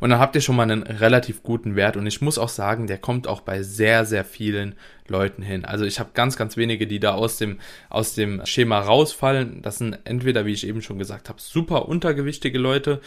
Und 0.00 0.10
dann 0.10 0.18
habt 0.18 0.34
ihr 0.34 0.40
schon 0.40 0.56
mal 0.56 0.62
einen 0.64 0.82
relativ 0.82 1.42
guten 1.42 1.76
Wert. 1.76 1.96
Und 1.96 2.06
ich 2.06 2.20
muss 2.20 2.38
auch 2.38 2.48
sagen, 2.48 2.86
der 2.86 2.98
kommt 2.98 3.26
auch 3.26 3.40
bei 3.40 3.62
sehr, 3.62 4.04
sehr 4.04 4.24
vielen 4.24 4.74
Leuten 5.06 5.42
hin. 5.42 5.64
Also 5.64 5.84
ich 5.84 6.00
habe 6.00 6.10
ganz, 6.14 6.36
ganz 6.36 6.56
wenige, 6.56 6.86
die 6.86 6.98
da 6.98 7.14
aus 7.14 7.36
dem, 7.36 7.58
aus 7.90 8.14
dem 8.14 8.44
Schema 8.46 8.78
rausfallen. 8.80 9.60
Das 9.60 9.78
sind 9.78 9.98
entweder, 10.04 10.46
wie 10.46 10.52
ich 10.52 10.66
eben 10.66 10.82
schon 10.82 10.98
gesagt 10.98 11.28
habe, 11.28 11.40
super 11.40 11.88
untergewichtige 11.88 12.58
Leute, 12.58 13.00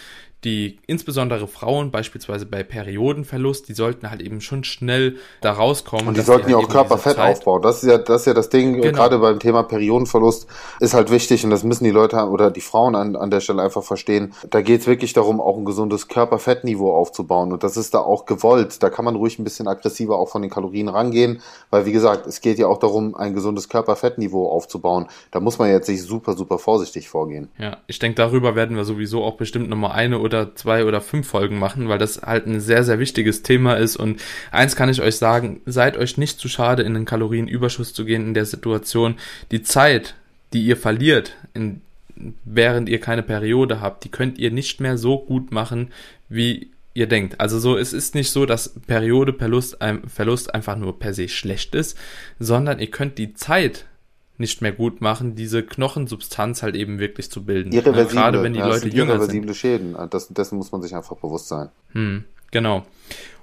die 0.43 0.79
insbesondere 0.85 1.47
Frauen, 1.47 1.89
beispielsweise 1.89 2.45
bei 2.45 2.61
Periodenverlust, 2.61 3.67
die 3.67 3.73
sollten 3.73 4.11
halt 4.11 4.21
eben 4.21 4.39
schon 4.39 4.63
schnell 4.63 5.17
da 5.41 5.53
rauskommen. 5.53 6.09
Und 6.09 6.17
die 6.17 6.21
sollten 6.21 6.49
ja 6.51 6.57
halt 6.57 6.67
auch 6.67 6.71
Körperfett 6.71 7.17
aufbauen. 7.17 7.63
Das 7.63 7.81
ist 7.81 7.89
ja, 7.89 7.97
das 7.97 8.21
ist 8.21 8.27
ja 8.27 8.33
das 8.35 8.49
Ding, 8.49 8.81
genau. 8.81 8.95
gerade 8.95 9.17
beim 9.17 9.39
Thema 9.39 9.63
Periodenverlust 9.63 10.47
ist 10.79 10.93
halt 10.93 11.09
wichtig 11.09 11.43
und 11.43 11.49
das 11.49 11.63
müssen 11.63 11.85
die 11.85 11.91
Leute 11.91 12.17
oder 12.17 12.51
die 12.51 12.61
Frauen 12.61 12.95
an, 12.95 13.15
an 13.15 13.31
der 13.31 13.39
Stelle 13.39 13.63
einfach 13.63 13.83
verstehen. 13.83 14.33
Da 14.51 14.61
geht 14.61 14.81
es 14.81 14.87
wirklich 14.87 15.13
darum, 15.13 15.41
auch 15.41 15.57
ein 15.57 15.65
gesundes 15.65 16.07
Körperfettniveau 16.07 16.95
aufzubauen 16.95 17.51
und 17.51 17.63
das 17.63 17.75
ist 17.75 17.95
da 17.95 17.99
auch 17.99 18.25
gewollt. 18.25 18.83
Da 18.83 18.91
kann 18.91 19.05
man 19.05 19.15
ruhig 19.15 19.39
ein 19.39 19.43
bisschen 19.43 19.67
aggressiver 19.67 20.19
auch 20.19 20.29
von 20.29 20.43
den 20.43 20.51
Kalorien 20.51 20.87
rangehen, 20.87 21.41
weil 21.71 21.87
wie 21.87 21.91
gesagt, 21.91 22.27
es 22.27 22.41
geht 22.41 22.59
ja 22.59 22.67
auch 22.67 22.77
darum, 22.77 23.15
ein 23.15 23.33
gesundes 23.33 23.69
Körperfettniveau 23.69 24.49
aufzubauen. 24.51 25.07
Da 25.31 25.39
muss 25.39 25.57
man 25.57 25.69
jetzt 25.71 25.87
sich 25.87 26.03
super, 26.03 26.33
super 26.33 26.59
vorsichtig 26.59 27.09
vorgehen. 27.09 27.49
Ja, 27.57 27.77
ich 27.87 27.97
denke, 27.97 28.15
darüber 28.17 28.55
werden 28.55 28.77
wir 28.77 28.85
sowieso 28.85 29.23
auch 29.23 29.35
bestimmt 29.35 29.67
nochmal 29.69 29.93
eine 29.93 30.19
oder 30.19 30.26
zwei 30.55 30.85
oder 30.85 31.01
fünf 31.01 31.27
Folgen 31.27 31.59
machen, 31.59 31.89
weil 31.89 31.97
das 31.97 32.21
halt 32.21 32.47
ein 32.47 32.59
sehr, 32.59 32.83
sehr 32.83 32.99
wichtiges 32.99 33.43
Thema 33.43 33.75
ist. 33.75 33.97
Und 33.97 34.21
eins 34.51 34.75
kann 34.75 34.89
ich 34.89 35.01
euch 35.01 35.17
sagen, 35.17 35.61
seid 35.65 35.97
euch 35.97 36.17
nicht 36.17 36.39
zu 36.39 36.47
schade, 36.47 36.83
in 36.83 36.93
den 36.93 37.05
Kalorienüberschuss 37.05 37.93
zu 37.93 38.05
gehen 38.05 38.27
in 38.27 38.33
der 38.33 38.45
Situation. 38.45 39.15
Die 39.51 39.63
Zeit, 39.63 40.15
die 40.53 40.65
ihr 40.65 40.77
verliert, 40.77 41.35
in, 41.53 41.81
während 42.45 42.89
ihr 42.89 42.99
keine 42.99 43.23
Periode 43.23 43.81
habt, 43.81 44.03
die 44.03 44.09
könnt 44.09 44.37
ihr 44.37 44.51
nicht 44.51 44.79
mehr 44.79 44.97
so 44.97 45.19
gut 45.19 45.51
machen, 45.51 45.91
wie 46.29 46.71
ihr 46.93 47.07
denkt. 47.07 47.39
Also 47.39 47.59
so, 47.59 47.77
es 47.77 47.93
ist 47.93 48.15
nicht 48.15 48.31
so, 48.31 48.45
dass 48.45 48.69
Periodeverlust 48.87 49.77
Verlust 50.07 50.55
einfach 50.55 50.75
nur 50.75 50.97
per 50.97 51.13
se 51.13 51.29
schlecht 51.29 51.75
ist, 51.75 51.97
sondern 52.39 52.79
ihr 52.79 52.89
könnt 52.89 53.19
die 53.19 53.35
Zeit 53.35 53.85
nicht 54.37 54.61
mehr 54.61 54.71
gut 54.71 55.01
machen, 55.01 55.35
diese 55.35 55.63
Knochensubstanz 55.63 56.63
halt 56.63 56.75
eben 56.75 56.99
wirklich 56.99 57.31
zu 57.31 57.43
bilden. 57.43 57.69
Ne, 57.69 57.77
irreversible, 57.77 58.15
Gerade 58.15 58.43
wenn 58.43 58.53
die 58.53 58.59
ja, 58.59 58.67
Leute 58.67 58.87
jünger 58.89 59.13
irreversible 59.13 59.53
sind. 59.53 59.55
Schäden. 59.55 59.95
Das, 60.09 60.27
dessen 60.27 60.57
muss 60.57 60.71
man 60.71 60.81
sich 60.81 60.95
einfach 60.95 61.17
bewusst 61.17 61.47
sein. 61.47 61.69
Hm, 61.93 62.23
genau. 62.51 62.85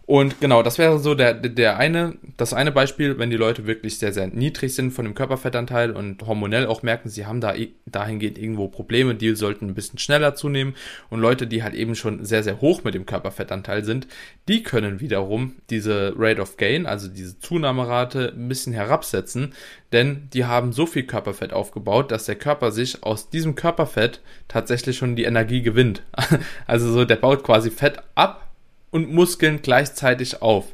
Und 0.06 0.38
genau, 0.40 0.62
das 0.62 0.76
wäre 0.76 0.98
so 0.98 1.14
der, 1.14 1.32
der 1.32 1.78
eine, 1.78 2.14
das 2.36 2.52
eine 2.52 2.72
Beispiel, 2.72 3.18
wenn 3.18 3.30
die 3.30 3.38
Leute 3.38 3.66
wirklich 3.66 3.98
sehr, 3.98 4.12
sehr 4.12 4.26
niedrig 4.26 4.74
sind 4.74 4.90
von 4.90 5.06
dem 5.06 5.14
Körperfettanteil 5.14 5.92
und 5.92 6.26
hormonell 6.26 6.66
auch 6.66 6.82
merken, 6.82 7.08
sie 7.08 7.24
haben 7.24 7.40
da 7.40 7.54
dahingehend 7.86 8.36
irgendwo 8.36 8.68
Probleme, 8.68 9.14
die 9.14 9.34
sollten 9.34 9.66
ein 9.68 9.74
bisschen 9.74 9.98
schneller 9.98 10.34
zunehmen. 10.34 10.74
Und 11.08 11.20
Leute, 11.20 11.46
die 11.46 11.62
halt 11.62 11.74
eben 11.74 11.94
schon 11.94 12.22
sehr, 12.22 12.42
sehr 12.42 12.60
hoch 12.60 12.84
mit 12.84 12.94
dem 12.94 13.06
Körperfettanteil 13.06 13.82
sind, 13.84 14.06
die 14.46 14.62
können 14.62 15.00
wiederum 15.00 15.54
diese 15.70 16.12
Rate 16.18 16.42
of 16.42 16.58
Gain, 16.58 16.84
also 16.84 17.08
diese 17.08 17.38
Zunahmerate, 17.38 18.34
ein 18.36 18.48
bisschen 18.48 18.74
herabsetzen, 18.74 19.54
denn 19.92 20.28
die 20.34 20.44
haben 20.44 20.72
so 20.72 20.84
viel 20.84 21.04
Körperfett 21.04 21.54
aufgebaut, 21.54 22.10
dass 22.10 22.26
der 22.26 22.34
Körper 22.34 22.72
sich 22.72 23.02
aus 23.04 23.30
diesem 23.30 23.54
Körperfett 23.54 24.20
tatsächlich 24.48 24.98
schon 24.98 25.16
die 25.16 25.24
Energie 25.24 25.62
gewinnt. 25.62 26.02
Also 26.66 26.90
so, 26.92 27.04
der 27.04 27.16
baut 27.16 27.44
quasi 27.44 27.70
Fett 27.70 28.02
ab 28.14 28.43
und 28.94 29.12
Muskeln 29.12 29.60
gleichzeitig 29.60 30.40
auf. 30.40 30.66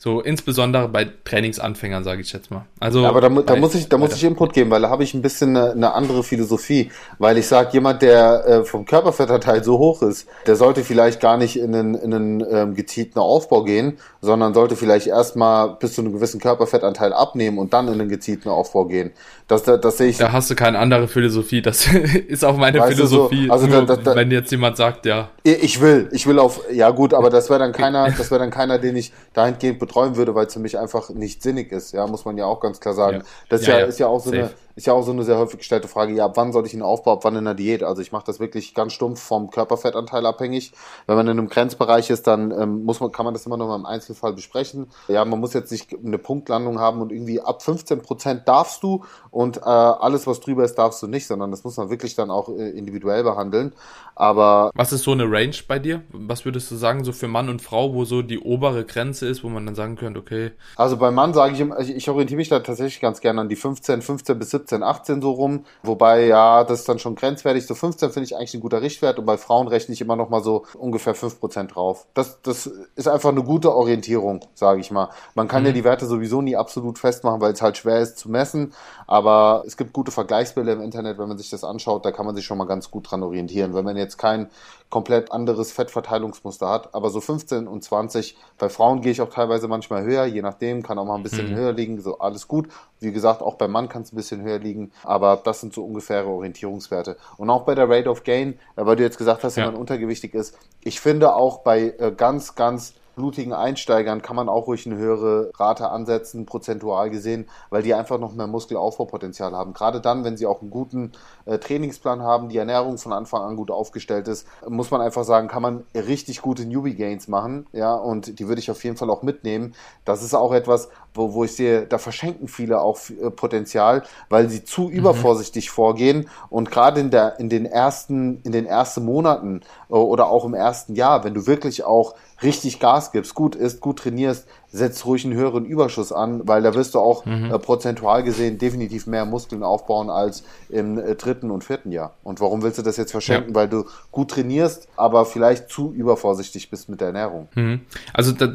So 0.00 0.20
insbesondere 0.20 0.88
bei 0.88 1.08
Trainingsanfängern, 1.24 2.04
sage 2.04 2.22
ich 2.22 2.32
jetzt 2.32 2.52
mal. 2.52 2.66
Also 2.78 3.02
ja, 3.02 3.08
aber 3.08 3.20
da, 3.20 3.28
da 3.28 3.56
muss 3.56 3.74
ich, 3.74 3.88
da 3.88 3.98
muss 3.98 4.14
ich 4.14 4.22
Input 4.22 4.52
geben, 4.52 4.70
weil 4.70 4.82
da 4.82 4.90
habe 4.90 5.02
ich 5.02 5.12
ein 5.12 5.22
bisschen 5.22 5.56
eine, 5.56 5.72
eine 5.72 5.92
andere 5.92 6.22
Philosophie, 6.22 6.92
weil 7.18 7.36
ich 7.36 7.48
sage, 7.48 7.70
jemand, 7.72 8.02
der 8.02 8.46
äh, 8.46 8.64
vom 8.64 8.84
Körperfettanteil 8.84 9.64
so 9.64 9.76
hoch 9.78 10.02
ist, 10.02 10.28
der 10.46 10.54
sollte 10.54 10.84
vielleicht 10.84 11.20
gar 11.20 11.36
nicht 11.36 11.56
in 11.56 11.74
einen, 11.74 11.94
in 11.96 12.14
einen 12.14 12.46
ähm, 12.48 12.74
gezielten 12.76 13.18
Aufbau 13.18 13.64
gehen, 13.64 13.98
sondern 14.20 14.54
sollte 14.54 14.76
vielleicht 14.76 15.08
erstmal 15.08 15.76
bis 15.80 15.94
zu 15.94 16.02
einem 16.02 16.12
gewissen 16.12 16.40
Körperfettanteil 16.40 17.12
abnehmen 17.12 17.58
und 17.58 17.72
dann 17.72 17.88
in 17.88 17.94
einen 17.94 18.08
gezielten 18.08 18.50
Aufbau 18.50 18.84
gehen. 18.84 19.10
Das, 19.48 19.62
das, 19.62 19.80
das 19.80 19.96
sehe 19.96 20.08
ich. 20.08 20.18
Da 20.18 20.30
hast 20.30 20.50
du 20.50 20.54
keine 20.54 20.78
andere 20.78 21.08
Philosophie. 21.08 21.62
Das 21.62 21.86
ist 22.28 22.44
auch 22.44 22.56
meine 22.56 22.78
weißt 22.78 22.94
Philosophie. 22.94 23.46
So, 23.46 23.52
also 23.52 23.66
da, 23.66 23.80
da, 23.80 23.96
da, 23.96 24.14
wenn 24.14 24.30
jetzt 24.30 24.50
jemand 24.50 24.76
sagt, 24.76 25.06
ja. 25.06 25.30
Ich 25.42 25.80
will, 25.80 26.08
ich 26.12 26.26
will 26.26 26.38
auf, 26.38 26.60
ja 26.70 26.90
gut, 26.90 27.14
aber 27.14 27.30
das 27.30 27.48
wäre 27.48 27.58
dann 27.58 27.72
keiner, 27.72 28.10
das 28.16 28.30
wäre 28.30 28.40
dann 28.40 28.50
keiner, 28.50 28.78
den 28.78 28.94
ich 28.94 29.12
dahingehend 29.32 29.78
betreuen 29.88 30.16
würde, 30.16 30.34
weil 30.34 30.46
es 30.46 30.52
für 30.52 30.60
mich 30.60 30.78
einfach 30.78 31.08
nicht 31.10 31.42
sinnig 31.42 31.72
ist. 31.72 31.92
Ja, 31.92 32.06
muss 32.06 32.24
man 32.24 32.36
ja 32.36 32.44
auch 32.44 32.60
ganz 32.60 32.78
klar 32.78 32.94
sagen. 32.94 33.18
Ja. 33.18 33.22
Das 33.48 33.66
ja, 33.66 33.78
ja, 33.78 33.86
ist 33.86 33.98
ja 33.98 34.06
auch 34.06 34.20
so 34.20 34.30
eine, 34.30 34.50
ist 34.78 34.86
ja 34.86 34.92
auch 34.92 35.02
so 35.02 35.10
eine 35.10 35.24
sehr 35.24 35.38
häufig 35.38 35.58
gestellte 35.58 35.88
Frage, 35.88 36.14
ja, 36.14 36.26
ab 36.26 36.36
wann 36.36 36.52
soll 36.52 36.64
ich 36.64 36.72
ihn 36.72 36.82
aufbauen, 36.82 37.16
ab 37.16 37.24
wann 37.24 37.34
in 37.34 37.44
der 37.44 37.54
Diät? 37.54 37.82
Also 37.82 38.00
ich 38.00 38.12
mache 38.12 38.24
das 38.24 38.38
wirklich 38.38 38.74
ganz 38.74 38.92
stumpf 38.92 39.20
vom 39.20 39.50
Körperfettanteil 39.50 40.24
abhängig. 40.24 40.72
Wenn 41.08 41.16
man 41.16 41.26
in 41.26 41.36
einem 41.36 41.48
Grenzbereich 41.48 42.10
ist, 42.10 42.28
dann 42.28 42.52
ähm, 42.52 42.84
muss 42.84 43.00
man, 43.00 43.10
kann 43.10 43.24
man 43.24 43.34
das 43.34 43.44
immer 43.44 43.56
noch 43.56 43.66
mal 43.66 43.74
im 43.74 43.86
Einzelfall 43.86 44.34
besprechen. 44.34 44.86
Ja, 45.08 45.24
man 45.24 45.40
muss 45.40 45.52
jetzt 45.52 45.72
nicht 45.72 45.92
eine 45.92 46.18
Punktlandung 46.18 46.78
haben 46.78 47.00
und 47.02 47.10
irgendwie 47.10 47.40
ab 47.40 47.60
15 47.60 48.02
Prozent 48.02 48.46
darfst 48.46 48.84
du 48.84 49.04
und 49.32 49.56
äh, 49.56 49.62
alles, 49.62 50.28
was 50.28 50.38
drüber 50.38 50.62
ist, 50.62 50.76
darfst 50.76 51.02
du 51.02 51.08
nicht, 51.08 51.26
sondern 51.26 51.50
das 51.50 51.64
muss 51.64 51.76
man 51.76 51.90
wirklich 51.90 52.14
dann 52.14 52.30
auch 52.30 52.48
äh, 52.48 52.70
individuell 52.70 53.24
behandeln. 53.24 53.72
Aber 54.14 54.70
was 54.74 54.92
ist 54.92 55.02
so 55.02 55.12
eine 55.12 55.30
Range 55.30 55.56
bei 55.66 55.78
dir? 55.80 56.02
Was 56.10 56.44
würdest 56.44 56.70
du 56.70 56.76
sagen, 56.76 57.02
so 57.02 57.12
für 57.12 57.28
Mann 57.28 57.48
und 57.48 57.62
Frau, 57.62 57.94
wo 57.94 58.04
so 58.04 58.22
die 58.22 58.38
obere 58.38 58.84
Grenze 58.84 59.26
ist, 59.26 59.42
wo 59.42 59.48
man 59.48 59.66
dann 59.66 59.74
sagen 59.74 59.96
könnte, 59.96 60.20
okay. 60.20 60.52
Also 60.76 60.96
beim 60.96 61.14
Mann 61.14 61.34
sage 61.34 61.54
ich, 61.54 61.90
ich 61.90 62.08
orientiere 62.10 62.36
mich 62.36 62.48
da 62.48 62.60
tatsächlich 62.60 63.00
ganz 63.00 63.20
gerne 63.20 63.40
an 63.40 63.48
die 63.48 63.56
15, 63.56 64.02
15 64.02 64.38
bis 64.38 64.50
17 64.50 64.67
17, 64.68 64.82
18 64.82 65.22
so 65.22 65.32
rum. 65.32 65.64
Wobei, 65.82 66.26
ja, 66.26 66.64
das 66.64 66.80
ist 66.80 66.88
dann 66.88 66.98
schon 66.98 67.14
grenzwertig. 67.14 67.66
So 67.66 67.74
15 67.74 68.10
finde 68.10 68.26
ich 68.26 68.36
eigentlich 68.36 68.54
ein 68.54 68.60
guter 68.60 68.82
Richtwert 68.82 69.18
und 69.18 69.26
bei 69.26 69.36
Frauen 69.36 69.68
rechne 69.68 69.94
ich 69.94 70.00
immer 70.00 70.16
noch 70.16 70.28
mal 70.28 70.42
so 70.42 70.64
ungefähr 70.74 71.16
5% 71.16 71.68
drauf. 71.68 72.06
Das, 72.14 72.40
das 72.42 72.70
ist 72.94 73.08
einfach 73.08 73.30
eine 73.30 73.42
gute 73.42 73.74
Orientierung, 73.74 74.40
sage 74.54 74.80
ich 74.80 74.90
mal. 74.90 75.08
Man 75.34 75.48
kann 75.48 75.62
mhm. 75.62 75.68
ja 75.68 75.72
die 75.72 75.84
Werte 75.84 76.06
sowieso 76.06 76.42
nie 76.42 76.56
absolut 76.56 76.98
festmachen, 76.98 77.40
weil 77.40 77.52
es 77.52 77.62
halt 77.62 77.76
schwer 77.76 78.00
ist 78.00 78.18
zu 78.18 78.30
messen. 78.30 78.72
Aber 79.06 79.64
es 79.66 79.76
gibt 79.76 79.92
gute 79.92 80.12
Vergleichsbilder 80.12 80.72
im 80.72 80.82
Internet, 80.82 81.18
wenn 81.18 81.28
man 81.28 81.38
sich 81.38 81.50
das 81.50 81.64
anschaut, 81.64 82.04
da 82.04 82.12
kann 82.12 82.26
man 82.26 82.36
sich 82.36 82.44
schon 82.44 82.58
mal 82.58 82.66
ganz 82.66 82.90
gut 82.90 83.10
dran 83.10 83.22
orientieren. 83.22 83.74
Wenn 83.74 83.84
man 83.84 83.96
jetzt 83.96 84.18
kein 84.18 84.50
komplett 84.90 85.32
anderes 85.32 85.72
Fettverteilungsmuster 85.72 86.68
hat. 86.68 86.94
Aber 86.94 87.10
so 87.10 87.20
15 87.20 87.66
und 87.66 87.84
20, 87.84 88.36
bei 88.58 88.68
Frauen 88.68 89.00
gehe 89.00 89.12
ich 89.12 89.20
auch 89.20 89.28
teilweise 89.28 89.68
manchmal 89.68 90.04
höher, 90.04 90.24
je 90.24 90.42
nachdem, 90.42 90.82
kann 90.82 90.98
auch 90.98 91.04
mal 91.04 91.16
ein 91.16 91.22
bisschen 91.22 91.50
mhm. 91.50 91.56
höher 91.56 91.72
liegen, 91.72 92.00
so 92.00 92.18
alles 92.18 92.48
gut. 92.48 92.68
Wie 93.00 93.12
gesagt, 93.12 93.42
auch 93.42 93.54
beim 93.54 93.70
Mann 93.70 93.88
kann 93.88 94.02
es 94.02 94.12
ein 94.12 94.16
bisschen 94.16 94.42
höher 94.42 94.58
liegen, 94.58 94.90
aber 95.04 95.40
das 95.42 95.60
sind 95.60 95.74
so 95.74 95.84
ungefähre 95.84 96.28
Orientierungswerte. 96.28 97.16
Und 97.36 97.50
auch 97.50 97.64
bei 97.64 97.74
der 97.74 97.88
Rate 97.88 98.08
of 98.08 98.24
Gain, 98.24 98.54
äh, 98.76 98.86
weil 98.86 98.96
du 98.96 99.02
jetzt 99.02 99.18
gesagt 99.18 99.44
hast, 99.44 99.56
wenn 99.56 99.64
ja. 99.64 99.70
man 99.70 99.80
untergewichtig 99.80 100.34
ist, 100.34 100.56
ich 100.82 101.00
finde 101.00 101.34
auch 101.34 101.58
bei 101.58 101.94
äh, 101.98 102.12
ganz, 102.16 102.54
ganz 102.54 102.94
blutigen 103.18 103.52
Einsteigern 103.52 104.22
kann 104.22 104.36
man 104.36 104.48
auch 104.48 104.68
ruhig 104.68 104.86
eine 104.86 104.96
höhere 104.96 105.50
Rate 105.56 105.90
ansetzen, 105.90 106.46
prozentual 106.46 107.10
gesehen, 107.10 107.48
weil 107.68 107.82
die 107.82 107.92
einfach 107.92 108.18
noch 108.18 108.32
mehr 108.32 108.46
Muskelaufbaupotenzial 108.46 109.52
haben. 109.52 109.74
Gerade 109.74 110.00
dann, 110.00 110.24
wenn 110.24 110.36
sie 110.36 110.46
auch 110.46 110.62
einen 110.62 110.70
guten 110.70 111.12
äh, 111.44 111.58
Trainingsplan 111.58 112.22
haben, 112.22 112.48
die 112.48 112.56
Ernährung 112.56 112.96
von 112.96 113.12
Anfang 113.12 113.42
an 113.42 113.56
gut 113.56 113.70
aufgestellt 113.70 114.28
ist, 114.28 114.46
muss 114.66 114.90
man 114.90 115.00
einfach 115.00 115.24
sagen, 115.24 115.48
kann 115.48 115.62
man 115.62 115.84
richtig 115.94 116.40
gute 116.40 116.64
Newbie 116.64 116.94
Gains 116.94 117.28
machen, 117.28 117.66
ja, 117.72 117.94
und 117.94 118.38
die 118.38 118.48
würde 118.48 118.60
ich 118.60 118.70
auf 118.70 118.82
jeden 118.84 118.96
Fall 118.96 119.10
auch 119.10 119.22
mitnehmen. 119.22 119.74
Das 120.04 120.22
ist 120.22 120.34
auch 120.34 120.52
etwas, 120.52 120.88
wo, 121.12 121.34
wo 121.34 121.44
ich 121.44 121.56
sehe, 121.56 121.86
da 121.86 121.98
verschenken 121.98 122.48
viele 122.48 122.80
auch 122.80 122.98
äh, 123.10 123.30
Potenzial, 123.30 124.04
weil 124.28 124.48
sie 124.48 124.64
zu 124.64 124.82
mhm. 124.82 124.90
übervorsichtig 124.90 125.70
vorgehen 125.70 126.30
und 126.48 126.70
gerade 126.70 127.00
in 127.00 127.10
der 127.10 127.40
in 127.40 127.48
den 127.48 127.66
ersten 127.66 128.40
in 128.42 128.52
den 128.52 128.64
ersten 128.64 129.04
Monaten 129.04 129.62
äh, 129.90 129.94
oder 129.94 130.28
auch 130.28 130.44
im 130.44 130.54
ersten 130.54 130.94
Jahr, 130.94 131.24
wenn 131.24 131.34
du 131.34 131.46
wirklich 131.46 131.84
auch 131.84 132.14
richtig 132.42 132.80
Gas 132.80 133.12
gibst, 133.12 133.34
gut 133.34 133.54
isst, 133.54 133.80
gut 133.80 134.00
trainierst, 134.00 134.46
setz 134.70 135.06
ruhig 135.06 135.24
einen 135.24 135.34
höheren 135.34 135.64
Überschuss 135.64 136.12
an, 136.12 136.46
weil 136.46 136.62
da 136.62 136.74
wirst 136.74 136.94
du 136.94 136.98
auch 136.98 137.24
mhm. 137.24 137.50
äh, 137.50 137.58
prozentual 137.58 138.22
gesehen 138.22 138.58
definitiv 138.58 139.06
mehr 139.06 139.24
Muskeln 139.24 139.62
aufbauen 139.62 140.10
als 140.10 140.44
im 140.68 140.98
äh, 140.98 141.14
dritten 141.14 141.50
und 141.50 141.64
vierten 141.64 141.90
Jahr. 141.90 142.14
Und 142.22 142.40
warum 142.40 142.62
willst 142.62 142.78
du 142.78 142.82
das 142.82 142.98
jetzt 142.98 143.12
verschenken? 143.12 143.50
Ja. 143.50 143.54
Weil 143.54 143.68
du 143.68 143.86
gut 144.10 144.30
trainierst, 144.30 144.88
aber 144.96 145.24
vielleicht 145.24 145.70
zu 145.70 145.92
übervorsichtig 145.92 146.68
bist 146.70 146.88
mit 146.88 147.00
der 147.00 147.08
Ernährung. 147.08 147.48
Mhm. 147.54 147.80
Also 148.12 148.32
da, 148.32 148.54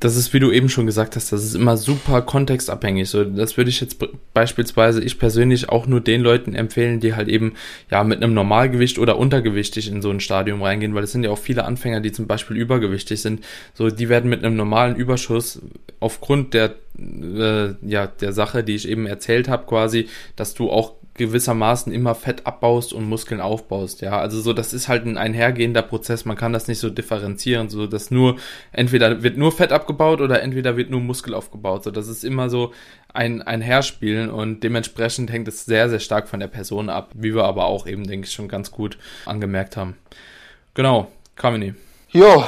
das 0.00 0.16
ist, 0.16 0.34
wie 0.34 0.40
du 0.40 0.50
eben 0.50 0.68
schon 0.68 0.84
gesagt 0.84 1.16
hast, 1.16 1.32
das 1.32 1.44
ist 1.44 1.54
immer 1.54 1.78
super 1.78 2.20
kontextabhängig. 2.20 3.08
So, 3.08 3.24
das 3.24 3.56
würde 3.56 3.70
ich 3.70 3.80
jetzt 3.80 3.96
beispielsweise 4.34 5.02
ich 5.02 5.18
persönlich 5.18 5.70
auch 5.70 5.86
nur 5.86 6.00
den 6.00 6.20
Leuten 6.20 6.54
empfehlen, 6.54 7.00
die 7.00 7.14
halt 7.14 7.28
eben 7.28 7.54
ja 7.90 8.04
mit 8.04 8.22
einem 8.22 8.34
Normalgewicht 8.34 8.98
oder 8.98 9.16
untergewichtig 9.16 9.90
in 9.90 10.02
so 10.02 10.10
ein 10.10 10.20
Stadium 10.20 10.62
reingehen, 10.62 10.94
weil 10.94 11.04
es 11.04 11.12
sind 11.12 11.24
ja 11.24 11.30
auch 11.30 11.38
viele 11.38 11.64
Anfänger, 11.64 12.00
die 12.00 12.12
zum 12.12 12.26
Beispiel 12.26 12.56
übergewichtig 12.56 13.22
sind. 13.22 13.42
So, 13.72 13.88
die 13.88 14.10
werden 14.10 14.28
mit 14.28 14.44
einem 14.44 14.56
normalen 14.56 14.89
totalen 14.90 14.96
Überschuss 14.96 15.60
aufgrund 16.00 16.54
der 16.54 16.74
äh, 16.98 17.74
ja 17.82 18.06
der 18.06 18.32
Sache, 18.32 18.64
die 18.64 18.74
ich 18.74 18.88
eben 18.88 19.06
erzählt 19.06 19.48
habe, 19.48 19.66
quasi, 19.66 20.08
dass 20.36 20.54
du 20.54 20.70
auch 20.70 20.94
gewissermaßen 21.14 21.92
immer 21.92 22.14
Fett 22.14 22.46
abbaust 22.46 22.94
und 22.94 23.06
Muskeln 23.06 23.40
aufbaust. 23.42 24.00
Ja, 24.00 24.18
also 24.18 24.40
so, 24.40 24.52
das 24.54 24.72
ist 24.72 24.88
halt 24.88 25.04
ein 25.04 25.18
einhergehender 25.18 25.82
Prozess. 25.82 26.24
Man 26.24 26.36
kann 26.36 26.52
das 26.52 26.66
nicht 26.66 26.78
so 26.78 26.88
differenzieren, 26.88 27.68
so 27.68 27.86
dass 27.86 28.10
nur 28.10 28.36
entweder 28.72 29.22
wird 29.22 29.36
nur 29.36 29.52
Fett 29.52 29.72
abgebaut 29.72 30.20
oder 30.20 30.40
entweder 30.40 30.76
wird 30.76 30.90
nur 30.90 31.00
Muskel 31.00 31.34
aufgebaut. 31.34 31.84
So, 31.84 31.90
das 31.90 32.08
ist 32.08 32.24
immer 32.24 32.48
so 32.48 32.72
ein 33.12 33.42
Einherspielen 33.42 34.30
und 34.30 34.60
dementsprechend 34.62 35.30
hängt 35.30 35.48
es 35.48 35.66
sehr, 35.66 35.90
sehr 35.90 36.00
stark 36.00 36.28
von 36.28 36.40
der 36.40 36.48
Person 36.48 36.88
ab, 36.88 37.10
wie 37.14 37.34
wir 37.34 37.44
aber 37.44 37.66
auch 37.66 37.86
eben, 37.86 38.06
denke 38.06 38.26
ich, 38.26 38.32
schon 38.32 38.48
ganz 38.48 38.70
gut 38.70 38.96
angemerkt 39.26 39.76
haben. 39.76 39.96
Genau, 40.74 41.08
Kamini. 41.34 41.74
Ja, 42.12 42.46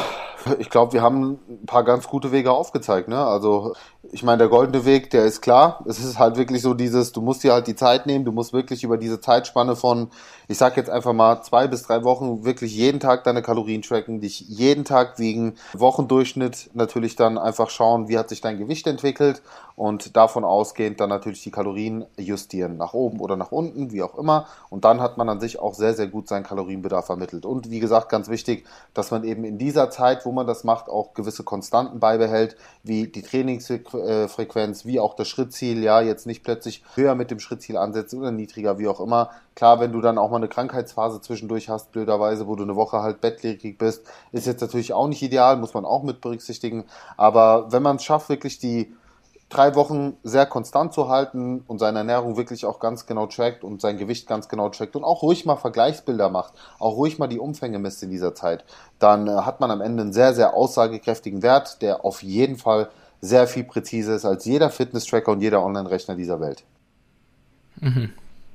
ich 0.59 0.71
glaube, 0.71 0.93
wir 0.93 1.03
haben 1.03 1.39
ein 1.49 1.67
paar 1.67 1.85
ganz 1.85 2.09
gute 2.09 2.33
Wege 2.33 2.53
aufgezeigt. 2.53 3.09
Ne? 3.09 3.25
Also 3.25 3.75
ich 4.15 4.23
meine, 4.23 4.39
der 4.39 4.49
goldene 4.49 4.85
Weg, 4.85 5.09
der 5.09 5.25
ist 5.25 5.41
klar. 5.41 5.83
Es 5.89 5.99
ist 5.99 6.19
halt 6.19 6.37
wirklich 6.37 6.61
so 6.61 6.75
dieses, 6.75 7.13
du 7.13 7.23
musst 7.23 7.43
dir 7.45 7.55
halt 7.55 7.67
die 7.67 7.75
Zeit 7.75 8.05
nehmen, 8.05 8.27
du 8.27 8.33
musst 8.33 8.53
wirklich 8.53 8.85
über 8.85 8.99
diese 8.99 9.21
Zeitspanne 9.21 9.75
von, 9.75 10.11
ich 10.49 10.59
sag 10.59 10.77
jetzt 10.77 10.91
einfach 10.91 11.15
mal 11.15 11.43
zwei 11.43 11.67
bis 11.67 11.83
drei 11.83 12.05
Wochen, 12.05 12.45
wirklich 12.45 12.77
jeden 12.77 13.01
Tag 13.01 13.25
deine 13.25 13.41
Kalorien 13.41 13.81
tracken, 13.81 14.21
dich 14.21 14.41
jeden 14.41 14.85
Tag 14.85 15.19
wiegen, 15.19 15.55
Wochendurchschnitt 15.73 16.71
natürlich 16.75 17.17
dann 17.17 17.39
einfach 17.39 17.71
schauen, 17.71 18.09
wie 18.09 18.19
hat 18.19 18.29
sich 18.29 18.43
dein 18.43 18.59
Gewicht 18.59 18.87
entwickelt 18.87 19.41
und 19.77 20.15
davon 20.15 20.45
ausgehend 20.45 21.01
dann 21.01 21.09
natürlich 21.09 21.43
die 21.43 21.51
Kalorien 21.51 22.05
justieren, 22.19 22.77
nach 22.77 22.93
oben 22.93 23.19
oder 23.19 23.37
nach 23.37 23.51
unten, 23.51 23.93
wie 23.93 24.03
auch 24.03 24.19
immer. 24.19 24.47
Und 24.69 24.85
dann 24.85 25.01
hat 25.01 25.17
man 25.17 25.31
an 25.31 25.41
sich 25.41 25.59
auch 25.59 25.73
sehr, 25.73 25.95
sehr 25.95 26.09
gut 26.09 26.29
seinen 26.29 26.45
Kalorienbedarf 26.45 27.09
ermittelt. 27.09 27.47
Und 27.47 27.71
wie 27.71 27.81
gesagt, 27.81 28.11
ganz 28.11 28.29
wichtig, 28.29 28.67
dass 28.93 29.11
man 29.11 29.25
eben 29.25 29.45
in 29.45 29.57
dieser 29.57 29.89
Zeit, 29.91 30.27
wo 30.27 30.33
man 30.33 30.47
das 30.47 30.65
macht, 30.65 30.91
auch 30.91 31.15
gewisse 31.15 31.45
Konstanten 31.45 31.99
beibehält, 31.99 32.57
wie 32.83 33.07
die 33.07 33.23
Trainingsfrequenz, 33.23 34.02
wie 34.03 35.01
auch 35.01 35.15
das 35.15 35.29
Schrittziel, 35.29 35.83
ja, 35.83 36.01
jetzt 36.01 36.27
nicht 36.27 36.43
plötzlich 36.43 36.83
höher 36.95 37.15
mit 37.15 37.31
dem 37.31 37.41
Schrittziel 37.41 37.77
ansetzen 37.77 38.21
oder 38.21 38.31
niedriger, 38.31 38.79
wie 38.79 38.89
auch 38.89 39.01
immer. 39.01 39.31
Klar, 39.55 39.81
wenn 39.81 39.93
du 39.93 40.01
dann 40.01 40.19
auch 40.19 40.31
mal 40.31 40.37
eine 40.37 40.49
Krankheitsphase 40.49 41.21
zwischendurch 41.21 41.69
hast, 41.69 41.93
blöderweise, 41.93 42.47
wo 42.47 42.57
du 42.57 42.63
eine 42.63 42.77
Woche 42.77 43.03
halt 43.03 43.21
bettlägerig 43.21 43.79
bist, 43.79 44.07
ist 44.33 44.47
jetzt 44.47 44.61
natürlich 44.61 44.93
auch 44.93 45.09
nicht 45.09 45.23
ideal, 45.23 45.57
muss 45.57 45.75
man 45.75 45.85
auch 45.85 46.03
mit 46.03 46.21
berücksichtigen. 46.21 46.85
Aber 47.17 47.71
wenn 47.73 47.83
man 47.83 47.97
es 47.97 48.05
schafft, 48.05 48.29
wirklich 48.29 48.59
die 48.59 48.93
drei 49.53 49.75
Wochen 49.75 50.17
sehr 50.23 50.47
konstant 50.47 50.95
zu 50.95 51.09
halten 51.09 51.63
und 51.67 51.79
seine 51.79 51.99
Ernährung 51.99 52.37
wirklich 52.37 52.65
auch 52.65 52.81
ganz 52.81 53.07
genau 53.07 53.27
trackt 53.27 53.65
und 53.65 53.83
sein 53.83 53.99
Gewicht 53.99 54.27
ganz 54.27 54.49
genau 54.49 54.71
trackt 54.71 54.97
und 54.97 55.05
auch 55.05 55.23
ruhig 55.23 55.45
mal 55.45 55.57
Vergleichsbilder 55.57 56.31
macht, 56.31 56.55
auch 56.79 56.97
ruhig 56.97 57.19
mal 57.19 57.27
die 57.27 57.39
Umfänge 57.39 57.79
misst 57.79 58.03
in 58.03 58.11
dieser 58.11 58.35
Zeit, 58.35 58.65
dann 58.99 59.29
äh, 59.29 59.33
hat 59.33 59.61
man 59.61 59.71
am 59.71 59.83
Ende 59.83 60.03
einen 60.03 60.13
sehr, 60.13 60.33
sehr 60.33 60.55
aussagekräftigen 60.55 61.43
Wert, 61.43 61.83
der 61.83 62.05
auf 62.05 62.23
jeden 62.23 62.57
Fall 62.57 62.89
sehr 63.23 63.47
viel 63.47 63.65
präziser 63.65 64.15
ist 64.15 64.27
als 64.27 64.45
jeder 64.45 64.69
Fitness-Tracker 64.69 65.33
und 65.33 65.41
jeder 65.41 65.65
Online-Rechner 65.65 66.17
dieser 66.17 66.41
Welt. 66.41 66.63
Mhm. 67.81 68.11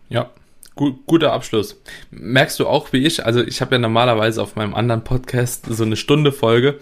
Ja, 0.09 0.29
guter 0.75 1.33
Abschluss. 1.33 1.81
Merkst 2.11 2.59
du 2.59 2.67
auch 2.67 2.93
wie 2.93 3.05
ich, 3.05 3.25
also 3.25 3.41
ich 3.41 3.61
habe 3.61 3.75
ja 3.75 3.79
normalerweise 3.79 4.43
auf 4.43 4.55
meinem 4.55 4.75
anderen 4.75 5.03
Podcast 5.03 5.65
so 5.67 5.83
eine 5.83 5.95
Stunde 5.95 6.31
Folge 6.31 6.79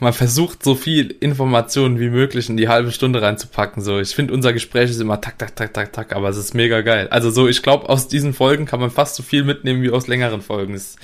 man 0.00 0.12
versucht 0.12 0.62
so 0.62 0.74
viel 0.74 1.14
Informationen 1.20 1.98
wie 1.98 2.10
möglich 2.10 2.48
in 2.48 2.56
die 2.56 2.68
halbe 2.68 2.92
Stunde 2.92 3.22
reinzupacken. 3.22 3.82
So, 3.82 3.98
ich 3.98 4.14
finde 4.14 4.34
unser 4.34 4.52
Gespräch 4.52 4.90
ist 4.90 5.00
immer 5.00 5.20
tak, 5.20 5.38
tak, 5.38 5.56
tak, 5.56 5.72
tak, 5.72 5.92
tak, 5.92 6.14
aber 6.14 6.28
es 6.28 6.36
ist 6.36 6.54
mega 6.54 6.82
geil. 6.82 7.08
Also 7.08 7.30
so, 7.30 7.48
ich 7.48 7.62
glaube, 7.62 7.88
aus 7.88 8.08
diesen 8.08 8.34
Folgen 8.34 8.66
kann 8.66 8.80
man 8.80 8.90
fast 8.90 9.16
so 9.16 9.22
viel 9.22 9.44
mitnehmen 9.44 9.82
wie 9.82 9.90
aus 9.90 10.06
längeren 10.06 10.42
Folgen. 10.42 10.74
Das 10.74 10.96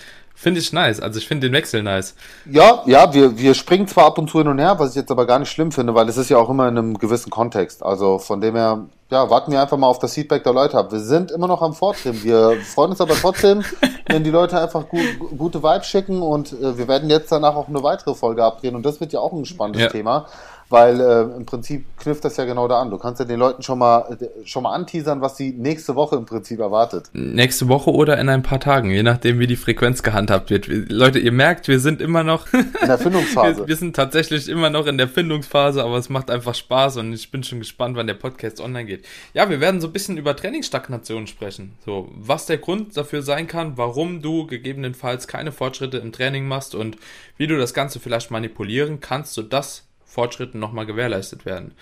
finde 0.42 0.60
ich 0.60 0.72
nice. 0.72 1.00
Also 1.00 1.18
ich 1.18 1.28
finde 1.28 1.48
den 1.48 1.54
Wechsel 1.54 1.82
nice. 1.82 2.14
Ja, 2.50 2.82
ja, 2.86 3.14
wir, 3.14 3.38
wir 3.38 3.54
springen 3.54 3.86
zwar 3.86 4.06
ab 4.06 4.18
und 4.18 4.28
zu 4.28 4.38
hin 4.38 4.48
und 4.48 4.58
her, 4.58 4.78
was 4.78 4.90
ich 4.90 4.96
jetzt 4.96 5.10
aber 5.10 5.24
gar 5.24 5.38
nicht 5.38 5.50
schlimm 5.50 5.70
finde, 5.70 5.94
weil 5.94 6.08
es 6.08 6.16
ist 6.16 6.28
ja 6.28 6.38
auch 6.38 6.50
immer 6.50 6.68
in 6.68 6.76
einem 6.76 6.98
gewissen 6.98 7.30
Kontext. 7.30 7.82
Also 7.82 8.18
von 8.18 8.40
dem 8.40 8.56
her, 8.56 8.86
ja, 9.10 9.30
warten 9.30 9.52
wir 9.52 9.62
einfach 9.62 9.76
mal 9.76 9.86
auf 9.86 10.00
das 10.00 10.14
Feedback 10.14 10.42
der 10.42 10.52
Leute 10.52 10.76
ab. 10.76 10.90
Wir 10.90 10.98
sind 10.98 11.30
immer 11.30 11.46
noch 11.46 11.62
am 11.62 11.74
Fortschritt. 11.74 12.24
Wir 12.24 12.56
freuen 12.62 12.90
uns 12.90 13.00
aber 13.00 13.14
trotzdem, 13.14 13.62
wenn 14.08 14.24
die 14.24 14.30
Leute 14.30 14.60
einfach 14.60 14.88
gut, 14.88 15.04
gute 15.38 15.62
Vibes 15.62 15.86
schicken 15.86 16.20
und 16.20 16.52
äh, 16.52 16.76
wir 16.76 16.88
werden 16.88 17.08
jetzt 17.08 17.30
danach 17.30 17.54
auch 17.54 17.68
eine 17.68 17.82
weitere 17.82 18.14
Folge 18.14 18.44
abdrehen 18.44 18.74
und 18.74 18.84
das 18.84 19.00
wird 19.00 19.12
ja 19.12 19.20
auch 19.20 19.32
ein 19.32 19.44
spannendes 19.44 19.82
ja. 19.82 19.88
Thema 19.90 20.26
weil 20.72 21.00
äh, 21.00 21.36
im 21.36 21.46
Prinzip 21.46 21.84
knüpft 21.98 22.24
das 22.24 22.36
ja 22.36 22.44
genau 22.44 22.66
da 22.66 22.80
an. 22.80 22.90
Du 22.90 22.98
kannst 22.98 23.20
ja 23.20 23.26
den 23.26 23.38
Leuten 23.38 23.62
schon 23.62 23.78
mal 23.78 24.18
schon 24.44 24.62
mal 24.62 24.74
anteasern, 24.74 25.20
was 25.20 25.36
sie 25.36 25.52
nächste 25.52 25.94
Woche 25.94 26.16
im 26.16 26.24
Prinzip 26.24 26.60
erwartet. 26.60 27.10
Nächste 27.12 27.68
Woche 27.68 27.90
oder 27.90 28.18
in 28.18 28.28
ein 28.28 28.42
paar 28.42 28.60
Tagen, 28.60 28.90
je 28.90 29.02
nachdem, 29.02 29.38
wie 29.38 29.46
die 29.46 29.56
Frequenz 29.56 30.02
gehandhabt 30.02 30.50
wird. 30.50 30.66
Leute, 30.68 31.18
ihr 31.18 31.32
merkt, 31.32 31.68
wir 31.68 31.78
sind 31.78 32.00
immer 32.00 32.24
noch 32.24 32.52
in 32.52 32.72
der 32.86 32.98
Findungsphase. 32.98 33.60
wir, 33.60 33.68
wir, 33.68 33.76
sind 33.76 33.94
tatsächlich 33.94 34.48
immer 34.48 34.70
noch 34.70 34.86
in 34.86 34.98
der 34.98 35.08
Findungsphase, 35.08 35.84
aber 35.84 35.96
es 35.98 36.08
macht 36.08 36.30
einfach 36.30 36.54
Spaß 36.54 36.96
und 36.96 37.12
ich 37.12 37.30
bin 37.30 37.42
schon 37.42 37.58
gespannt, 37.58 37.96
wann 37.96 38.06
der 38.06 38.14
Podcast 38.14 38.60
online 38.60 38.86
geht. 38.86 39.04
Ja, 39.34 39.50
wir 39.50 39.60
werden 39.60 39.80
so 39.80 39.88
ein 39.88 39.92
bisschen 39.92 40.16
über 40.16 40.34
Trainingsstagnation 40.34 41.26
sprechen. 41.26 41.74
So, 41.84 42.08
was 42.14 42.46
der 42.46 42.58
Grund 42.58 42.96
dafür 42.96 43.22
sein 43.22 43.46
kann, 43.46 43.76
warum 43.76 44.22
du 44.22 44.46
gegebenenfalls 44.46 45.28
keine 45.28 45.52
Fortschritte 45.52 45.98
im 45.98 46.12
Training 46.12 46.48
machst 46.48 46.74
und 46.74 46.96
wie 47.36 47.46
du 47.46 47.58
das 47.58 47.74
Ganze 47.74 48.00
vielleicht 48.00 48.30
manipulieren 48.30 49.00
kannst, 49.00 49.34
sodass 49.34 49.84
Fortschritten 50.12 50.60
nochmal 50.60 50.84
gewährleistet 50.84 51.46
werden. 51.46 51.72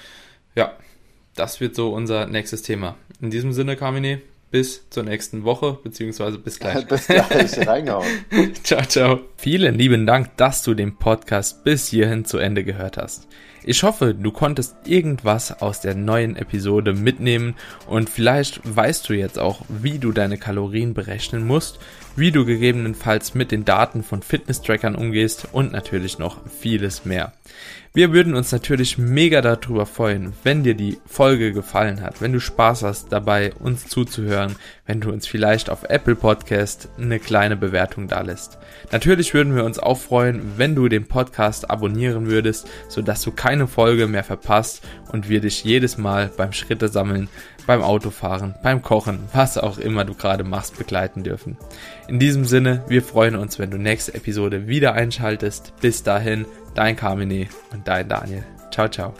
Ja, 0.54 0.76
das 1.34 1.60
wird 1.60 1.74
so 1.74 1.92
unser 1.92 2.26
nächstes 2.26 2.62
Thema. 2.62 2.96
In 3.20 3.30
diesem 3.30 3.52
Sinne, 3.52 3.74
Kamine, 3.74 4.20
bis 4.52 4.88
zur 4.90 5.02
nächsten 5.02 5.42
Woche, 5.42 5.78
beziehungsweise 5.82 6.38
bis 6.38 6.60
gleich. 6.60 6.86
bis 6.88 7.08
gleich, 7.08 7.66
reingehauen. 7.66 8.06
ciao, 8.62 8.82
ciao. 8.82 9.20
Vielen 9.36 9.74
lieben 9.74 10.06
Dank, 10.06 10.36
dass 10.36 10.62
du 10.62 10.74
den 10.74 10.96
Podcast 10.96 11.64
bis 11.64 11.88
hierhin 11.88 12.24
zu 12.24 12.38
Ende 12.38 12.62
gehört 12.62 12.96
hast. 12.98 13.26
Ich 13.62 13.82
hoffe, 13.82 14.14
du 14.14 14.30
konntest 14.30 14.74
irgendwas 14.86 15.60
aus 15.60 15.80
der 15.80 15.94
neuen 15.94 16.36
Episode 16.36 16.94
mitnehmen 16.94 17.56
und 17.86 18.08
vielleicht 18.08 18.60
weißt 18.64 19.08
du 19.08 19.12
jetzt 19.12 19.38
auch, 19.38 19.62
wie 19.68 19.98
du 19.98 20.12
deine 20.12 20.38
Kalorien 20.38 20.94
berechnen 20.94 21.46
musst, 21.46 21.78
wie 22.16 22.30
du 22.30 22.46
gegebenenfalls 22.46 23.34
mit 23.34 23.50
den 23.50 23.66
Daten 23.66 24.02
von 24.02 24.22
Fitness-Trackern 24.22 24.94
umgehst 24.94 25.48
und 25.52 25.72
natürlich 25.72 26.18
noch 26.18 26.38
vieles 26.48 27.04
mehr. 27.04 27.34
Wir 27.92 28.12
würden 28.12 28.36
uns 28.36 28.52
natürlich 28.52 28.98
mega 28.98 29.40
darüber 29.42 29.84
freuen, 29.84 30.32
wenn 30.44 30.62
dir 30.62 30.74
die 30.74 30.98
Folge 31.06 31.52
gefallen 31.52 32.02
hat, 32.02 32.22
wenn 32.22 32.32
du 32.32 32.38
Spaß 32.38 32.84
hast 32.84 33.10
dabei, 33.10 33.52
uns 33.54 33.88
zuzuhören, 33.88 34.54
wenn 34.86 35.00
du 35.00 35.10
uns 35.10 35.26
vielleicht 35.26 35.70
auf 35.70 35.82
Apple 35.82 36.14
Podcast 36.14 36.88
eine 36.98 37.18
kleine 37.18 37.56
Bewertung 37.56 38.06
da 38.06 38.20
lässt. 38.20 38.58
Natürlich 38.92 39.34
würden 39.34 39.56
wir 39.56 39.64
uns 39.64 39.80
auch 39.80 39.98
freuen, 39.98 40.52
wenn 40.56 40.76
du 40.76 40.88
den 40.88 41.08
Podcast 41.08 41.68
abonnieren 41.68 42.26
würdest, 42.26 42.68
sodass 42.88 43.22
du 43.22 43.32
keine 43.32 43.66
Folge 43.66 44.06
mehr 44.06 44.22
verpasst 44.22 44.86
und 45.10 45.28
wir 45.28 45.40
dich 45.40 45.64
jedes 45.64 45.98
Mal 45.98 46.30
beim 46.36 46.52
Schritte 46.52 46.86
sammeln, 46.86 47.28
beim 47.66 47.82
Autofahren, 47.82 48.54
beim 48.62 48.82
Kochen, 48.82 49.20
was 49.32 49.58
auch 49.58 49.78
immer 49.78 50.04
du 50.04 50.14
gerade 50.14 50.44
machst, 50.44 50.78
begleiten 50.78 51.22
dürfen. 51.22 51.56
In 52.08 52.18
diesem 52.18 52.44
Sinne, 52.44 52.84
wir 52.88 53.02
freuen 53.02 53.36
uns, 53.36 53.58
wenn 53.58 53.70
du 53.70 53.78
nächste 53.78 54.14
Episode 54.14 54.66
wieder 54.66 54.94
einschaltest. 54.94 55.72
Bis 55.80 56.02
dahin, 56.02 56.46
dein 56.74 56.96
Carmine 56.96 57.48
und 57.72 57.86
dein 57.86 58.08
Daniel. 58.08 58.44
Ciao, 58.70 58.88
ciao. 58.88 59.14